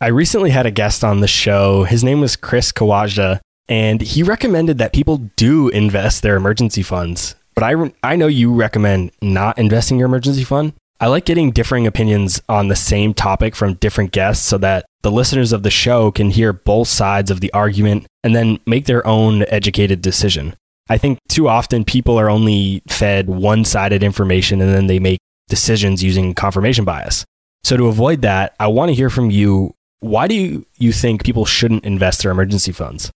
I 0.00 0.06
recently 0.06 0.50
had 0.50 0.64
a 0.64 0.70
guest 0.70 1.04
on 1.04 1.20
the 1.20 1.28
show. 1.28 1.84
His 1.84 2.02
name 2.02 2.22
was 2.22 2.34
Chris 2.34 2.72
Kawaja, 2.72 3.40
and 3.68 4.00
he 4.00 4.22
recommended 4.22 4.78
that 4.78 4.94
people 4.94 5.18
do 5.36 5.68
invest 5.68 6.22
their 6.22 6.36
emergency 6.36 6.82
funds. 6.82 7.34
But 7.54 7.64
I, 7.64 7.92
I 8.02 8.16
know 8.16 8.26
you 8.26 8.54
recommend 8.54 9.10
not 9.20 9.58
investing 9.58 9.98
your 9.98 10.06
emergency 10.06 10.44
fund. 10.44 10.72
I 11.02 11.06
like 11.06 11.24
getting 11.24 11.50
differing 11.50 11.86
opinions 11.86 12.42
on 12.46 12.68
the 12.68 12.76
same 12.76 13.14
topic 13.14 13.56
from 13.56 13.74
different 13.74 14.12
guests 14.12 14.46
so 14.46 14.58
that 14.58 14.84
the 15.00 15.10
listeners 15.10 15.50
of 15.52 15.62
the 15.62 15.70
show 15.70 16.10
can 16.10 16.28
hear 16.28 16.52
both 16.52 16.88
sides 16.88 17.30
of 17.30 17.40
the 17.40 17.50
argument 17.54 18.06
and 18.22 18.36
then 18.36 18.60
make 18.66 18.84
their 18.84 19.06
own 19.06 19.44
educated 19.48 20.02
decision. 20.02 20.54
I 20.90 20.98
think 20.98 21.18
too 21.28 21.48
often 21.48 21.86
people 21.86 22.20
are 22.20 22.28
only 22.28 22.82
fed 22.86 23.28
one 23.28 23.64
sided 23.64 24.02
information 24.02 24.60
and 24.60 24.74
then 24.74 24.88
they 24.88 24.98
make 24.98 25.20
decisions 25.48 26.02
using 26.02 26.34
confirmation 26.34 26.84
bias. 26.84 27.24
So, 27.64 27.78
to 27.78 27.86
avoid 27.86 28.22
that, 28.22 28.54
I 28.60 28.66
want 28.66 28.90
to 28.90 28.94
hear 28.94 29.10
from 29.10 29.30
you 29.30 29.74
why 30.00 30.28
do 30.28 30.34
you, 30.34 30.66
you 30.76 30.92
think 30.92 31.24
people 31.24 31.44
shouldn't 31.44 31.84
invest 31.84 32.22
their 32.22 32.32
emergency 32.32 32.72
funds? 32.72 33.10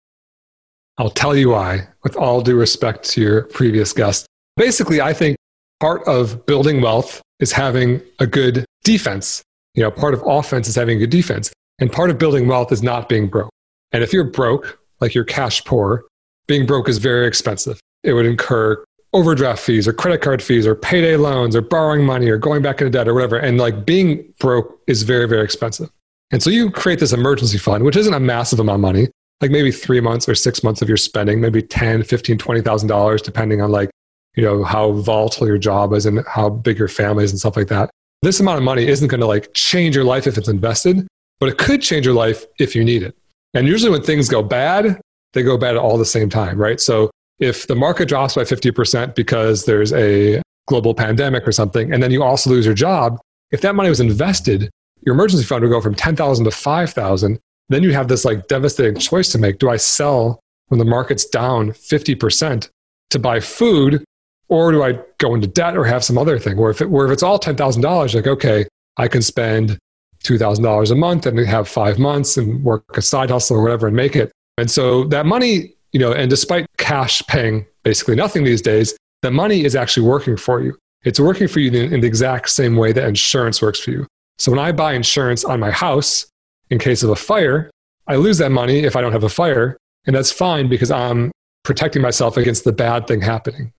I'll 0.98 1.10
tell 1.10 1.36
you 1.36 1.50
why, 1.50 1.88
with 2.04 2.16
all 2.16 2.42
due 2.42 2.56
respect 2.56 3.10
to 3.12 3.22
your 3.22 3.44
previous 3.44 3.94
guest. 3.94 4.26
Basically, 4.58 5.02
I 5.02 5.14
think 5.14 5.38
part 5.84 6.08
of 6.08 6.46
building 6.46 6.80
wealth 6.80 7.22
is 7.42 7.52
having 7.52 8.02
a 8.20 8.26
good 8.26 8.64
defense. 8.86 9.44
You 9.76 9.84
know, 9.84 9.92
part 9.92 10.14
of 10.14 10.24
offense 10.26 10.70
is 10.70 10.76
having 10.76 10.96
a 10.96 11.00
good 11.02 11.10
defense. 11.10 11.52
And 11.78 11.92
part 11.92 12.10
of 12.10 12.18
building 12.18 12.48
wealth 12.48 12.72
is 12.72 12.82
not 12.82 13.10
being 13.10 13.28
broke. 13.28 13.50
And 13.92 14.02
if 14.02 14.14
you're 14.14 14.24
broke, 14.24 14.80
like 15.02 15.14
you're 15.14 15.26
cash 15.26 15.62
poor, 15.66 16.06
being 16.48 16.66
broke 16.66 16.88
is 16.88 17.00
very 17.00 17.28
expensive. 17.28 17.82
It 18.02 18.14
would 18.14 18.26
incur 18.26 18.82
overdraft 19.12 19.62
fees 19.62 19.86
or 19.86 19.92
credit 19.92 20.22
card 20.22 20.42
fees 20.42 20.66
or 20.66 20.74
payday 20.74 21.18
loans 21.18 21.54
or 21.54 21.62
borrowing 21.62 22.06
money 22.06 22.30
or 22.30 22.38
going 22.38 22.62
back 22.62 22.80
into 22.80 22.90
debt 22.90 23.10
or 23.10 23.14
whatever. 23.14 23.36
And 23.36 23.58
like 23.58 23.86
being 23.86 24.34
broke 24.40 24.80
is 24.88 25.04
very, 25.04 25.28
very 25.28 25.44
expensive. 25.44 25.90
And 26.32 26.42
so 26.42 26.50
you 26.50 26.72
create 26.72 27.00
this 27.00 27.12
emergency 27.12 27.58
fund, 27.58 27.84
which 27.84 27.98
isn't 27.98 28.14
a 28.14 28.22
massive 28.22 28.62
amount 28.62 28.76
of 28.76 28.82
money, 28.82 29.10
like 29.42 29.52
maybe 29.52 29.70
three 29.70 30.00
months 30.00 30.30
or 30.30 30.36
six 30.36 30.64
months 30.64 30.82
of 30.82 30.88
your 30.88 30.96
spending, 30.96 31.42
maybe 31.42 31.62
10, 31.62 32.04
15, 32.04 32.38
$20,000, 32.38 33.22
depending 33.22 33.62
on 33.62 33.70
like, 33.70 33.90
you 34.36 34.44
know, 34.44 34.64
how 34.64 34.92
volatile 34.94 35.48
your 35.48 35.58
job 35.58 35.94
is 35.94 36.06
and 36.06 36.26
how 36.28 36.50
big 36.50 36.78
your 36.78 36.88
family 36.88 37.24
is 37.24 37.32
and 37.32 37.40
stuff 37.40 37.56
like 37.56 37.68
that. 37.68 37.90
This 38.22 38.40
amount 38.40 38.58
of 38.58 38.64
money 38.64 38.88
isn't 38.88 39.08
going 39.08 39.22
to 39.22 39.28
like 39.28 39.54
change 39.54 39.96
your 39.96 40.06
life 40.06 40.28
if 40.28 40.38
it's 40.38 40.48
invested, 40.48 41.08
but 41.40 41.50
it 41.50 41.58
could 41.58 41.82
change 41.82 42.06
your 42.06 42.16
life 42.16 42.46
if 42.60 42.76
you 42.76 42.84
need 42.84 43.04
it. 43.04 43.16
And 43.54 43.68
usually 43.68 43.92
when 43.92 44.02
things 44.02 44.30
go 44.30 44.42
bad, 44.42 45.00
they 45.34 45.44
go 45.44 45.58
bad 45.58 45.76
all 45.76 45.98
the 45.98 46.06
same 46.06 46.30
time, 46.30 46.58
right? 46.58 46.80
So 46.80 47.12
if 47.40 47.68
the 47.68 47.76
market 47.76 48.08
drops 48.08 48.36
by 48.36 48.44
50% 48.44 49.16
because 49.16 49.66
there's 49.66 49.92
a 49.94 50.42
global 50.68 50.94
pandemic 50.94 51.48
or 51.48 51.52
something, 51.52 51.94
and 51.94 52.02
then 52.02 52.12
you 52.12 52.24
also 52.24 52.50
lose 52.50 52.66
your 52.66 52.76
job, 52.76 53.20
if 53.52 53.62
that 53.62 53.76
money 53.76 53.90
was 53.90 54.00
invested, 54.00 54.70
your 55.06 55.14
emergency 55.14 55.46
fund 55.46 55.64
would 55.64 55.70
go 55.70 55.82
from 55.82 55.96
10,000 55.96 56.46
to 56.46 56.52
5,000. 56.52 57.40
Then 57.70 57.84
you 57.84 57.94
have 57.94 58.08
this 58.08 58.26
like 58.26 58.48
devastating 58.48 58.96
choice 58.96 59.30
to 59.30 59.38
make. 59.38 59.60
Do 59.60 59.70
I 59.70 59.78
sell 59.78 60.40
when 60.70 60.80
the 60.80 60.86
market's 60.86 61.26
down 61.26 61.72
50% 61.72 62.70
to 63.10 63.20
buy 63.20 63.40
food, 63.40 64.04
or 64.54 64.72
do 64.72 64.84
I 64.84 65.00
go 65.18 65.34
into 65.34 65.48
debt 65.48 65.76
or 65.76 65.84
have 65.84 66.04
some 66.04 66.16
other 66.16 66.38
thing? 66.38 66.60
Or 66.60 66.70
if, 66.70 66.80
it, 66.80 66.86
or 66.86 67.06
if 67.06 67.12
it's 67.12 67.24
all 67.24 67.40
$10,000, 67.40 68.14
like, 68.14 68.28
okay, 68.28 68.68
I 68.98 69.08
can 69.08 69.24
spend 69.24 69.80
$2,000 70.24 70.92
a 70.92 70.96
month 70.96 71.26
and 71.26 71.40
have 71.40 71.68
five 71.68 71.98
months 71.98 72.38
and 72.38 72.64
work 72.64 72.84
a 72.96 73.02
side 73.02 73.32
hustle 73.32 73.58
or 73.58 73.64
whatever 73.64 73.88
and 73.88 73.96
make 73.96 74.16
it. 74.16 74.32
And 74.60 74.70
so 74.70 75.06
that 75.06 75.26
money, 75.26 75.74
you 75.92 76.00
know, 76.00 76.14
and 76.14 76.30
despite 76.30 76.68
cash 76.78 77.24
paying 77.28 77.66
basically 77.82 78.14
nothing 78.16 78.44
these 78.44 78.62
days, 78.62 78.96
the 79.24 79.32
money 79.32 79.66
is 79.66 79.76
actually 79.76 80.06
working 80.06 80.38
for 80.38 80.62
you. 80.62 80.78
It's 81.04 81.20
working 81.20 81.48
for 81.48 81.60
you 81.60 81.72
in 81.72 82.02
the 82.02 82.08
exact 82.08 82.52
same 82.52 82.76
way 82.76 82.92
that 82.92 83.08
insurance 83.08 83.60
works 83.60 83.80
for 83.80 83.90
you. 83.90 84.06
So 84.38 84.52
when 84.52 84.60
I 84.60 84.72
buy 84.72 84.94
insurance 84.94 85.44
on 85.44 85.60
my 85.60 85.72
house 85.72 86.28
in 86.70 86.78
case 86.78 87.02
of 87.02 87.10
a 87.10 87.16
fire, 87.16 87.72
I 88.08 88.18
lose 88.18 88.38
that 88.38 88.52
money 88.52 88.80
if 88.84 88.96
I 88.96 89.02
don't 89.02 89.14
have 89.14 89.24
a 89.24 89.30
fire. 89.30 89.78
And 90.06 90.16
that's 90.16 90.32
fine 90.32 90.70
because 90.70 90.92
I'm 90.92 91.32
protecting 91.64 92.04
myself 92.04 92.38
against 92.38 92.66
the 92.66 92.72
bad 92.72 93.08
thing 93.08 93.22
happening. 93.22 93.74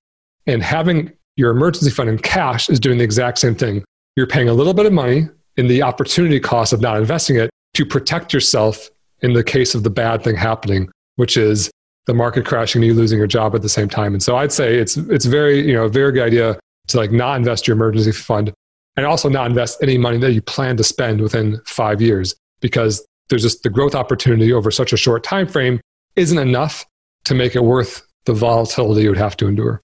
And 0.47 0.63
having 0.63 1.13
your 1.37 1.51
emergency 1.51 1.91
fund 1.91 2.09
in 2.09 2.19
cash 2.19 2.69
is 2.69 2.79
doing 2.79 2.99
the 2.99 3.05
exact 3.05 3.39
same 3.39 3.55
thing. 3.55 3.85
You're 4.17 4.27
paying 4.27 4.49
a 4.49 4.53
little 4.53 4.75
bit 4.75 4.87
of 4.87 4.93
money 4.93 5.29
in 5.57 5.67
the 5.67 5.83
opportunity 5.83 6.39
cost 6.41 6.73
of 6.73 6.81
not 6.81 6.99
investing 6.99 7.37
it 7.37 7.51
to 7.75 7.85
protect 7.85 8.33
yourself 8.33 8.89
in 9.23 9.33
the 9.33 9.43
case 9.43 9.75
of 9.75 9.83
the 9.83 9.91
bad 9.91 10.23
thing 10.23 10.37
happening, 10.37 10.89
which 11.17 11.37
is 11.37 11.71
the 12.07 12.15
market 12.15 12.45
crashing 12.45 12.83
and 12.83 12.87
you 12.87 12.95
losing 12.95 13.19
your 13.19 13.27
job 13.27 13.55
at 13.55 13.63
the 13.63 13.69
same 13.69 13.89
time. 13.89 14.13
And 14.13 14.23
so 14.23 14.37
I'd 14.37 14.53
say 14.53 14.77
it's 14.77 14.97
it's 14.97 15.25
very, 15.25 15.67
you 15.67 15.73
know, 15.73 15.85
a 15.85 15.89
very 15.89 16.13
good 16.13 16.27
idea 16.27 16.59
to 16.89 16.97
like 16.97 17.11
not 17.11 17.37
invest 17.37 17.67
your 17.67 17.75
emergency 17.75 18.13
fund 18.13 18.53
and 18.97 19.07
also 19.07 19.29
not 19.29 19.47
invest 19.47 19.83
any 19.83 19.99
money 19.99 20.19
that 20.19 20.33
you 20.33 20.43
plan 20.43 20.77
to 20.77 20.85
spend 20.85 21.21
within 21.21 21.61
five 21.67 22.01
years 22.01 22.35
because 22.61 23.05
there's 23.29 23.43
just 23.43 23.63
the 23.63 23.71
growth 23.71 23.95
opportunity 23.95 24.53
over 24.53 24.71
such 24.71 24.93
a 24.93 24.97
short 24.97 25.25
time 25.25 25.47
frame 25.47 25.81
isn't 26.17 26.39
enough 26.39 26.85
to 27.25 27.35
make 27.35 27.57
it 27.57 27.65
worth 27.65 28.07
the 28.27 28.35
volatility 28.35 29.03
you 29.03 29.09
would 29.09 29.19
have 29.19 29.37
to 29.39 29.47
endure. 29.47 29.81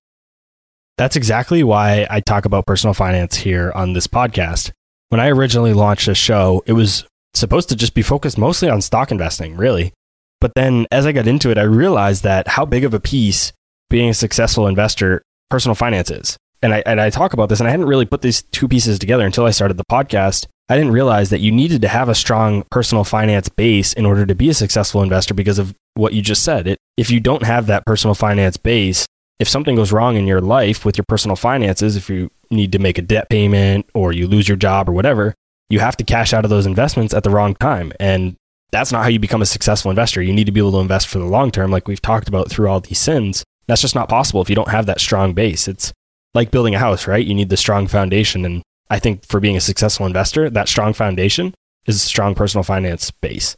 That's 1.01 1.17
exactly 1.17 1.63
why 1.63 2.07
I 2.11 2.21
talk 2.21 2.45
about 2.45 2.67
personal 2.67 2.93
finance 2.93 3.35
here 3.35 3.73
on 3.75 3.95
this 3.95 4.07
podcast. 4.07 4.71
When 5.09 5.19
I 5.19 5.31
originally 5.31 5.73
launched 5.73 6.05
this 6.05 6.19
show, 6.19 6.63
it 6.67 6.75
was 6.75 7.07
supposed 7.33 7.71
to 7.71 7.75
just 7.75 7.95
be 7.95 8.03
focused 8.03 8.37
mostly 8.37 8.69
on 8.69 8.83
stock 8.83 9.11
investing, 9.11 9.57
really. 9.57 9.95
But 10.43 10.53
then 10.55 10.87
as 10.91 11.07
I 11.07 11.13
got 11.13 11.27
into 11.27 11.51
it, 11.51 11.57
I 11.57 11.63
realized 11.63 12.23
that 12.25 12.49
how 12.49 12.67
big 12.67 12.85
of 12.85 12.93
a 12.93 13.01
piece 13.01 13.55
being 13.89 14.11
a 14.11 14.15
successful 14.15 14.67
investor 14.67 15.23
personal 15.49 15.75
finance 15.75 16.11
is. 16.11 16.37
And 16.61 16.75
I, 16.75 16.83
and 16.85 17.01
I 17.01 17.09
talk 17.09 17.33
about 17.33 17.49
this, 17.49 17.61
and 17.61 17.67
I 17.67 17.71
hadn't 17.71 17.87
really 17.87 18.05
put 18.05 18.21
these 18.21 18.43
two 18.43 18.69
pieces 18.69 18.99
together 18.99 19.25
until 19.25 19.47
I 19.47 19.53
started 19.53 19.79
the 19.79 19.85
podcast. 19.91 20.49
I 20.69 20.77
didn't 20.77 20.93
realize 20.93 21.31
that 21.31 21.41
you 21.41 21.51
needed 21.51 21.81
to 21.81 21.89
have 21.89 22.11
a 22.11 22.15
strong 22.15 22.65
personal 22.71 23.05
finance 23.05 23.49
base 23.49 23.95
in 23.95 24.05
order 24.05 24.27
to 24.27 24.35
be 24.35 24.51
a 24.51 24.55
successful 24.55 25.03
investor 25.03 25.33
because 25.33 25.59
of 25.59 25.75
what 25.95 26.13
you 26.13 26.21
just 26.21 26.43
said. 26.43 26.67
It, 26.67 26.79
if 26.99 27.11
you 27.11 27.21
don't 27.21 27.45
have 27.45 27.69
that 27.69 27.87
personal 27.87 28.15
finance 28.15 28.59
base, 28.59 29.07
if 29.41 29.49
something 29.49 29.75
goes 29.75 29.91
wrong 29.91 30.17
in 30.17 30.27
your 30.27 30.43
life 30.43 30.85
with 30.85 30.99
your 30.99 31.07
personal 31.09 31.35
finances, 31.35 31.97
if 31.97 32.11
you 32.11 32.31
need 32.51 32.73
to 32.73 32.79
make 32.79 32.99
a 32.99 33.03
debt 33.03 33.29
payment 33.31 33.89
or 33.95 34.13
you 34.13 34.29
lose 34.29 34.47
your 34.47 34.57
job 34.57 34.89
or 34.89 34.93
whatever, 34.93 35.35
you 35.71 35.81
have 35.81 35.97
to 35.97 36.05
cash 36.05 36.35
out 36.35 36.45
of 36.45 36.51
those 36.51 36.67
investments 36.67 37.15
at 37.15 37.25
the 37.25 37.31
wrong 37.31 37.55
time. 37.55 37.91
And 37.99 38.37
that's 38.71 38.93
not 38.93 39.03
how 39.03 39.09
you 39.09 39.19
become 39.19 39.41
a 39.41 39.47
successful 39.47 39.91
investor. 39.91 40.21
You 40.21 40.35
need 40.35 40.45
to 40.45 40.53
be 40.53 40.61
able 40.61 40.73
to 40.73 40.79
invest 40.79 41.09
for 41.09 41.19
the 41.19 41.25
long 41.25 41.51
term, 41.51 41.71
like 41.71 41.89
we've 41.89 42.03
talked 42.03 42.29
about 42.29 42.51
through 42.51 42.69
all 42.69 42.81
these 42.81 42.99
sins. 42.99 43.43
That's 43.67 43.81
just 43.81 43.95
not 43.95 44.11
possible 44.11 44.43
if 44.43 44.51
you 44.51 44.57
don't 44.57 44.69
have 44.69 44.85
that 44.87 45.01
strong 45.01 45.33
base. 45.33 45.67
It's 45.67 45.91
like 46.35 46.51
building 46.51 46.75
a 46.75 46.79
house, 46.79 47.07
right? 47.07 47.25
You 47.25 47.35
need 47.35 47.49
the 47.49 47.57
strong 47.57 47.87
foundation. 47.87 48.45
And 48.45 48.63
I 48.91 48.99
think 48.99 49.25
for 49.25 49.41
being 49.41 49.57
a 49.57 49.61
successful 49.61 50.05
investor, 50.05 50.51
that 50.51 50.69
strong 50.69 50.93
foundation 50.93 51.55
is 51.87 51.97
a 51.97 52.01
strong 52.01 52.35
personal 52.35 52.63
finance 52.63 53.11
base. 53.11 53.57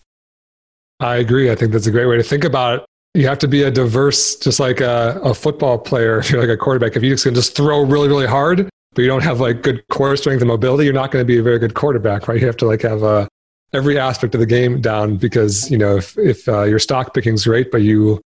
I 1.00 1.16
agree. 1.16 1.50
I 1.50 1.56
think 1.56 1.72
that's 1.72 1.88
a 1.88 1.90
great 1.90 2.06
way 2.06 2.18
to 2.18 2.22
think 2.22 2.44
about 2.44 2.80
it. 2.80 2.84
You 3.14 3.26
have 3.28 3.38
to 3.40 3.48
be 3.48 3.62
a 3.62 3.70
diverse, 3.70 4.36
just 4.36 4.58
like 4.58 4.80
a, 4.80 5.20
a 5.22 5.34
football 5.34 5.78
player. 5.78 6.18
If 6.22 6.30
you're 6.30 6.40
like 6.40 6.50
a 6.50 6.56
quarterback, 6.56 6.96
if 6.96 7.02
you 7.02 7.10
just 7.10 7.24
can 7.24 7.34
just 7.34 7.54
throw 7.54 7.82
really, 7.82 8.08
really 8.08 8.26
hard, 8.26 8.68
but 8.94 9.02
you 9.02 9.08
don't 9.08 9.22
have 9.22 9.40
like 9.40 9.62
good 9.62 9.86
core 9.88 10.16
strength 10.16 10.40
and 10.40 10.48
mobility, 10.48 10.84
you're 10.84 10.94
not 10.94 11.10
going 11.10 11.22
to 11.22 11.26
be 11.26 11.38
a 11.38 11.42
very 11.42 11.58
good 11.58 11.74
quarterback, 11.74 12.28
right? 12.28 12.40
You 12.40 12.46
have 12.46 12.56
to 12.58 12.66
like 12.66 12.82
have 12.82 13.02
a, 13.02 13.28
every 13.72 13.98
aspect 13.98 14.34
of 14.34 14.40
the 14.40 14.46
game 14.46 14.80
down 14.80 15.16
because 15.16 15.70
you 15.70 15.78
know 15.78 15.96
if 15.96 16.16
if 16.18 16.48
uh, 16.48 16.64
your 16.64 16.78
stock 16.78 17.14
picking's 17.14 17.44
great, 17.44 17.70
but 17.70 17.82
you 17.82 18.20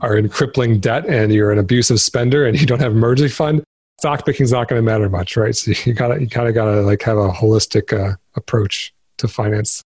are 0.00 0.16
in 0.16 0.28
crippling 0.28 0.80
debt 0.80 1.06
and 1.06 1.32
you're 1.32 1.52
an 1.52 1.58
abusive 1.58 2.00
spender 2.00 2.46
and 2.46 2.60
you 2.60 2.66
don't 2.66 2.80
have 2.80 2.92
emergency 2.92 3.32
fund, 3.32 3.62
stock 4.00 4.24
picking's 4.26 4.52
not 4.52 4.68
going 4.68 4.78
to 4.80 4.84
matter 4.84 5.08
much, 5.08 5.36
right? 5.36 5.54
So 5.54 5.72
you 5.84 5.94
gotta 5.94 6.20
you 6.20 6.28
kind 6.28 6.48
of 6.48 6.54
gotta 6.54 6.82
like 6.82 7.02
have 7.02 7.18
a 7.18 7.30
holistic 7.30 7.92
uh, 7.92 8.16
approach 8.34 8.92
to 9.18 9.28
finance. 9.28 9.82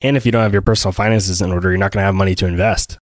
And 0.00 0.16
if 0.16 0.26
you 0.26 0.32
don't 0.32 0.42
have 0.42 0.52
your 0.52 0.62
personal 0.62 0.92
finances 0.92 1.40
in 1.40 1.50
order, 1.50 1.70
you're 1.70 1.78
not 1.78 1.92
going 1.92 2.02
to 2.02 2.04
have 2.04 2.14
money 2.14 2.34
to 2.34 2.46
invest. 2.46 2.98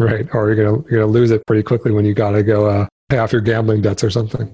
Right, 0.00 0.26
or 0.32 0.50
you're 0.50 0.56
gonna 0.56 0.82
you're 0.90 1.00
gonna 1.00 1.12
lose 1.12 1.30
it 1.30 1.46
pretty 1.46 1.62
quickly 1.62 1.92
when 1.92 2.06
you 2.06 2.14
gotta 2.14 2.42
go 2.42 2.64
uh, 2.64 2.86
pay 3.10 3.18
off 3.18 3.32
your 3.32 3.42
gambling 3.42 3.82
debts 3.82 4.02
or 4.02 4.08
something. 4.08 4.50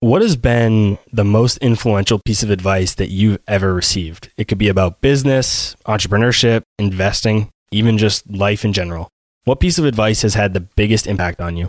What 0.00 0.20
has 0.20 0.36
been 0.36 0.98
the 1.14 1.24
most 1.24 1.56
influential 1.58 2.20
piece 2.26 2.42
of 2.42 2.50
advice 2.50 2.94
that 2.96 3.08
you've 3.08 3.38
ever 3.48 3.72
received? 3.72 4.30
It 4.36 4.46
could 4.46 4.58
be 4.58 4.68
about 4.68 5.00
business, 5.00 5.74
entrepreneurship, 5.86 6.60
investing, 6.78 7.48
even 7.70 7.96
just 7.96 8.28
life 8.30 8.66
in 8.66 8.74
general. 8.74 9.08
What 9.44 9.60
piece 9.60 9.78
of 9.78 9.86
advice 9.86 10.20
has 10.20 10.34
had 10.34 10.52
the 10.52 10.60
biggest 10.60 11.06
impact 11.06 11.40
on 11.40 11.56
you? 11.56 11.68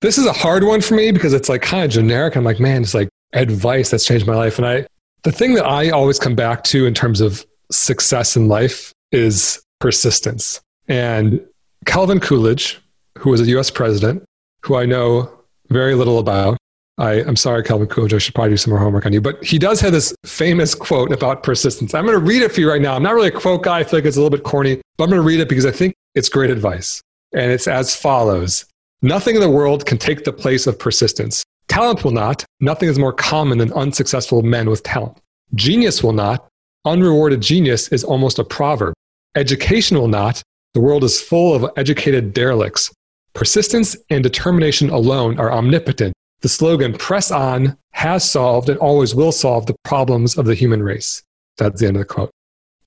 This 0.00 0.16
is 0.16 0.26
a 0.26 0.32
hard 0.32 0.62
one 0.62 0.80
for 0.80 0.94
me 0.94 1.10
because 1.10 1.32
it's 1.32 1.48
like 1.48 1.62
kind 1.62 1.84
of 1.84 1.90
generic. 1.90 2.36
I'm 2.36 2.44
like, 2.44 2.60
man, 2.60 2.82
it's 2.82 2.94
like 2.94 3.08
advice 3.32 3.90
that's 3.90 4.04
changed 4.04 4.28
my 4.28 4.36
life. 4.36 4.58
And 4.58 4.66
I, 4.66 4.86
the 5.24 5.32
thing 5.32 5.54
that 5.54 5.64
I 5.64 5.90
always 5.90 6.20
come 6.20 6.36
back 6.36 6.62
to 6.64 6.86
in 6.86 6.94
terms 6.94 7.20
of 7.20 7.44
success 7.72 8.36
in 8.36 8.46
life 8.46 8.92
is 9.10 9.60
persistence. 9.80 10.60
And 10.86 11.44
Calvin 11.84 12.20
Coolidge, 12.20 12.80
who 13.18 13.30
was 13.30 13.40
a 13.40 13.46
US 13.46 13.70
president, 13.70 14.24
who 14.62 14.76
I 14.76 14.86
know 14.86 15.30
very 15.68 15.94
little 15.94 16.18
about, 16.18 16.56
I, 16.96 17.14
am 17.22 17.36
sorry, 17.36 17.64
Calvin 17.64 17.88
Coolidge. 17.88 18.14
I 18.14 18.18
should 18.18 18.34
probably 18.34 18.50
do 18.50 18.56
some 18.56 18.70
more 18.70 18.78
homework 18.78 19.04
on 19.04 19.12
you. 19.12 19.20
But 19.20 19.42
he 19.42 19.58
does 19.58 19.80
have 19.80 19.92
this 19.92 20.14
famous 20.24 20.74
quote 20.74 21.12
about 21.12 21.42
persistence. 21.42 21.92
I'm 21.92 22.06
going 22.06 22.18
to 22.18 22.24
read 22.24 22.42
it 22.42 22.52
for 22.52 22.60
you 22.60 22.70
right 22.70 22.80
now. 22.80 22.94
I'm 22.94 23.02
not 23.02 23.14
really 23.14 23.28
a 23.28 23.32
quote 23.32 23.64
guy. 23.64 23.80
I 23.80 23.84
feel 23.84 23.98
like 23.98 24.04
it's 24.04 24.16
a 24.16 24.20
little 24.20 24.36
bit 24.36 24.44
corny, 24.44 24.80
but 24.96 25.04
I'm 25.04 25.10
going 25.10 25.20
to 25.20 25.26
read 25.26 25.40
it 25.40 25.48
because 25.48 25.66
I 25.66 25.72
think 25.72 25.94
it's 26.14 26.28
great 26.28 26.50
advice. 26.50 27.02
And 27.32 27.50
it's 27.50 27.66
as 27.66 27.96
follows 27.96 28.66
Nothing 29.04 29.34
in 29.34 29.42
the 29.42 29.50
world 29.50 29.84
can 29.84 29.98
take 29.98 30.24
the 30.24 30.32
place 30.32 30.66
of 30.66 30.78
persistence. 30.78 31.44
Talent 31.68 32.04
will 32.04 32.10
not. 32.10 32.42
Nothing 32.60 32.88
is 32.88 32.98
more 32.98 33.12
common 33.12 33.58
than 33.58 33.70
unsuccessful 33.74 34.40
men 34.40 34.70
with 34.70 34.82
talent. 34.82 35.18
Genius 35.54 36.02
will 36.02 36.14
not. 36.14 36.48
Unrewarded 36.86 37.42
genius 37.42 37.88
is 37.88 38.02
almost 38.02 38.38
a 38.38 38.44
proverb. 38.44 38.94
Education 39.36 39.98
will 39.98 40.08
not. 40.08 40.42
The 40.74 40.80
world 40.80 41.04
is 41.04 41.20
full 41.20 41.54
of 41.54 41.70
educated 41.76 42.34
derelicts. 42.34 42.92
Persistence 43.32 43.96
and 44.10 44.22
determination 44.22 44.90
alone 44.90 45.38
are 45.40 45.52
omnipotent 45.52 46.14
the 46.44 46.48
slogan, 46.50 46.92
press 46.92 47.30
on, 47.30 47.74
has 47.92 48.30
solved 48.30 48.68
and 48.68 48.78
always 48.78 49.14
will 49.14 49.32
solve 49.32 49.64
the 49.64 49.74
problems 49.82 50.36
of 50.36 50.44
the 50.44 50.54
human 50.54 50.82
race. 50.82 51.22
That's 51.56 51.80
the 51.80 51.86
end 51.86 51.96
of 51.96 52.00
the 52.00 52.04
quote. 52.04 52.30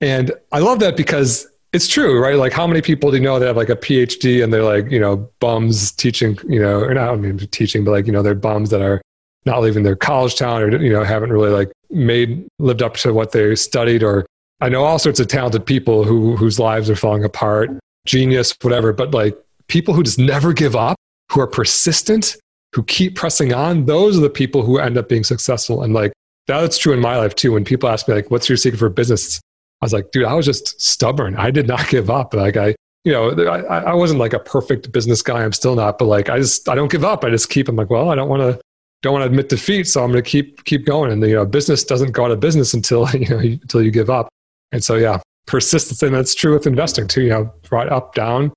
And 0.00 0.30
I 0.52 0.60
love 0.60 0.78
that 0.78 0.96
because 0.96 1.48
it's 1.72 1.88
true, 1.88 2.22
right? 2.22 2.36
Like, 2.36 2.52
how 2.52 2.68
many 2.68 2.80
people 2.82 3.10
do 3.10 3.16
you 3.16 3.22
know 3.24 3.40
that 3.40 3.46
have 3.46 3.56
like 3.56 3.68
a 3.68 3.74
PhD 3.74 4.44
and 4.44 4.52
they're 4.52 4.62
like, 4.62 4.88
you 4.92 5.00
know, 5.00 5.28
bums 5.40 5.90
teaching, 5.90 6.38
you 6.46 6.60
know, 6.60 6.78
or 6.78 6.94
not 6.94 7.08
I 7.08 7.16
mean 7.16 7.36
teaching, 7.36 7.84
but 7.84 7.90
like, 7.90 8.06
you 8.06 8.12
know, 8.12 8.22
they're 8.22 8.36
bums 8.36 8.70
that 8.70 8.80
are 8.80 9.02
not 9.44 9.60
leaving 9.60 9.82
their 9.82 9.96
college 9.96 10.36
town 10.36 10.62
or, 10.62 10.80
you 10.80 10.92
know, 10.92 11.02
haven't 11.02 11.32
really 11.32 11.50
like 11.50 11.72
made, 11.90 12.46
lived 12.60 12.80
up 12.80 12.94
to 12.98 13.12
what 13.12 13.32
they 13.32 13.56
studied. 13.56 14.04
Or 14.04 14.24
I 14.60 14.68
know 14.68 14.84
all 14.84 14.98
sorts 14.98 15.20
of 15.20 15.28
talented 15.28 15.64
people 15.64 16.04
who, 16.04 16.36
whose 16.36 16.58
lives 16.58 16.90
are 16.90 16.96
falling 16.96 17.24
apart, 17.24 17.70
genius, 18.06 18.54
whatever, 18.62 18.92
but 18.92 19.12
like 19.12 19.36
people 19.68 19.94
who 19.94 20.02
just 20.02 20.18
never 20.18 20.52
give 20.52 20.74
up, 20.74 20.96
who 21.30 21.40
are 21.40 21.46
persistent 21.46 22.36
who 22.74 22.82
keep 22.84 23.16
pressing 23.16 23.52
on, 23.52 23.86
those 23.86 24.16
are 24.16 24.20
the 24.20 24.30
people 24.30 24.62
who 24.62 24.78
end 24.78 24.98
up 24.98 25.08
being 25.08 25.24
successful. 25.24 25.82
And 25.82 25.94
like 25.94 26.12
that's 26.46 26.78
true 26.78 26.92
in 26.92 27.00
my 27.00 27.16
life 27.16 27.34
too. 27.34 27.52
When 27.52 27.64
people 27.64 27.88
ask 27.88 28.08
me 28.08 28.14
like, 28.14 28.30
"What's 28.30 28.48
your 28.48 28.56
secret 28.56 28.78
for 28.78 28.88
business?" 28.88 29.40
I 29.80 29.84
was 29.84 29.92
like, 29.92 30.10
"Dude, 30.12 30.24
I 30.24 30.34
was 30.34 30.46
just 30.46 30.80
stubborn. 30.80 31.36
I 31.36 31.50
did 31.50 31.66
not 31.66 31.88
give 31.90 32.10
up. 32.10 32.34
Like 32.34 32.56
I, 32.56 32.74
you 33.04 33.12
know, 33.12 33.30
I, 33.30 33.78
I 33.78 33.94
wasn't 33.94 34.20
like 34.20 34.32
a 34.32 34.38
perfect 34.38 34.92
business 34.92 35.22
guy. 35.22 35.44
I'm 35.44 35.52
still 35.52 35.74
not. 35.74 35.98
But 35.98 36.06
like 36.06 36.28
I 36.28 36.38
just 36.38 36.68
I 36.68 36.74
don't 36.74 36.90
give 36.90 37.04
up. 37.04 37.24
I 37.24 37.30
just 37.30 37.50
keep. 37.50 37.68
I'm 37.68 37.76
like, 37.76 37.90
well, 37.90 38.10
I 38.10 38.14
don't 38.14 38.28
want 38.28 38.42
to 38.42 38.60
don't 39.02 39.12
want 39.12 39.22
to 39.22 39.26
admit 39.26 39.48
defeat, 39.48 39.84
so 39.84 40.02
I'm 40.02 40.10
going 40.10 40.22
to 40.22 40.28
keep 40.28 40.64
keep 40.64 40.84
going. 40.84 41.12
And 41.12 41.22
you 41.22 41.34
know, 41.34 41.46
business 41.46 41.84
doesn't 41.84 42.12
go 42.12 42.24
out 42.24 42.30
of 42.30 42.40
business 42.40 42.74
until 42.74 43.08
you 43.14 43.28
know 43.28 43.38
until 43.38 43.82
you 43.82 43.90
give 43.90 44.10
up. 44.10 44.28
And 44.72 44.82
so 44.82 44.96
yeah, 44.96 45.20
persistence, 45.46 46.02
and 46.02 46.14
that's 46.14 46.34
true 46.34 46.54
with 46.54 46.66
investing 46.66 47.08
too. 47.08 47.22
You 47.22 47.30
know, 47.30 47.54
right 47.70 47.88
up 47.88 48.14
down, 48.14 48.52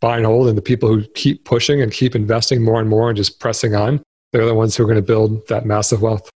buy 0.00 0.16
and 0.16 0.26
hold, 0.26 0.48
and 0.48 0.58
the 0.58 0.62
people 0.62 0.88
who 0.88 1.04
keep 1.14 1.44
pushing 1.44 1.80
and 1.80 1.92
keep 1.92 2.14
investing 2.14 2.62
more 2.62 2.80
and 2.80 2.88
more 2.88 3.08
and 3.08 3.16
just 3.16 3.40
pressing 3.40 3.74
on, 3.74 4.02
they're 4.32 4.46
the 4.46 4.54
ones 4.54 4.76
who 4.76 4.82
are 4.82 4.86
going 4.86 4.96
to 4.96 5.02
build 5.02 5.46
that 5.48 5.64
massive 5.64 6.02
wealth. 6.02 6.28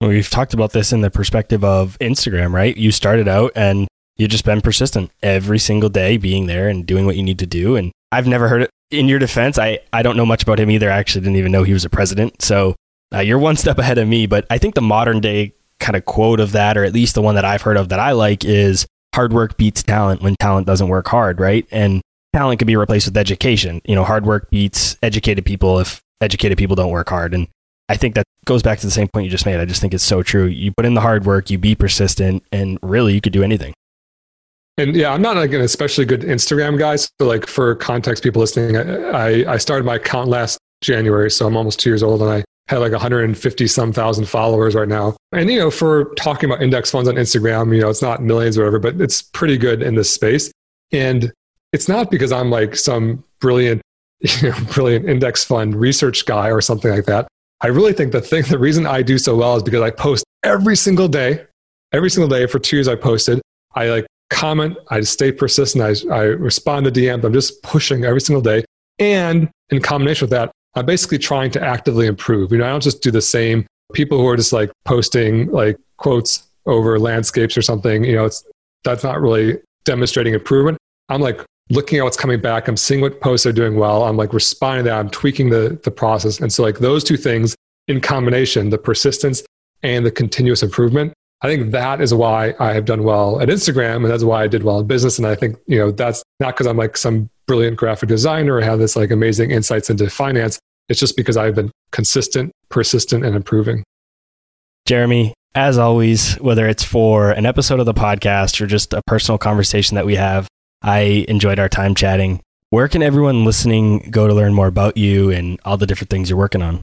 Well, 0.00 0.10
we've 0.10 0.30
talked 0.30 0.54
about 0.54 0.72
this 0.72 0.92
in 0.92 1.00
the 1.00 1.10
perspective 1.10 1.64
of 1.64 1.96
Instagram, 2.00 2.52
right? 2.52 2.76
You 2.76 2.92
started 2.92 3.28
out 3.28 3.52
and 3.54 3.86
you've 4.16 4.30
just 4.30 4.44
been 4.44 4.60
persistent 4.60 5.10
every 5.22 5.58
single 5.58 5.88
day, 5.88 6.16
being 6.16 6.46
there 6.46 6.68
and 6.68 6.84
doing 6.84 7.06
what 7.06 7.16
you 7.16 7.22
need 7.22 7.38
to 7.38 7.46
do. 7.46 7.76
And 7.76 7.92
I've 8.12 8.26
never 8.26 8.48
heard 8.48 8.62
it. 8.62 8.70
In 8.90 9.08
your 9.08 9.18
defense, 9.18 9.58
I, 9.58 9.78
I 9.92 10.02
don't 10.02 10.16
know 10.16 10.26
much 10.26 10.42
about 10.42 10.60
him 10.60 10.70
either. 10.70 10.90
I 10.90 10.98
actually 10.98 11.22
didn't 11.22 11.36
even 11.36 11.52
know 11.52 11.62
he 11.62 11.72
was 11.72 11.84
a 11.84 11.90
president. 11.90 12.42
So 12.42 12.74
uh, 13.14 13.20
you're 13.20 13.38
one 13.38 13.56
step 13.56 13.78
ahead 13.78 13.98
of 13.98 14.06
me. 14.06 14.26
But 14.26 14.46
I 14.50 14.58
think 14.58 14.74
the 14.74 14.82
modern 14.82 15.20
day 15.20 15.54
kind 15.84 15.96
of 15.96 16.04
quote 16.06 16.40
of 16.40 16.52
that, 16.52 16.76
or 16.78 16.84
at 16.84 16.94
least 16.94 17.14
the 17.14 17.22
one 17.22 17.34
that 17.34 17.44
I've 17.44 17.62
heard 17.62 17.76
of 17.76 17.90
that 17.90 18.00
I 18.00 18.12
like, 18.12 18.44
is 18.44 18.86
hard 19.14 19.32
work 19.32 19.56
beats 19.56 19.82
talent 19.82 20.22
when 20.22 20.34
talent 20.40 20.66
doesn't 20.66 20.88
work 20.88 21.06
hard, 21.06 21.38
right? 21.38 21.66
And 21.70 22.00
talent 22.32 22.58
could 22.58 22.66
be 22.66 22.76
replaced 22.76 23.06
with 23.06 23.16
education. 23.16 23.82
You 23.84 23.94
know, 23.94 24.02
hard 24.02 24.24
work 24.24 24.50
beats 24.50 24.96
educated 25.02 25.44
people 25.44 25.78
if 25.78 26.00
educated 26.20 26.56
people 26.56 26.74
don't 26.74 26.90
work 26.90 27.10
hard. 27.10 27.34
And 27.34 27.48
I 27.90 27.96
think 27.96 28.14
that 28.14 28.24
goes 28.46 28.62
back 28.62 28.78
to 28.78 28.86
the 28.86 28.90
same 28.90 29.08
point 29.08 29.24
you 29.24 29.30
just 29.30 29.44
made. 29.44 29.60
I 29.60 29.66
just 29.66 29.80
think 29.80 29.92
it's 29.92 30.02
so 30.02 30.22
true. 30.22 30.46
You 30.46 30.72
put 30.72 30.86
in 30.86 30.94
the 30.94 31.02
hard 31.02 31.26
work, 31.26 31.50
you 31.50 31.58
be 31.58 31.74
persistent, 31.74 32.42
and 32.50 32.78
really 32.82 33.12
you 33.12 33.20
could 33.20 33.34
do 33.34 33.42
anything. 33.42 33.74
And 34.78 34.96
yeah, 34.96 35.12
I'm 35.12 35.22
not 35.22 35.36
like 35.36 35.52
an 35.52 35.60
especially 35.60 36.06
good 36.06 36.22
Instagram 36.22 36.78
guy. 36.78 36.96
So 36.96 37.10
like 37.20 37.46
for 37.46 37.76
context, 37.76 38.24
people 38.24 38.40
listening, 38.40 38.76
I, 38.76 39.52
I 39.52 39.58
started 39.58 39.84
my 39.84 39.96
account 39.96 40.28
last 40.28 40.58
January, 40.80 41.30
so 41.30 41.46
I'm 41.46 41.56
almost 41.56 41.78
two 41.78 41.90
years 41.90 42.02
old, 42.02 42.22
and 42.22 42.30
I 42.30 42.44
had 42.68 42.78
like 42.78 42.92
150 42.92 43.66
some 43.66 43.92
thousand 43.92 44.26
followers 44.26 44.74
right 44.74 44.88
now. 44.88 45.16
And 45.32 45.50
you 45.50 45.58
know, 45.58 45.70
for 45.70 46.14
talking 46.14 46.50
about 46.50 46.62
index 46.62 46.90
funds 46.90 47.08
on 47.08 47.16
Instagram, 47.16 47.74
you 47.74 47.80
know, 47.80 47.90
it's 47.90 48.02
not 48.02 48.22
millions 48.22 48.56
or 48.56 48.62
whatever, 48.62 48.78
but 48.78 49.00
it's 49.00 49.22
pretty 49.22 49.58
good 49.58 49.82
in 49.82 49.94
this 49.94 50.10
space. 50.10 50.50
And 50.92 51.32
it's 51.72 51.88
not 51.88 52.10
because 52.10 52.32
I'm 52.32 52.50
like 52.50 52.76
some 52.76 53.22
brilliant, 53.40 53.82
you 54.20 54.50
know, 54.50 54.56
brilliant 54.72 55.08
index 55.08 55.44
fund 55.44 55.74
research 55.74 56.24
guy 56.24 56.50
or 56.50 56.60
something 56.60 56.90
like 56.90 57.04
that. 57.06 57.28
I 57.60 57.68
really 57.68 57.92
think 57.92 58.12
the 58.12 58.20
thing, 58.20 58.44
the 58.44 58.58
reason 58.58 58.86
I 58.86 59.02
do 59.02 59.18
so 59.18 59.36
well 59.36 59.56
is 59.56 59.62
because 59.62 59.82
I 59.82 59.90
post 59.90 60.24
every 60.42 60.76
single 60.76 61.08
day. 61.08 61.44
Every 61.92 62.10
single 62.10 62.28
day 62.28 62.46
for 62.46 62.58
two 62.58 62.76
years, 62.76 62.88
I 62.88 62.96
posted. 62.96 63.40
I 63.74 63.88
like 63.88 64.06
comment. 64.30 64.76
I 64.88 65.00
stay 65.02 65.30
persistent. 65.30 65.82
I, 66.10 66.14
I 66.14 66.22
respond 66.24 66.86
to 66.86 66.92
DMs. 66.92 67.24
I'm 67.24 67.32
just 67.32 67.62
pushing 67.62 68.04
every 68.04 68.20
single 68.20 68.42
day. 68.42 68.64
And 68.98 69.48
in 69.70 69.80
combination 69.80 70.24
with 70.24 70.30
that, 70.30 70.50
I'm 70.76 70.86
basically 70.86 71.18
trying 71.18 71.50
to 71.52 71.62
actively 71.62 72.06
improve. 72.06 72.52
You 72.52 72.58
know, 72.58 72.66
I 72.66 72.70
don't 72.70 72.82
just 72.82 73.02
do 73.02 73.10
the 73.10 73.22
same. 73.22 73.66
People 73.92 74.18
who 74.18 74.26
are 74.26 74.36
just 74.36 74.52
like 74.52 74.70
posting 74.84 75.50
like 75.50 75.78
quotes 75.98 76.44
over 76.66 76.98
landscapes 76.98 77.56
or 77.56 77.62
something, 77.62 78.04
you 78.04 78.16
know, 78.16 78.24
it's 78.24 78.44
that's 78.82 79.04
not 79.04 79.20
really 79.20 79.58
demonstrating 79.84 80.34
improvement. 80.34 80.78
I'm 81.08 81.20
like 81.20 81.44
looking 81.70 81.98
at 81.98 82.04
what's 82.04 82.16
coming 82.16 82.40
back. 82.40 82.68
I'm 82.68 82.76
seeing 82.76 83.00
what 83.00 83.20
posts 83.20 83.46
are 83.46 83.52
doing 83.52 83.76
well. 83.76 84.04
I'm 84.04 84.16
like 84.16 84.32
responding 84.32 84.84
to 84.84 84.90
that. 84.90 84.98
I'm 84.98 85.10
tweaking 85.10 85.50
the, 85.50 85.78
the 85.84 85.90
process. 85.90 86.40
And 86.40 86.52
so 86.52 86.62
like 86.62 86.78
those 86.78 87.04
two 87.04 87.16
things 87.16 87.54
in 87.88 88.00
combination, 88.00 88.70
the 88.70 88.78
persistence 88.78 89.42
and 89.82 90.04
the 90.04 90.10
continuous 90.10 90.62
improvement, 90.62 91.12
I 91.44 91.46
think 91.46 91.72
that 91.72 92.00
is 92.00 92.14
why 92.14 92.54
I 92.58 92.72
have 92.72 92.86
done 92.86 93.04
well 93.04 93.38
at 93.38 93.48
Instagram. 93.50 93.96
And 93.96 94.06
that's 94.06 94.24
why 94.24 94.42
I 94.42 94.46
did 94.46 94.62
well 94.62 94.80
in 94.80 94.86
business. 94.86 95.18
And 95.18 95.26
I 95.26 95.34
think, 95.34 95.58
you 95.66 95.76
know, 95.76 95.90
that's 95.90 96.22
not 96.40 96.54
because 96.54 96.66
I'm 96.66 96.78
like 96.78 96.96
some 96.96 97.28
brilliant 97.46 97.76
graphic 97.76 98.08
designer 98.08 98.54
or 98.54 98.62
have 98.62 98.78
this 98.78 98.96
like 98.96 99.10
amazing 99.10 99.50
insights 99.50 99.90
into 99.90 100.08
finance. 100.08 100.58
It's 100.88 100.98
just 100.98 101.18
because 101.18 101.36
I've 101.36 101.54
been 101.54 101.70
consistent, 101.90 102.50
persistent, 102.70 103.26
and 103.26 103.36
improving. 103.36 103.84
Jeremy, 104.86 105.34
as 105.54 105.76
always, 105.76 106.36
whether 106.36 106.66
it's 106.66 106.82
for 106.82 107.32
an 107.32 107.44
episode 107.44 107.78
of 107.78 107.84
the 107.84 107.92
podcast 107.92 108.58
or 108.62 108.66
just 108.66 108.94
a 108.94 109.02
personal 109.06 109.36
conversation 109.36 109.96
that 109.96 110.06
we 110.06 110.16
have, 110.16 110.48
I 110.80 111.26
enjoyed 111.28 111.58
our 111.58 111.68
time 111.68 111.94
chatting. 111.94 112.40
Where 112.70 112.88
can 112.88 113.02
everyone 113.02 113.44
listening 113.44 114.08
go 114.10 114.26
to 114.26 114.32
learn 114.32 114.54
more 114.54 114.66
about 114.66 114.96
you 114.96 115.30
and 115.30 115.60
all 115.66 115.76
the 115.76 115.86
different 115.86 116.08
things 116.08 116.30
you're 116.30 116.38
working 116.38 116.62
on? 116.62 116.80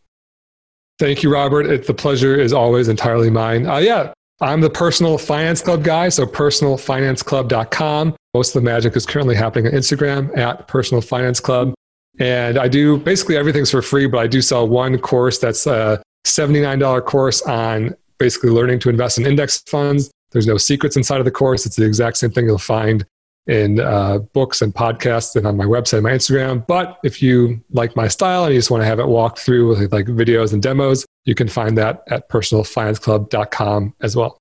Thank 1.00 1.24
you, 1.24 1.34
Robert. 1.34 1.66
It, 1.66 1.88
the 1.88 1.96
pleasure 1.96 2.40
is 2.40 2.54
always 2.54 2.90
entirely 2.90 3.32
mine. 3.32 3.66
Uh, 3.66 3.78
yeah, 3.78 4.14
I'm 4.42 4.60
the 4.60 4.72
personal 4.72 5.20
finance 5.20 5.62
club 5.62 5.84
guy, 5.84 6.10
so 6.10 6.26
personalfinanceclub.com. 6.26 8.16
Most 8.34 8.56
of 8.56 8.62
the 8.64 8.66
magic 8.66 8.96
is 8.96 9.06
currently 9.06 9.36
happening 9.36 9.68
on 9.68 9.80
Instagram 9.80 10.36
at 10.36 10.68
personal 10.68 11.00
finance 11.02 11.40
club. 11.40 11.76
And 12.20 12.58
I 12.58 12.68
do 12.68 12.98
basically 12.98 13.38
everything's 13.38 13.70
for 13.70 13.84
free, 13.84 14.08
but 14.08 14.18
I 14.18 14.28
do 14.28 14.42
sell 14.42 14.68
one 14.68 14.98
course 14.98 15.38
that's 15.38 15.68
a 15.68 16.02
$79 16.26 17.06
course 17.06 17.44
on 17.44 17.96
basically 18.18 18.50
learning 18.50 18.80
to 18.80 18.90
invest 18.90 19.20
in 19.20 19.28
index 19.28 19.60
funds. 19.68 20.10
There's 20.32 20.48
no 20.48 20.58
secrets 20.58 20.98
inside 20.98 21.20
of 21.20 21.26
the 21.26 21.32
course. 21.32 21.66
It's 21.66 21.76
the 21.76 21.86
exact 21.86 22.18
same 22.18 22.32
thing 22.32 22.46
you'll 22.46 22.58
find 22.58 23.06
in 23.48 23.80
uh, 23.80 24.20
books 24.20 24.62
and 24.62 24.74
podcasts 24.74 25.36
and 25.36 25.48
on 25.48 25.58
my 25.58 25.66
website 25.66 25.94
and 25.96 26.04
my 26.04 26.12
Instagram. 26.12 26.66
But 26.68 27.00
if 27.04 27.22
you 27.22 27.62
like 27.72 27.96
my 27.96 28.08
style 28.08 28.46
and 28.46 28.54
you 28.54 28.60
just 28.60 28.72
want 28.72 28.82
to 28.82 28.88
have 28.88 29.00
it 29.00 29.08
walked 29.08 29.40
through 29.40 29.70
with 29.70 29.92
like 29.92 30.06
videos 30.06 30.54
and 30.54 30.62
demos, 30.62 31.06
you 31.26 31.36
can 31.36 31.48
find 31.48 31.78
that 31.78 32.04
at 32.08 32.30
personalfinanceclub.com 32.30 33.96
as 34.02 34.16
well. 34.16 34.38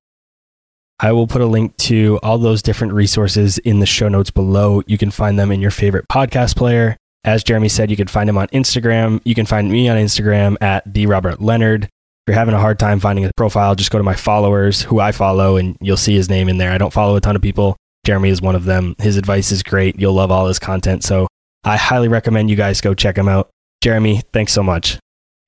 I 1.02 1.12
will 1.12 1.26
put 1.26 1.40
a 1.40 1.46
link 1.46 1.74
to 1.78 2.20
all 2.22 2.36
those 2.36 2.60
different 2.60 2.92
resources 2.92 3.56
in 3.58 3.80
the 3.80 3.86
show 3.86 4.08
notes 4.08 4.30
below. 4.30 4.82
You 4.86 4.98
can 4.98 5.10
find 5.10 5.38
them 5.38 5.50
in 5.50 5.60
your 5.60 5.70
favorite 5.70 6.06
podcast 6.08 6.56
player. 6.56 6.94
As 7.24 7.42
Jeremy 7.42 7.70
said, 7.70 7.90
you 7.90 7.96
can 7.96 8.06
find 8.06 8.28
him 8.28 8.36
on 8.36 8.48
Instagram. 8.48 9.20
You 9.24 9.34
can 9.34 9.46
find 9.46 9.70
me 9.70 9.88
on 9.88 9.96
Instagram 9.96 10.56
at 10.60 10.82
the 10.92 11.06
Robert 11.06 11.40
Leonard. 11.40 11.84
If 11.84 11.90
you're 12.28 12.36
having 12.36 12.54
a 12.54 12.60
hard 12.60 12.78
time 12.78 13.00
finding 13.00 13.24
a 13.24 13.30
profile, 13.34 13.74
just 13.74 13.90
go 13.90 13.96
to 13.96 14.04
my 14.04 14.14
followers, 14.14 14.82
who 14.82 15.00
I 15.00 15.12
follow, 15.12 15.56
and 15.56 15.76
you'll 15.80 15.96
see 15.96 16.14
his 16.14 16.28
name 16.28 16.50
in 16.50 16.58
there. 16.58 16.70
I 16.70 16.78
don't 16.78 16.92
follow 16.92 17.16
a 17.16 17.20
ton 17.20 17.34
of 17.34 17.40
people. 17.40 17.76
Jeremy 18.10 18.30
is 18.30 18.42
one 18.42 18.56
of 18.56 18.64
them. 18.64 18.96
His 18.98 19.16
advice 19.16 19.52
is 19.52 19.62
great. 19.62 20.00
You'll 20.00 20.14
love 20.14 20.32
all 20.32 20.48
his 20.48 20.58
content. 20.58 21.04
So 21.04 21.28
I 21.62 21.76
highly 21.76 22.08
recommend 22.08 22.50
you 22.50 22.56
guys 22.56 22.80
go 22.80 22.92
check 22.92 23.16
him 23.16 23.28
out. 23.28 23.50
Jeremy, 23.84 24.22
thanks 24.32 24.52
so 24.52 24.64
much. 24.64 24.98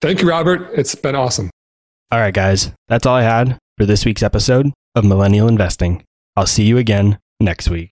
Thank 0.00 0.22
you, 0.22 0.28
Robert. 0.28 0.70
It's 0.72 0.94
been 0.94 1.16
awesome. 1.16 1.50
All 2.12 2.20
right, 2.20 2.32
guys. 2.32 2.70
That's 2.86 3.04
all 3.04 3.16
I 3.16 3.22
had 3.22 3.58
for 3.78 3.84
this 3.84 4.04
week's 4.04 4.22
episode 4.22 4.70
of 4.94 5.04
Millennial 5.04 5.48
Investing. 5.48 6.04
I'll 6.36 6.46
see 6.46 6.62
you 6.62 6.78
again 6.78 7.18
next 7.40 7.68
week. 7.68 7.91